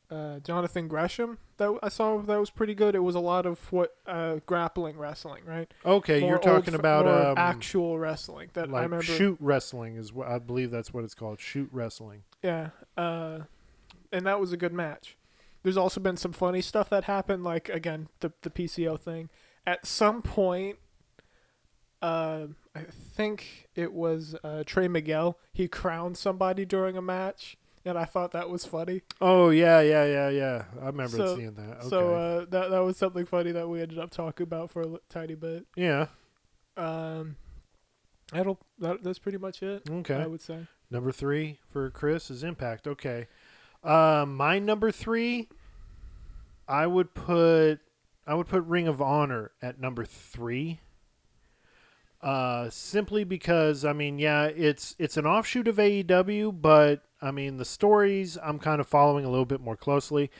[0.09, 2.95] uh, Jonathan Gresham that I saw that was pretty good.
[2.95, 5.71] It was a lot of what uh, grappling wrestling, right?
[5.85, 9.03] Okay, More you're talking about um, actual wrestling that I remember.
[9.03, 11.39] shoot wrestling is what I believe that's what it's called.
[11.39, 12.23] Shoot wrestling.
[12.43, 13.39] Yeah, uh,
[14.11, 15.17] and that was a good match.
[15.63, 19.29] There's also been some funny stuff that happened, like again the the PCO thing.
[19.65, 20.77] At some point,
[22.01, 25.37] uh, I think it was uh, Trey Miguel.
[25.53, 29.03] He crowned somebody during a match, and I thought that was funny.
[29.21, 30.63] Oh yeah, yeah, yeah, yeah.
[30.81, 31.77] I remember So- seeing that.
[31.79, 31.87] Okay.
[31.89, 34.97] So uh, that that was something funny that we ended up talking about for a
[35.09, 35.65] tiny bit.
[35.75, 36.07] yeah.
[36.75, 37.35] Um,
[38.31, 39.83] that'll that, that's pretty much it.
[39.89, 40.15] Okay.
[40.15, 40.67] I would say.
[40.89, 42.87] Number three for Chris is Impact.
[42.87, 43.27] Okay.
[43.83, 45.49] Uh, my number three,
[46.67, 47.79] I would put
[48.25, 50.79] I would put Ring of Honor at number three.
[52.21, 57.57] Uh, simply because I mean, yeah, it's it's an offshoot of AEW, but I mean
[57.57, 60.31] the stories I'm kind of following a little bit more closely.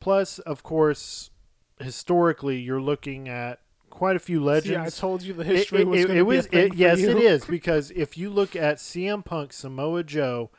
[0.00, 1.30] Plus, of course,
[1.78, 4.98] historically, you're looking at quite a few legends.
[4.98, 6.66] I told you the history it, was it- going it to be a was- thing
[6.66, 7.10] it- for yes, you.
[7.10, 10.50] it is because if you look at CM Punk, Samoa Joe,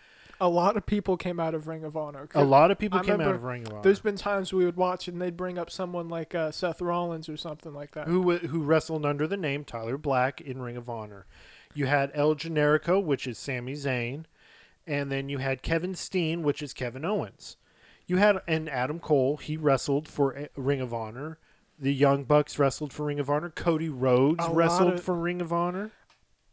[0.42, 2.28] A lot of people came out of Ring of Honor.
[2.34, 3.84] a lot of people I came out of Ring of Honor.
[3.84, 7.30] There's been times we would watch and they'd bring up someone like uh, Seth Rollins
[7.30, 8.08] or something like that.
[8.08, 11.28] who who wrestled under the name Tyler Black in Ring of Honor.
[11.76, 14.26] You had El Generico, which is Sami Zayn,
[14.88, 17.56] and then you had Kevin Steen, which is Kevin Owens.
[18.08, 21.38] You had and Adam Cole, he wrestled for uh, Ring of Honor.
[21.80, 23.50] The Young Bucks wrestled for Ring of Honor.
[23.52, 25.92] Cody Rhodes wrestled of- for Ring of Honor.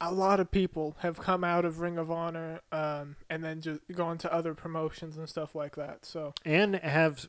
[0.00, 3.80] A lot of people have come out of Ring of Honor um, and then just
[3.92, 6.04] gone to other promotions and stuff like that.
[6.04, 7.28] So And have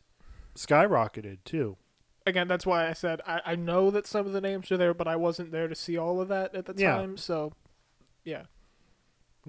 [0.55, 1.77] skyrocketed too.
[2.27, 4.93] again, that's why I said I, I know that some of the names are there,
[4.93, 6.95] but I wasn't there to see all of that at the Yeah.
[6.97, 7.17] time.
[7.17, 7.53] So
[8.23, 8.43] yeah,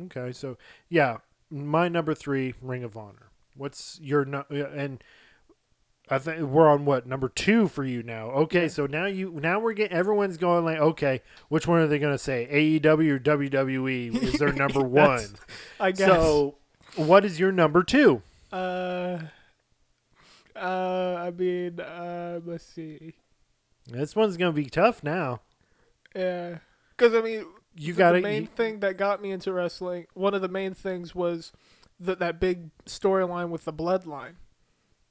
[0.00, 0.56] Okay, so
[0.88, 1.18] yeah,
[1.50, 3.30] my number three, Ring of Honor.
[3.54, 5.02] What's your no- uh, and
[6.12, 8.26] I think we're on what number two for you now.
[8.30, 8.68] Okay, Yeah.
[8.68, 12.12] so now you now we're getting everyone's going like, okay, which one are they going
[12.14, 12.48] to say?
[12.50, 15.24] AEW or WWE is their number one.
[15.78, 16.08] I guess.
[16.08, 16.56] So,
[16.96, 18.22] what is your number two?
[18.52, 19.18] uh,
[20.56, 23.14] uh, I mean, uh, let's see.
[23.86, 25.40] This one's going to be tough now.
[26.14, 26.58] Yeah,
[26.96, 27.46] because I mean,
[27.76, 30.06] You got the main thing that got me into wrestling.
[30.14, 31.52] One of the main things was
[32.00, 34.34] that that big storyline with the bloodline,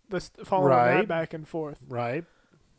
[0.09, 0.93] this following Right.
[0.97, 1.79] that back and forth.
[1.87, 2.25] right.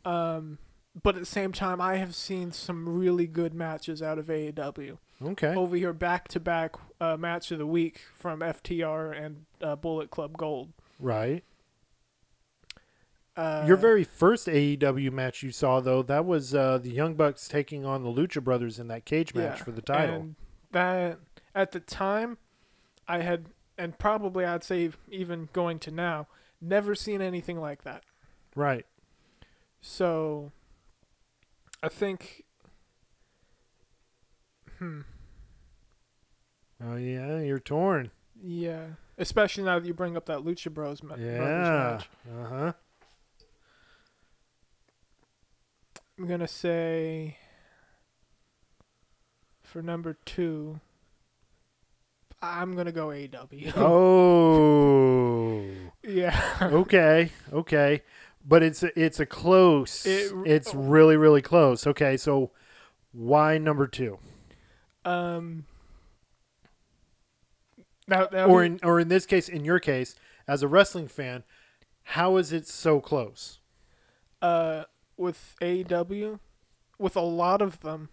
[0.05, 0.57] Um,
[1.01, 4.97] but at the same time, I have seen some really good matches out of AEW
[5.21, 5.55] Okay.
[5.55, 10.09] over here, back to back uh, match of the week from FTR and uh, Bullet
[10.09, 10.73] Club Gold.
[10.99, 11.43] Right.
[13.37, 17.47] Uh, Your very first AEW match you saw though, that was uh, the Young Bucks
[17.47, 20.15] taking on the Lucha Brothers in that cage match Yeah, for the title.
[20.15, 20.35] And
[20.71, 21.19] that
[21.55, 22.37] at the time,
[23.07, 23.45] I had,
[23.77, 26.27] and probably I'd say even going to now,
[26.61, 28.03] never seen anything like that.
[28.55, 28.85] Right.
[29.81, 30.51] So,
[31.81, 32.43] I think,
[34.77, 35.01] hmm,
[36.83, 38.11] Oh yeah, you're torn.
[38.43, 38.85] yeah,
[39.17, 41.39] especially now that you bring up that Lucha Bros ma- Yeah.
[41.39, 42.09] match.
[42.29, 42.73] Uh huh.
[46.17, 47.37] I'm gonna say
[49.63, 50.79] for number two,
[52.41, 53.47] I'm gonna go AW.
[53.77, 55.90] Oh.
[56.03, 56.57] Yeah.
[56.61, 57.31] okay.
[57.51, 58.01] Okay.
[58.47, 60.05] But it's it's a close.
[60.05, 61.85] It- it's really really close.
[61.85, 62.51] Okay, so
[63.11, 64.17] why number two?
[65.05, 65.65] Um.
[68.07, 70.15] Now, now Or in or in this case, in your case,
[70.47, 71.43] as a wrestling fan,
[72.03, 73.59] how is it so close?
[74.41, 74.85] uh,
[75.17, 76.39] with AEW,
[76.97, 78.09] with a lot of them,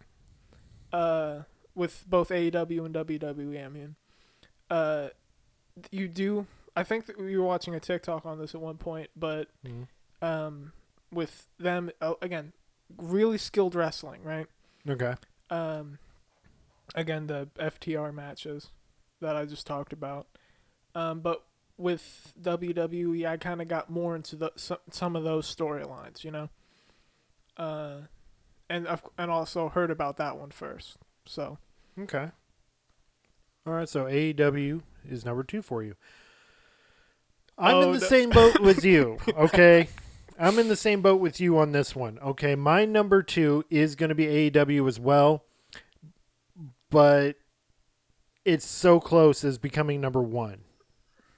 [0.92, 1.40] uh,
[1.74, 3.94] with both AEW and WWE, I mean,
[4.68, 5.08] uh,
[5.90, 6.46] you do.
[6.78, 9.48] I think that we were watching a TikTok on this at one point, but
[10.22, 10.72] um,
[11.12, 12.52] with them uh, again,
[12.96, 14.46] really skilled wrestling, right?
[14.88, 15.14] Okay.
[15.50, 15.98] Um,
[16.94, 18.70] again, the FTR matches
[19.20, 20.28] that I just talked about.
[20.94, 21.44] Um, but
[21.76, 26.30] with WWE, I kind of got more into the some, some of those storylines, you
[26.30, 26.48] know.
[27.56, 28.02] Uh,
[28.70, 28.86] and
[29.18, 30.98] and also heard about that one first.
[31.26, 31.58] So
[31.98, 32.30] Okay.
[33.66, 35.96] All right, so AEW is number two for you.
[37.58, 38.06] I'm Oh, in the no.
[38.06, 39.18] same boat with you.
[39.36, 39.88] Okay.
[40.40, 42.18] I'm in the same boat with you on this one.
[42.20, 42.54] Okay.
[42.54, 45.44] My number two is going to be AEW as well,
[46.90, 47.36] but
[48.44, 50.60] it's so close as becoming number one.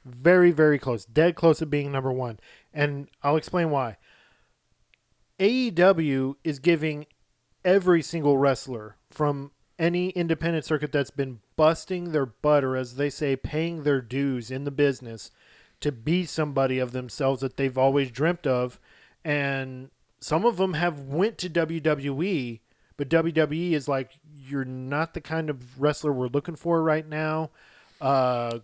[0.04, 1.04] Very, very close.
[1.06, 2.38] Dead close to being number one.
[2.74, 3.96] And I'll explain why.
[5.38, 7.06] AEW is giving
[7.64, 13.08] every single wrestler from any independent circuit that's been busting their butt or as they
[13.08, 15.30] say paying their dues in the business
[15.80, 18.78] to be somebody of themselves that they've always dreamt of
[19.24, 19.90] and
[20.20, 22.60] some of them have went to WWE
[22.96, 24.10] but WWE is like
[24.46, 27.50] you're not the kind of wrestler we're looking for right now
[28.00, 28.58] uh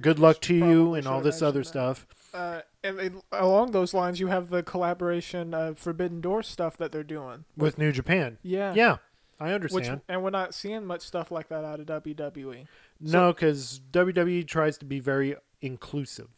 [0.00, 1.66] good luck to you and all this other that.
[1.66, 6.78] stuff uh, and they, along those lines, you have the collaboration uh, Forbidden Door stuff
[6.78, 7.44] that they're doing.
[7.58, 8.72] with New Japan Yeah.
[8.74, 8.96] yeah
[9.38, 11.86] I Which understand and we're not seeing much stuff like that out of.
[11.86, 12.66] WWE
[13.00, 16.28] no cuz WWE tries to be very inclusive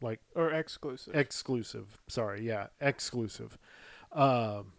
[0.00, 1.14] like or exclusive.
[1.14, 2.00] exclusive.
[2.08, 3.58] Sorry, yeah, exclusive.
[4.12, 4.72] Um,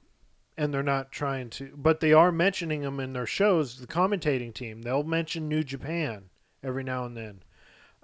[0.58, 3.80] and they're not trying to, but they are mentioning them in their shows.
[3.80, 6.30] The commentating team they'll mention New Japan
[6.64, 7.44] every now and then.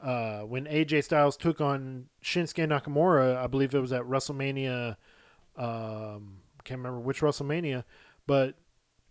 [0.01, 4.95] Uh, when AJ Styles took on Shinsuke Nakamura, I believe it was at WrestleMania.
[5.55, 6.37] Um,
[6.67, 7.83] can't remember which WrestleMania,
[8.27, 8.55] but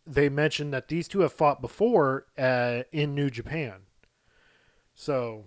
[0.06, 3.80] they mentioned that these two have fought before uh, in New Japan.
[4.94, 5.46] So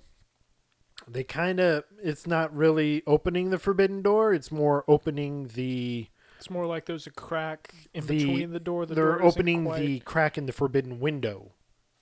[1.11, 6.07] they kind of it's not really opening the forbidden door it's more opening the
[6.37, 8.85] It's more like there's a crack in The- between the door.
[8.85, 11.53] The they're door opening quite- the crack in the forbidden window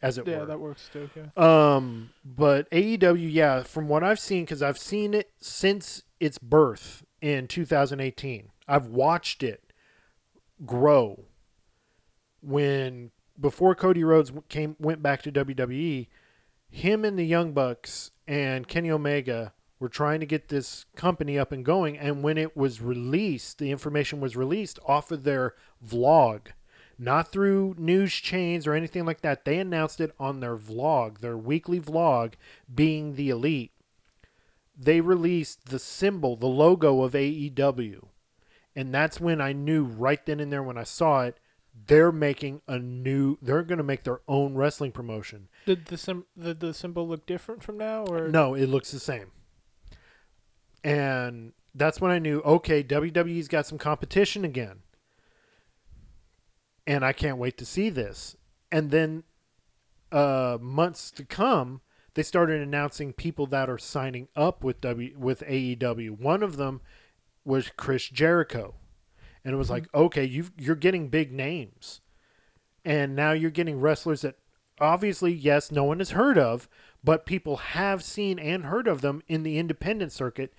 [0.01, 0.31] as it were.
[0.31, 1.09] Yeah, were that works too.
[1.15, 1.27] Yeah.
[1.75, 7.03] um but AEW yeah from what I've seen cuz I've seen it since its birth
[7.21, 9.71] in 2018 I've watched it
[10.65, 11.25] grow
[12.41, 16.07] when before Cody Rhodes came went back to WWE
[16.69, 21.51] him and the Young Bucks and Kenny Omega were trying to get this company up
[21.51, 21.97] and going.
[21.97, 25.53] And when it was released, the information was released off of their
[25.85, 26.47] vlog,
[26.97, 29.45] not through news chains or anything like that.
[29.45, 32.33] They announced it on their vlog, their weekly vlog,
[32.73, 33.71] being the elite.
[34.79, 38.07] They released the symbol, the logo of AEW.
[38.75, 41.39] And that's when I knew right then and there when I saw it,
[41.85, 45.47] they're making a new, they're going to make their own wrestling promotion.
[45.67, 49.01] Did the sim the, the symbol look different from now or No, it looks the
[49.01, 49.31] same.
[50.81, 54.79] And that's when I knew, okay, WWE's got some competition again.
[56.87, 58.37] And I can't wait to see this.
[58.71, 59.23] And then
[60.09, 61.81] uh, months to come,
[62.13, 66.11] they started announcing people that are signing up with W with AEW.
[66.11, 66.79] One of them
[67.43, 68.75] was Chris Jericho.
[69.43, 71.99] And it was like, okay, you you're getting big names.
[72.85, 74.37] And now you're getting wrestlers that
[74.79, 76.67] obviously, yes, no one has heard of,
[77.03, 80.53] but people have seen and heard of them in the independent circuit.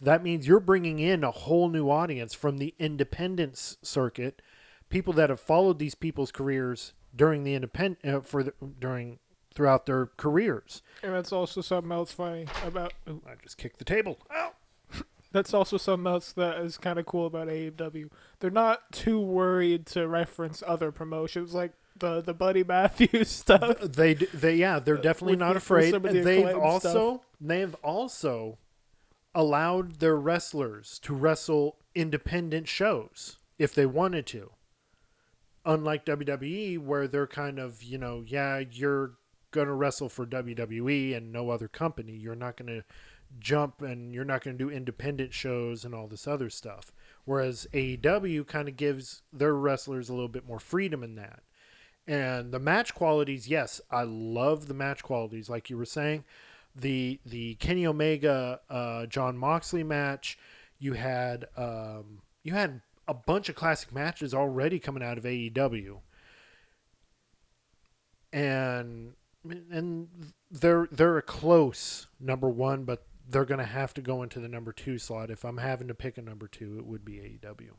[0.00, 4.42] That means you're bringing in a whole new audience from the independence circuit,
[4.88, 9.18] people that have followed these people's careers during the independent uh, for the, during
[9.54, 10.82] throughout their careers.
[11.02, 12.94] And that's also something else funny about.
[13.06, 14.18] I just kicked the table.
[14.34, 14.52] Ow.
[15.32, 18.10] That's also something else that is kind of cool about AEW.
[18.40, 21.72] They're not too worried to reference other promotions like
[22.02, 23.80] the the Buddy Matthews stuff.
[23.80, 25.94] They they yeah they're uh, definitely with not afraid.
[25.94, 28.58] the they've also they've also
[29.34, 34.50] allowed their wrestlers to wrestle independent shows if they wanted to.
[35.64, 39.12] Unlike WWE, where they're kind of you know yeah you're
[39.52, 42.12] gonna wrestle for WWE and no other company.
[42.12, 42.84] You're not gonna
[43.38, 46.92] jump and you're not gonna do independent shows and all this other stuff.
[47.24, 51.44] Whereas AEW kind of gives their wrestlers a little bit more freedom in that.
[52.06, 55.48] And the match qualities, yes, I love the match qualities.
[55.48, 56.24] Like you were saying,
[56.74, 60.38] the the Kenny Omega uh, Jon Moxley match,
[60.78, 65.98] you had um, you had a bunch of classic matches already coming out of AEW,
[68.32, 69.14] and
[69.44, 70.08] and
[70.50, 74.72] they're they're a close number one, but they're gonna have to go into the number
[74.72, 75.30] two slot.
[75.30, 77.72] If I'm having to pick a number two, it would be AEW.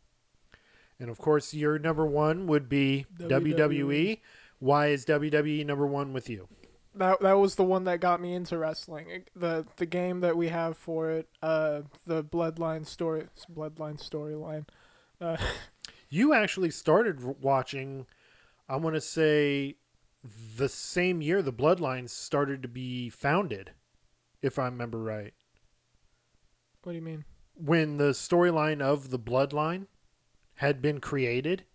[1.04, 3.58] And of course, your number one would be WWE.
[3.58, 4.20] WWE.
[4.60, 6.48] Why is WWE number one with you?
[6.96, 9.26] That that was the one that got me into wrestling.
[9.36, 14.66] The the game that we have for it, uh, the Bloodline story, Bloodline storyline.
[15.20, 15.36] Uh,
[16.10, 18.06] You actually started watching,
[18.70, 19.78] I want to say,
[20.56, 23.72] the same year the Bloodlines started to be founded,
[24.40, 25.34] if I remember right.
[26.84, 27.26] What do you mean?
[27.56, 29.88] when the storyline of the bloodline
[30.64, 31.66] had been created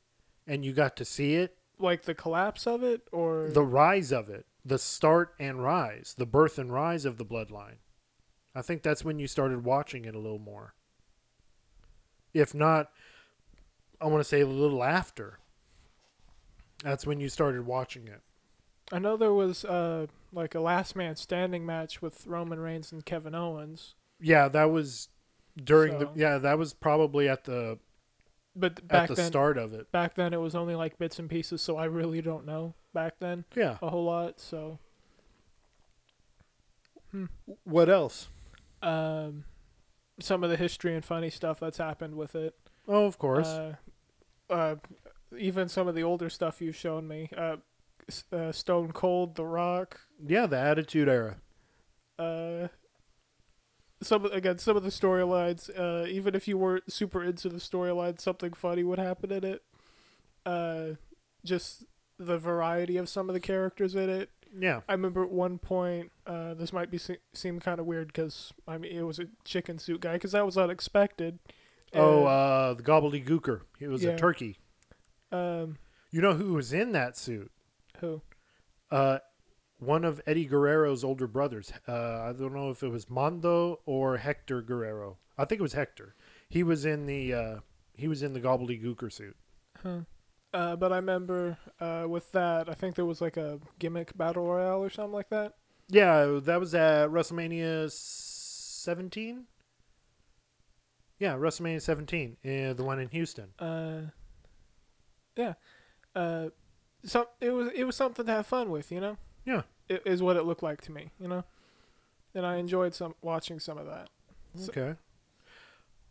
[0.47, 1.57] and you got to see it?
[1.79, 3.49] Like the collapse of it, or?
[3.49, 7.79] The rise of it the start and rise the birth and rise of the bloodline.
[8.55, 10.75] I think that's when you started watching it a little more.
[12.35, 12.91] If not
[14.01, 15.39] i want to say a little after.
[16.85, 18.21] That's when you started watching it.
[18.93, 23.05] I know there was uh like a last man standing match with Roman Reigns and
[23.05, 25.09] Kevin Owens, yeah that was
[25.57, 27.79] during the yeah that was probably at the
[28.57, 31.19] but at back the then, start of it back then it was only like bits
[31.19, 34.41] and pieces, so I really don't know back then yeah a whole lot.
[34.41, 34.79] So
[37.65, 38.29] what else
[38.83, 39.45] um,
[40.21, 42.55] some of the history and funny stuff that's happened with it.
[42.87, 43.75] oh of course Uh,
[44.51, 44.77] uh,
[45.37, 47.29] even some of the older stuff you've shown me.
[47.37, 47.57] Uh,
[48.33, 50.01] uh, Stone Cold, The Rock.
[50.27, 51.37] yeah the attitude era
[52.19, 52.69] Uh,
[54.01, 55.71] some again, some of the storylines.
[55.77, 59.63] Uh, even if you weren't super into the storyline, something funny would happen in it.
[60.47, 60.95] Uh,
[61.45, 61.85] just
[62.19, 64.31] the variety of some of the characters in it.
[64.59, 68.09] yeah I remember at one point, uh, this might be se- seem kind of weird
[68.09, 71.39] because I mean it was a chicken suit guy because that was unexpected.
[71.95, 73.63] Oh, uh, the Gobbledy Gooker.
[73.79, 74.11] He was Yeah.
[74.11, 74.59] a turkey.
[75.33, 75.77] um,
[76.11, 77.51] You know who was in that suit?
[78.01, 78.23] who?
[78.91, 79.19] Uh,
[79.79, 81.73] one of Eddie Guerrero's older brothers.
[81.87, 85.19] Uh, I don't know if it was Mando or Hector Guerrero.
[85.37, 86.15] I think it was Hector.
[86.49, 87.57] He was in the uh,
[87.95, 89.37] he was in the Gobbledy Gooker suit.
[89.83, 90.01] Huh.
[90.53, 94.47] Uh, but I remember uh, with that, I think there was like a gimmick battle
[94.47, 95.55] royale or something like that.
[95.89, 99.45] Yeah, that was at WrestleMania 17.
[101.19, 103.49] Yeah, WrestleMania 17, uh, the one in Houston.
[103.59, 104.03] Uh,
[105.37, 105.55] yeah.
[106.15, 106.49] Uh,
[107.05, 109.17] some it was it was something to have fun with, you know.
[109.49, 109.63] Yeah.
[109.89, 111.45] It is what it looked like to me, you know.
[112.35, 114.11] And I enjoyed some watching some of that.
[114.55, 114.99] So- Okay.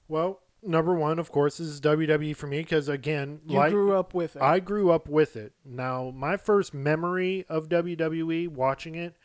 [0.08, 4.14] Well, number one, of course, is WWE for me because again, You like grew up
[4.14, 4.42] with it.
[4.42, 5.54] I grew up with it.
[5.64, 9.16] Now, my first memory of WWE watching it,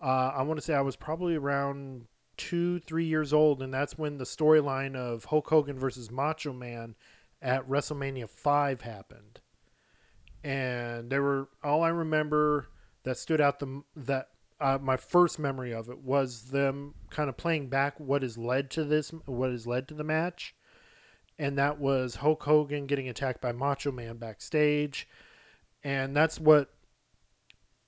[0.00, 2.06] uh, I want to say I was probably around
[2.36, 6.96] two, three years old, and that's when the storyline of Hulk Hogan versus Macho Man
[7.40, 9.40] at WrestleMania five happened.
[10.42, 12.66] And there were all I remember
[13.04, 14.28] that stood out the that
[14.60, 18.70] uh, my first memory of it was them kind of playing back what has led
[18.70, 20.54] to this, what has led to the match
[21.38, 25.08] and that was Hulk Hogan getting attacked by Macho Man backstage,
[25.82, 26.72] and that's what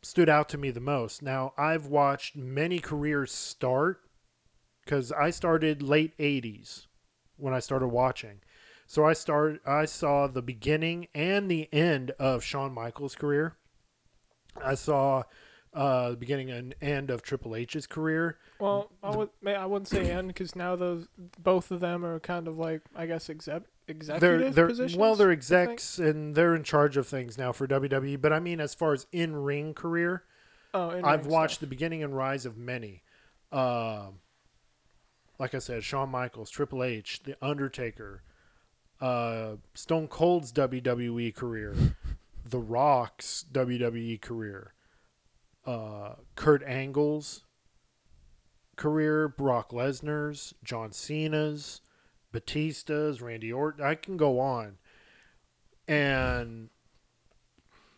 [0.03, 1.23] stood out to me the most.
[1.23, 4.01] Now, I've watched many careers start
[4.87, 6.87] cuz I started late 80s
[7.37, 8.41] when I started watching.
[8.87, 13.57] So I start I saw the beginning and the end of Shawn Michaels' career.
[14.63, 15.23] I saw
[15.73, 18.39] uh, the beginning and end of Triple H's career.
[18.61, 21.09] well, I would I wouldn't say end because now those
[21.43, 24.97] both of them are kind of like I guess exec they're executive they're positions.
[24.97, 28.21] well they're execs and they're in charge of things now for WWE.
[28.21, 30.23] But I mean, as far as in ring career,
[30.73, 31.61] Oh, I've watched stuff.
[31.61, 33.03] the beginning and rise of many.
[33.53, 34.21] Um,
[35.39, 38.23] like I said, Shawn Michaels, Triple H, The Undertaker,
[39.01, 41.75] uh, Stone Cold's WWE career,
[42.45, 44.75] The Rock's WWE career,
[45.67, 47.45] uh, Kurt Angle's
[48.77, 51.81] career, Brock Lesnar's, John Cena's,
[52.33, 53.85] Batista's, Randy Orton.
[53.85, 54.77] I can go on.
[55.87, 56.71] And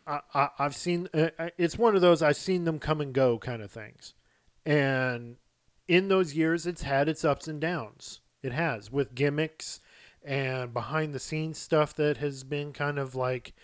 [0.07, 3.13] I, I, I've seen uh, uh, it's one of those I've seen them come and
[3.13, 4.15] go kind of things.
[4.65, 5.37] And
[5.89, 8.21] in those years, it's had its ups and downs.
[8.43, 9.81] It has with gimmicks
[10.25, 13.55] and behind the scenes stuff that has been kind of like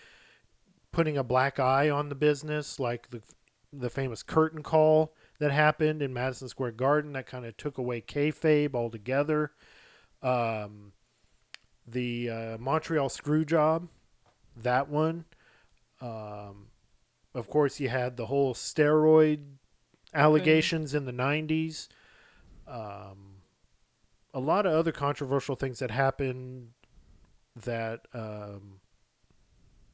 [0.93, 3.23] putting a black eye on the business, like the
[3.73, 8.03] the famous curtain call that happened in Madison Square Garden that kind of took away
[8.03, 9.53] kayfabe altogether.
[10.23, 10.93] Um,
[11.87, 13.89] the uh, Montreal screw job,
[14.57, 15.25] that one.
[16.01, 16.67] Um,
[17.35, 19.41] of course, you had the whole steroid
[20.13, 21.89] allegations in the 90s.
[22.69, 23.37] Um,
[24.35, 26.69] a lot of other controversial things that happened
[27.57, 28.81] that um,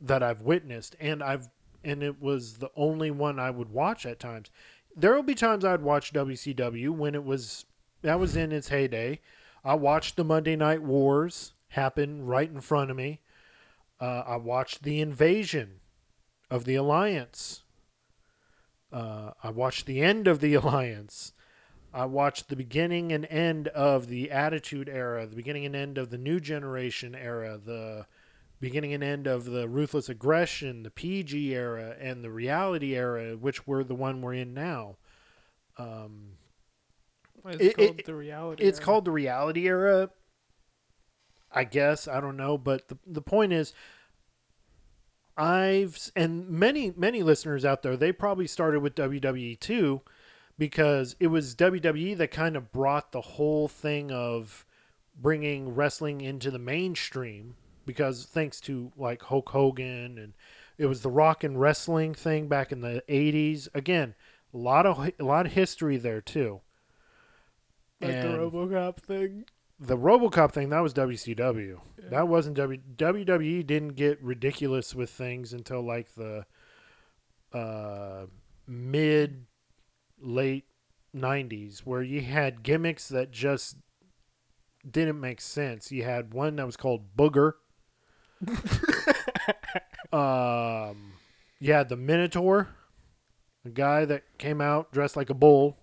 [0.01, 1.49] that I've witnessed, and I've
[1.85, 4.51] and it was the only one I would watch at times.
[4.97, 7.65] There will be times I'd watch WCW when it was
[8.03, 9.21] that was in its heyday.
[9.65, 13.21] I watched the Monday Night Wars happen right in front of me.
[14.01, 15.81] Uh, I watched the invasion
[16.51, 17.63] of the Alliance.
[18.93, 21.33] Uh, I watched the end of the Alliance.
[21.93, 26.11] I watched the beginning and end of the Attitude Era, the beginning and end of
[26.11, 28.07] the New Generation Era, the
[28.61, 33.67] beginning and end of the Ruthless Aggression, the PG Era, and the Reality Era, which
[33.67, 34.97] we're the one we're in now.
[35.77, 36.33] Um,
[37.47, 38.65] It's It- called it- the reality.
[38.65, 38.85] it's era.
[38.85, 40.11] called the reality era.
[41.51, 43.73] I guess I don't know, but the the point is,
[45.37, 50.03] I've and many many listeners out there they probably started with WWE too,
[50.59, 54.67] because it was WWE that kind of brought the whole thing of
[55.17, 57.57] bringing wrestling into the mainstream.
[57.89, 60.35] Because thanks to like Hulk Hogan and
[60.77, 63.67] it was the rock and wrestling thing back in the '80s.
[63.75, 64.15] Again,
[64.53, 66.61] a lot of a lot of history there too.
[68.01, 69.45] like the RoboCop thing.
[69.81, 71.81] the RoboCop thing that was WCW.
[72.03, 72.09] Yeah.
[72.11, 76.45] That wasn't W WWE didn't get ridiculous with things until like the
[77.53, 78.27] uh
[78.67, 79.47] mid
[80.21, 80.67] late
[81.17, 83.77] 90s where you had gimmicks that just
[84.89, 85.91] didn't make sense.
[85.91, 87.55] You had one that was called Booger.
[90.13, 91.13] um
[91.61, 92.69] had the Mantaur,
[93.65, 95.77] a guy that came out dressed like a bull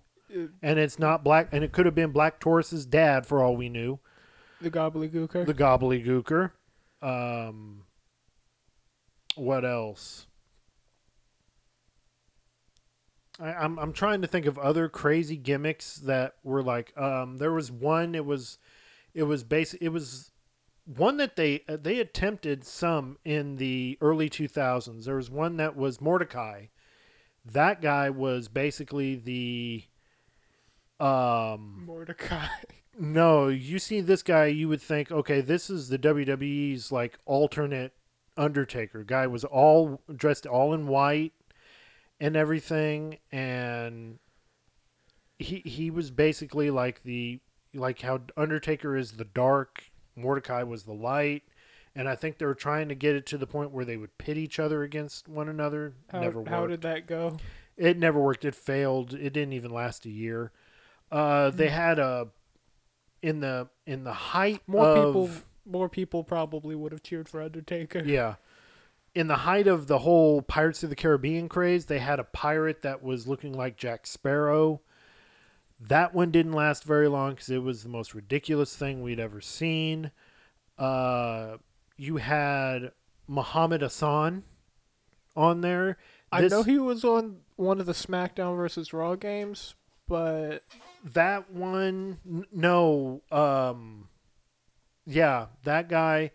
[0.62, 3.68] and it's not black and it could have been Black Taurus's dad for all we
[3.68, 3.98] knew
[4.60, 5.46] the Gobbledy Gooker.
[5.46, 6.52] the Gobbledy Gooker.
[7.02, 7.82] Um,
[9.34, 10.26] what else?
[13.38, 16.96] I, I'm I'm trying to think of other crazy gimmicks that were like.
[16.96, 18.14] Um, there was one.
[18.14, 18.58] It was,
[19.14, 19.82] it was basic.
[19.82, 20.30] It was
[20.86, 25.04] one that they uh, they attempted some in the early 2000s.
[25.04, 26.66] There was one that was Mordecai.
[27.44, 29.84] That guy was basically the.
[30.98, 32.46] Um, Mordecai.
[32.98, 37.92] no, you see this guy, you would think, okay, this is the WWE's like alternate
[38.36, 39.02] Undertaker.
[39.02, 41.32] Guy was all dressed all in white
[42.20, 44.18] and everything, and
[45.38, 47.40] he he was basically like the
[47.74, 49.84] like how Undertaker is the dark,
[50.16, 51.44] Mordecai was the light.
[51.94, 54.18] And I think they were trying to get it to the point where they would
[54.18, 55.94] pit each other against one another.
[56.10, 56.50] How, never worked.
[56.50, 57.38] how did that go?
[57.76, 58.44] It never worked.
[58.44, 59.14] It failed.
[59.14, 60.52] It didn't even last a year.
[61.10, 62.28] Uh, they had a
[63.22, 65.30] in the in the height More of, people,
[65.64, 68.02] more people probably would have cheered for Undertaker.
[68.04, 68.34] Yeah,
[69.14, 72.82] in the height of the whole Pirates of the Caribbean craze, they had a pirate
[72.82, 74.82] that was looking like Jack Sparrow.
[75.78, 79.40] That one didn't last very long because it was the most ridiculous thing we'd ever
[79.40, 80.10] seen.
[80.78, 81.58] Uh,
[81.96, 82.92] you had
[83.28, 84.44] Muhammad Hassan
[85.34, 85.98] on there.
[86.32, 89.74] I know he was on one of the SmackDown versus Raw games,
[90.08, 90.62] but
[91.04, 94.08] that one n- no um
[95.06, 96.30] yeah that guy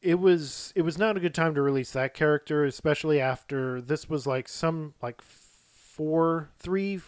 [0.00, 4.08] it was it was not a good time to release that character especially after this
[4.08, 7.00] was like some like four three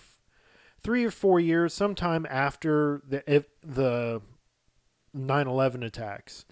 [0.86, 4.22] three or four years sometime after the if the
[5.14, 6.44] 9-11 attacks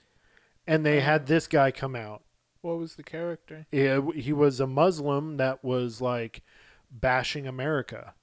[0.66, 2.23] and they had this guy come out
[2.62, 3.66] what was the character?
[3.70, 6.43] yeah, he was a Muslim that was like
[6.90, 8.15] bashing America,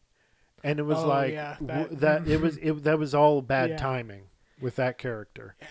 [0.63, 3.69] and it was Oh, like yeah, that- that, it was it, that was all bad
[3.71, 3.77] Yeah.
[3.77, 4.23] timing
[4.59, 5.55] with that character.
[5.61, 5.67] Yeah.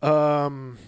[0.00, 0.78] Um,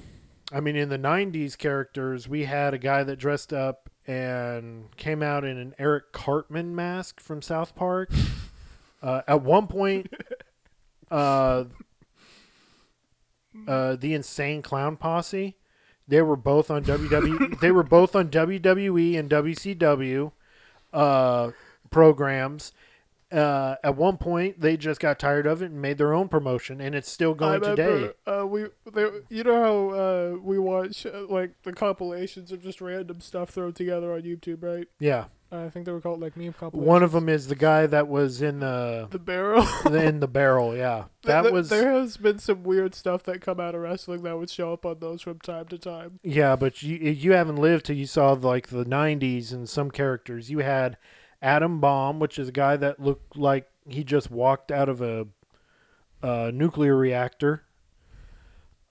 [0.52, 5.22] I mean, in the '90s characters, we had a guy that dressed up and came
[5.22, 8.10] out in an Eric Cartman mask from South Park.
[9.02, 10.12] uh, at one point,
[11.10, 11.64] uh,
[13.66, 15.56] uh, the Insane Clown Posse.
[16.08, 17.60] They were both on WWE.
[17.60, 20.32] they were both on WWE and WCW
[20.92, 21.50] uh,
[21.90, 22.72] programs.
[23.32, 26.80] Uh, at one point, they just got tired of it and made their own promotion,
[26.80, 27.86] and it's still going I today.
[27.86, 32.62] remember, Uh, we, there, you know how uh, we watch uh, like the compilations of
[32.62, 34.88] just random stuff thrown together on YouTube, right?
[34.98, 36.88] Yeah, I think they were called like meme compilations.
[36.88, 39.64] one of them is the guy that was in the the barrel.
[39.86, 40.76] in the barrel.
[40.76, 44.22] Yeah, that Th- was There has been some weird stuff that come out of wrestling
[44.24, 46.18] that would show up on those from time to time.
[46.24, 50.50] Yeah, but you you haven't lived till you saw like the '90s and some characters.
[50.50, 50.96] You had
[51.42, 55.26] Adam Bomb, which is a guy that looked like he just walked out of a,
[56.22, 57.62] a nuclear reactor.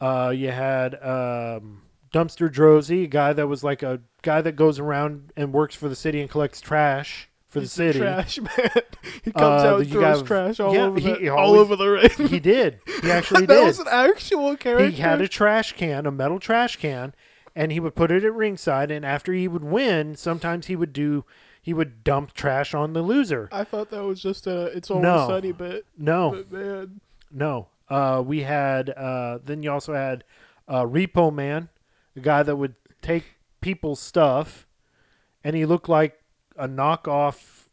[0.02, 1.82] Uh, you had um,
[2.14, 5.90] Dumpster Droese, a guy that was like a guy that goes around and works for
[5.90, 8.00] the city and collects trash for the He's city.
[8.00, 8.72] trash man.
[9.24, 11.56] he comes Uh, out and throws got- trash all yeah, over he- the he all
[11.56, 12.10] over the ring.
[12.30, 12.80] he did.
[13.02, 13.66] He actually that did.
[13.66, 14.90] was an actual character.
[14.90, 17.14] he had a trash can, a metal trash can,
[17.56, 18.92] and he would put it at ringside.
[18.92, 21.26] And after he would win, sometimes he would do
[21.70, 23.48] he would dump trash on the loser.
[23.52, 25.28] I thought that was just a it's all No.
[25.28, 27.68] sunny bit, No, but man, no.
[27.88, 30.24] Uh, we had uh, then you also had
[30.68, 31.70] uh, Repo Man,
[32.16, 32.74] the guy that would
[33.04, 34.66] take people's stuff,
[35.44, 36.20] and he looked like
[36.58, 37.68] a knockoff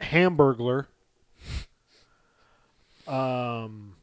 [0.00, 0.86] Hamburglar.
[3.08, 3.96] Um,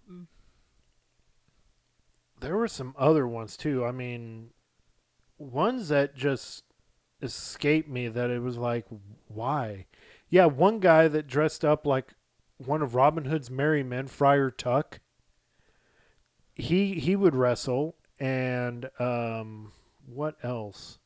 [2.42, 3.86] there were some other ones too.
[3.86, 4.50] I mean,
[5.38, 6.64] ones that just
[7.22, 8.85] escaped me that it was like,
[9.27, 9.85] why?
[10.30, 12.14] Yeah, one guy that dressed up like
[12.57, 14.99] one of Robin Hood's merry men, Friar Tuck.
[16.56, 19.72] He he would wrestle, and um,
[20.06, 20.98] what else?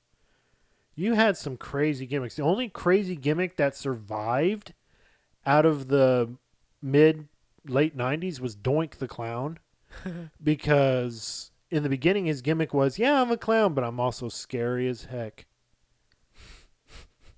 [0.95, 2.35] You had some crazy gimmicks.
[2.35, 4.73] The only crazy gimmick that survived
[5.45, 6.35] out of the
[6.81, 7.27] mid
[7.67, 9.59] late '90s was Doink the Clown,
[10.43, 14.87] because in the beginning his gimmick was, "Yeah, I'm a clown, but I'm also scary
[14.87, 15.45] as heck."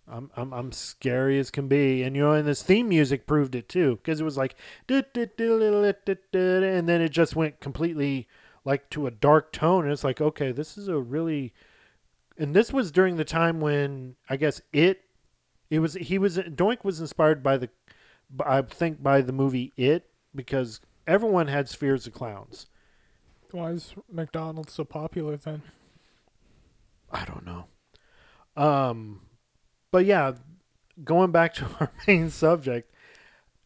[0.07, 3.55] I'm I'm I'm scary as can be, and you know, and this theme music proved
[3.55, 4.55] it too, because it was like,
[4.89, 8.27] and then it just went completely
[8.65, 11.53] like to a dark tone, and it's like, okay, this is a really,
[12.37, 15.01] and this was during the time when I guess it,
[15.69, 17.69] it was he was Doink was inspired by the,
[18.45, 22.67] I think by the movie It because everyone had spheres of clowns.
[23.51, 25.61] Why is McDonald's so popular then?
[27.11, 27.67] I don't know.
[28.57, 29.21] Um,
[29.93, 30.33] but yeah,
[31.03, 32.91] going back to our main subject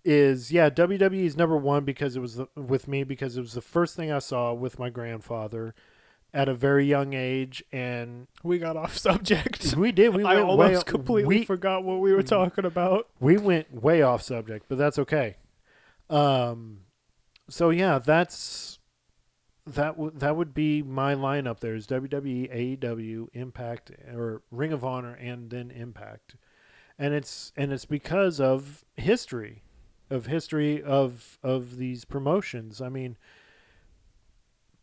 [0.04, 3.54] is yeah, WWE is number one because it was the, with me because it was
[3.54, 5.74] the first thing I saw with my grandfather
[6.34, 9.74] at a very young age, and We got off subject.
[9.78, 10.14] we did.
[10.14, 13.08] We I almost completely we, forgot what we were talking about.
[13.22, 15.38] we went way off subject, but that's okay.
[16.10, 16.82] Um,
[17.50, 18.77] so yeah, that's
[19.74, 19.96] that.
[19.96, 21.60] W- that would be my lineup.
[21.60, 26.36] There is E, WWE, AEW, Impact, or Ring of Honor, and then Impact,
[26.98, 29.64] and it's and it's because of history,
[30.10, 32.82] of history of of these promotions.
[32.82, 33.18] I mean.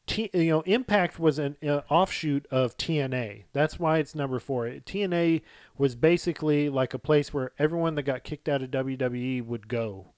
[0.07, 3.45] T, you know, Impact was an uh, offshoot of TNA.
[3.55, 4.67] That's why it's number four.
[4.67, 5.41] TNA
[5.79, 10.13] was basically like a place where everyone that got kicked out of WWE would go.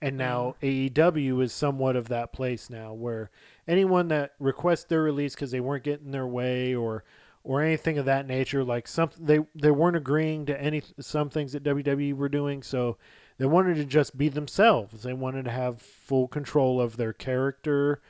[0.00, 3.30] And now AEW is somewhat of that place now where
[3.68, 7.04] anyone that requests their release because they weren't getting their way or
[7.44, 11.52] or anything of that nature, like some they they weren't agreeing to any some things
[11.52, 12.96] that WWE were doing, so
[13.38, 15.02] they wanted to just be themselves.
[15.02, 18.00] They wanted to have full control of their character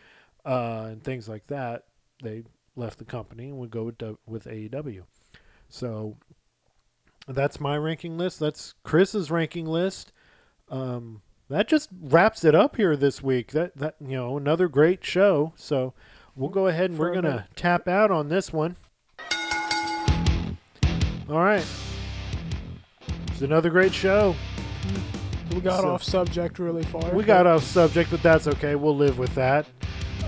[0.45, 1.85] uh, and things like that.
[2.23, 2.45] They
[2.77, 5.03] left the company and would go with, with AEW.
[5.69, 6.17] So
[7.27, 8.39] that's my ranking list.
[8.39, 10.13] That's Chris's ranking list.
[10.69, 13.53] Um, that just wraps it up here this week.
[13.53, 15.53] That that you know another great show.
[15.57, 15.95] So
[16.35, 18.77] we'll go ahead and For we're gonna tap out on this one.
[21.29, 21.65] All right,
[23.29, 24.37] it's another great show.
[25.53, 27.11] We got So- off subject really far.
[27.13, 28.75] We got off subject, but that's okay.
[28.77, 29.67] We'll live with that.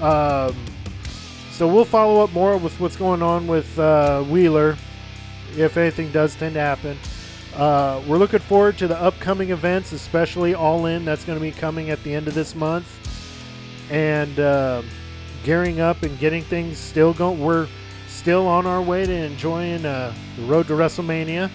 [0.01, 0.55] Um,
[1.53, 4.77] so we'll follow up more with what's going on with uh, Wheeler,
[5.57, 6.97] if anything does tend to happen.
[7.59, 11.05] Uh, we're looking forward to the upcoming events, especially All In.
[11.05, 12.87] That's going to be coming at the end of this month,
[13.91, 14.83] and uh,
[15.43, 17.41] gearing up and getting things still going.
[17.41, 17.67] We're
[18.07, 21.51] still on our way to enjoying uh, the road to WrestleMania.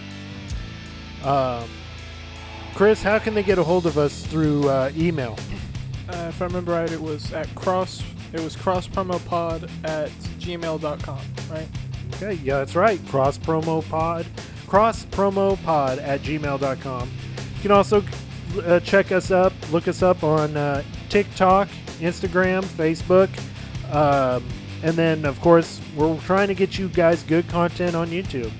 [1.23, 1.69] Um,
[2.75, 5.37] Chris, how can they get a hold of us through uh, email?
[6.09, 8.03] Uh, if I remember right, it was at cross.
[8.33, 10.09] It was crosspromopod at
[10.39, 11.19] gmail.com,
[11.49, 11.67] right?
[12.15, 12.99] Okay, yeah, that's right.
[13.07, 13.37] Cross
[14.73, 17.11] promo pod, cross promo pod at gmail.com.
[17.55, 18.03] You can also
[18.65, 21.67] uh, check us up, look us up on uh, TikTok,
[21.99, 23.29] Instagram, Facebook.
[23.93, 24.43] Um,
[24.83, 28.51] and then, of course, we're trying to get you guys good content on YouTube.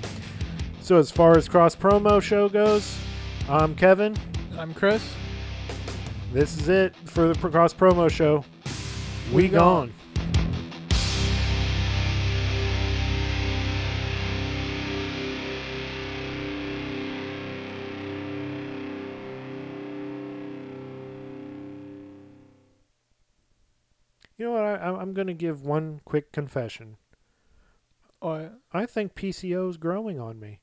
[0.80, 2.98] So, as far as cross promo show goes,
[3.48, 4.16] I'm Kevin.
[4.56, 5.14] I'm Chris.
[6.32, 8.44] This is it for the cross promo show.
[9.30, 9.88] We, We gone.
[9.88, 9.94] gone.
[24.44, 24.64] You know what?
[24.64, 26.98] I, I'm going to give one quick confession.
[28.20, 30.60] Oh, I think PCO is growing on me.